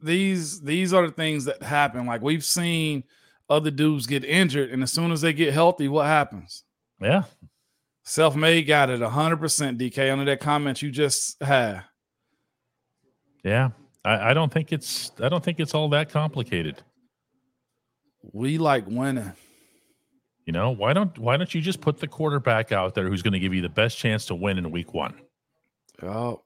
these 0.00 0.60
these 0.60 0.92
are 0.92 1.06
the 1.06 1.12
things 1.12 1.44
that 1.44 1.62
happen. 1.62 2.06
Like 2.06 2.22
we've 2.22 2.44
seen 2.44 3.04
other 3.48 3.70
dudes 3.70 4.06
get 4.06 4.24
injured, 4.24 4.70
and 4.70 4.82
as 4.82 4.92
soon 4.92 5.12
as 5.12 5.20
they 5.20 5.32
get 5.32 5.52
healthy, 5.52 5.88
what 5.88 6.06
happens? 6.06 6.64
Yeah. 7.00 7.24
Self-made 8.04 8.62
got 8.62 8.90
it 8.90 9.00
100% 9.00 9.78
DK 9.78 10.12
under 10.12 10.24
that 10.24 10.40
comment 10.40 10.82
you 10.82 10.90
just 10.90 11.40
had. 11.42 11.84
Yeah. 13.44 13.70
I, 14.04 14.30
I 14.30 14.34
don't 14.34 14.52
think 14.52 14.72
it's 14.72 15.12
I 15.20 15.28
don't 15.28 15.44
think 15.44 15.60
it's 15.60 15.74
all 15.74 15.88
that 15.90 16.10
complicated. 16.10 16.82
We 18.32 18.58
like 18.58 18.84
winning. 18.86 19.32
You 20.46 20.52
know, 20.52 20.70
why 20.70 20.92
don't 20.92 21.16
why 21.18 21.36
don't 21.36 21.54
you 21.54 21.60
just 21.60 21.80
put 21.80 21.98
the 21.98 22.08
quarterback 22.08 22.72
out 22.72 22.94
there 22.94 23.08
who's 23.08 23.22
going 23.22 23.34
to 23.34 23.38
give 23.38 23.54
you 23.54 23.62
the 23.62 23.68
best 23.68 23.98
chance 23.98 24.24
to 24.26 24.34
win 24.34 24.58
in 24.58 24.70
week 24.70 24.94
one? 24.94 25.14
Oh, 26.02 26.42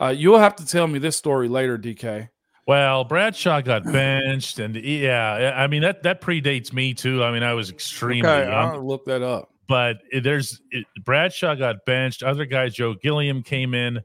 uh, 0.00 0.14
you'll 0.16 0.38
have 0.38 0.56
to 0.56 0.66
tell 0.66 0.86
me 0.86 0.98
this 0.98 1.16
story 1.16 1.48
later, 1.48 1.78
DK. 1.78 2.28
Well, 2.66 3.04
Bradshaw 3.04 3.60
got 3.60 3.84
benched, 3.84 4.58
and 4.58 4.74
yeah, 4.74 5.54
I 5.56 5.66
mean 5.68 5.82
that 5.82 6.02
that 6.02 6.20
predates 6.20 6.72
me 6.72 6.94
too. 6.94 7.22
I 7.22 7.30
mean, 7.30 7.42
I 7.44 7.54
was 7.54 7.70
extremely 7.70 8.28
Okay, 8.28 8.50
young, 8.50 8.68
I'll 8.74 8.86
look 8.86 9.04
that 9.04 9.22
up. 9.22 9.50
but 9.68 9.98
there's 10.20 10.60
it, 10.72 10.84
Bradshaw 11.04 11.54
got 11.54 11.84
benched. 11.86 12.22
Other 12.24 12.44
guys, 12.44 12.74
Joe 12.74 12.94
Gilliam 12.94 13.42
came 13.44 13.72
in. 13.72 14.00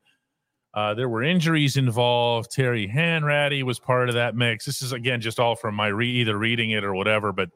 Uh, 0.76 0.94
there 0.94 1.10
were 1.10 1.24
injuries 1.24 1.76
involved. 1.76 2.52
Terry 2.52 2.88
Hanratty 2.88 3.64
was 3.64 3.80
part 3.80 4.10
of 4.10 4.16
that 4.16 4.36
mix. 4.36 4.64
This 4.66 4.82
is 4.84 4.92
again 4.92 5.22
just 5.22 5.40
all 5.40 5.56
from 5.56 5.74
my 5.76 5.88
re- 5.88 6.08
either 6.08 6.38
reading 6.38 6.70
it 6.70 6.84
or 6.84 6.94
whatever. 6.94 7.32
But 7.34 7.50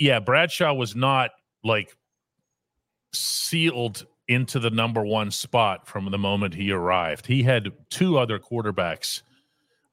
yeah, 0.00 0.18
Bradshaw 0.18 0.74
was 0.74 0.96
not 0.96 1.30
like 1.62 1.96
sealed 3.12 4.04
into 4.32 4.58
the 4.58 4.70
number 4.70 5.04
one 5.04 5.30
spot 5.30 5.86
from 5.86 6.10
the 6.10 6.18
moment 6.18 6.54
he 6.54 6.70
arrived. 6.70 7.26
He 7.26 7.42
had 7.42 7.72
two 7.90 8.18
other 8.18 8.38
quarterbacks 8.38 9.22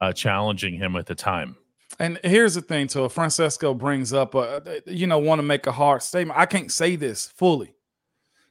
uh, 0.01 0.13
challenging 0.13 0.75
him 0.75 0.95
at 0.95 1.05
the 1.05 1.15
time. 1.15 1.55
And 1.99 2.19
here's 2.23 2.55
the 2.55 2.61
thing, 2.61 2.87
too. 2.87 3.09
Francesco 3.09 3.73
brings 3.73 4.13
up, 4.13 4.35
uh, 4.35 4.61
you 4.85 5.07
know, 5.07 5.17
want 5.17 5.39
to 5.39 5.43
make 5.43 5.67
a 5.67 5.71
hard 5.71 6.03
statement. 6.03 6.39
I 6.39 6.45
can't 6.45 6.71
say 6.71 6.95
this 6.95 7.27
fully. 7.35 7.73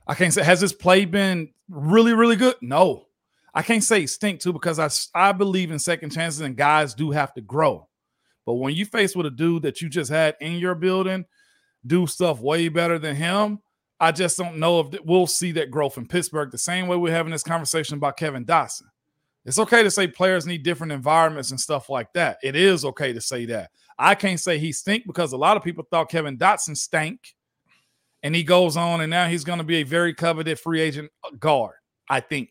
I 0.06 0.14
can't 0.14 0.32
say 0.32 0.42
has 0.42 0.60
this 0.60 0.72
play 0.72 1.04
been 1.04 1.50
really, 1.68 2.14
really 2.14 2.36
good? 2.36 2.56
No, 2.62 3.08
I 3.54 3.62
can't 3.62 3.84
say 3.84 4.06
stink 4.06 4.40
too 4.40 4.52
because 4.52 4.78
I, 4.78 4.88
I 5.28 5.32
believe 5.32 5.70
in 5.70 5.78
second 5.78 6.10
chances 6.10 6.40
and 6.40 6.56
guys 6.56 6.94
do 6.94 7.10
have 7.10 7.34
to 7.34 7.40
grow. 7.40 7.88
But 8.46 8.54
when 8.54 8.74
you 8.74 8.86
face 8.86 9.14
with 9.14 9.26
a 9.26 9.30
dude 9.30 9.62
that 9.62 9.82
you 9.82 9.88
just 9.90 10.10
had 10.10 10.36
in 10.40 10.54
your 10.54 10.74
building 10.74 11.26
do 11.86 12.06
stuff 12.06 12.40
way 12.40 12.68
better 12.68 12.98
than 12.98 13.16
him, 13.16 13.60
I 14.00 14.12
just 14.12 14.38
don't 14.38 14.58
know 14.58 14.80
if 14.80 15.00
we'll 15.04 15.26
see 15.26 15.52
that 15.52 15.70
growth 15.70 15.98
in 15.98 16.06
Pittsburgh 16.06 16.50
the 16.50 16.58
same 16.58 16.86
way 16.86 16.96
we're 16.96 17.12
having 17.12 17.32
this 17.32 17.42
conversation 17.42 17.96
about 17.96 18.16
Kevin 18.16 18.44
Dotson. 18.44 18.82
It's 19.44 19.58
okay 19.58 19.82
to 19.82 19.90
say 19.90 20.06
players 20.06 20.46
need 20.46 20.62
different 20.62 20.92
environments 20.92 21.50
and 21.50 21.58
stuff 21.58 21.88
like 21.88 22.12
that. 22.12 22.38
It 22.42 22.54
is 22.54 22.84
okay 22.84 23.12
to 23.12 23.20
say 23.20 23.46
that. 23.46 23.70
I 23.98 24.14
can't 24.14 24.38
say 24.38 24.58
he 24.58 24.72
stink 24.72 25.04
because 25.06 25.32
a 25.32 25.36
lot 25.36 25.56
of 25.56 25.64
people 25.64 25.84
thought 25.90 26.10
Kevin 26.10 26.38
Dotson 26.38 26.76
stank, 26.76 27.34
and 28.22 28.34
he 28.34 28.44
goes 28.44 28.76
on, 28.76 29.00
and 29.00 29.10
now 29.10 29.26
he's 29.26 29.44
going 29.44 29.58
to 29.58 29.64
be 29.64 29.76
a 29.76 29.84
very 29.84 30.14
coveted 30.14 30.60
free 30.60 30.80
agent 30.80 31.10
uh, 31.24 31.30
guard. 31.38 31.74
I 32.08 32.20
think. 32.20 32.50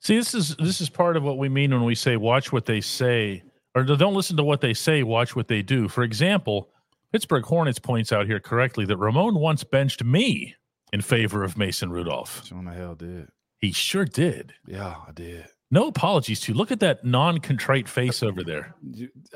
See, 0.00 0.16
this 0.16 0.34
is 0.34 0.56
this 0.56 0.80
is 0.80 0.88
part 0.88 1.16
of 1.16 1.22
what 1.22 1.38
we 1.38 1.48
mean 1.48 1.72
when 1.72 1.84
we 1.84 1.94
say 1.94 2.16
watch 2.16 2.52
what 2.52 2.66
they 2.66 2.80
say, 2.80 3.42
or 3.74 3.82
don't 3.82 4.14
listen 4.14 4.36
to 4.36 4.44
what 4.44 4.60
they 4.60 4.74
say, 4.74 5.02
watch 5.02 5.36
what 5.36 5.48
they 5.48 5.62
do. 5.62 5.88
For 5.88 6.02
example, 6.02 6.70
Pittsburgh 7.12 7.44
Hornets 7.44 7.78
points 7.78 8.12
out 8.12 8.26
here 8.26 8.40
correctly 8.40 8.84
that 8.86 8.96
Ramon 8.96 9.34
once 9.34 9.64
benched 9.64 10.04
me 10.04 10.54
in 10.92 11.00
favor 11.00 11.44
of 11.44 11.56
Mason 11.56 11.90
Rudolph. 11.90 12.48
The 12.48 12.70
hell 12.72 12.94
did. 12.94 13.28
He 13.58 13.72
sure 13.72 14.04
did. 14.04 14.54
Yeah, 14.66 14.94
I 15.06 15.12
did. 15.12 15.46
No 15.70 15.88
apologies 15.88 16.40
to 16.40 16.52
you. 16.52 16.58
Look 16.58 16.72
at 16.72 16.80
that 16.80 17.04
non-contrite 17.04 17.88
face 17.88 18.22
over 18.22 18.42
there. 18.42 18.74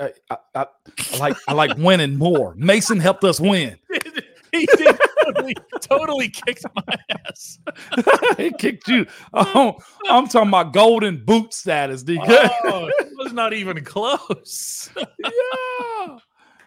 I, 0.00 0.12
I, 0.30 0.36
I, 0.54 0.66
I 1.12 1.16
like 1.18 1.36
I 1.46 1.52
like 1.52 1.76
winning 1.76 2.16
more. 2.16 2.54
Mason 2.56 3.00
helped 3.00 3.24
us 3.24 3.38
win. 3.38 3.78
he 4.52 4.66
did 4.76 4.98
totally, 5.24 5.54
totally 5.80 6.28
kicked 6.28 6.64
my 6.74 6.96
ass. 7.26 7.58
he 8.36 8.50
kicked 8.52 8.88
you. 8.88 9.06
Oh. 9.32 9.52
oh, 9.54 9.74
I'm 10.08 10.26
talking 10.26 10.48
about 10.48 10.72
golden 10.72 11.24
boot 11.24 11.52
status, 11.52 12.02
DK. 12.04 12.50
Oh, 12.64 12.88
it 12.98 13.08
was 13.16 13.32
not 13.32 13.52
even 13.52 13.84
close. 13.84 14.90
yeah. 14.96 16.18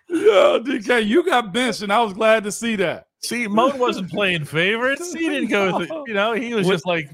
Yeah, 0.07 0.59
DK, 0.61 1.07
you 1.07 1.25
got 1.25 1.51
benched, 1.51 1.81
and 1.81 1.91
I 1.91 2.01
was 2.01 2.13
glad 2.13 2.43
to 2.43 2.51
see 2.51 2.75
that. 2.75 3.07
See, 3.21 3.47
Moan 3.49 3.77
wasn't 3.79 4.09
playing 4.09 4.45
favorites. 4.45 5.13
He 5.13 5.27
didn't 5.29 5.49
go 5.49 5.77
with 5.77 5.89
it. 5.89 6.03
You 6.07 6.13
know, 6.13 6.33
he 6.33 6.53
was 6.53 6.65
What- 6.67 6.73
just 6.73 6.85
like, 6.85 7.09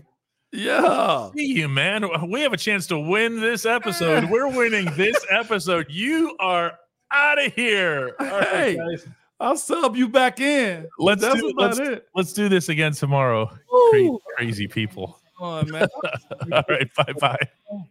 Yeah. 0.52 1.30
see 1.36 1.45
you, 1.45 1.68
man. 1.70 2.06
We 2.30 2.41
have 2.41 2.54
a 2.54 2.58
chance 2.58 2.88
to 2.88 2.99
win 2.99 3.39
this 3.39 3.66
episode. 3.66 4.30
We're 4.30 4.47
winning 4.49 4.86
this 4.97 5.18
episode. 5.32 5.88
You 5.89 6.36
are 6.39 6.74
out 7.12 7.45
of 7.45 7.54
here. 7.54 8.16
All 8.20 8.26
right, 8.28 8.47
Hey. 8.47 8.76
guys. 8.78 9.08
I'll 9.39 9.58
sub 9.58 9.95
you 9.95 10.08
back 10.08 10.39
in. 10.39 10.88
Let's 10.99 11.22
That's 11.22 11.39
do, 11.41 11.52
let's, 11.58 11.80
it. 11.80 12.06
let's 12.14 12.32
do 12.32 12.47
this 12.47 12.70
again 12.70 12.91
tomorrow. 12.91 13.49
Crazy, 13.89 14.18
crazy 14.38 14.68
people. 14.68 15.20
Come 15.39 15.47
on, 15.47 15.72
man. 15.72 15.88
All 16.52 16.64
right, 16.70 16.88
bye 16.95 17.14
bye. 17.20 17.39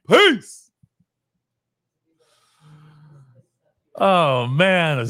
Peace. 0.09 0.71
Oh 3.97 4.47
man, 4.47 5.01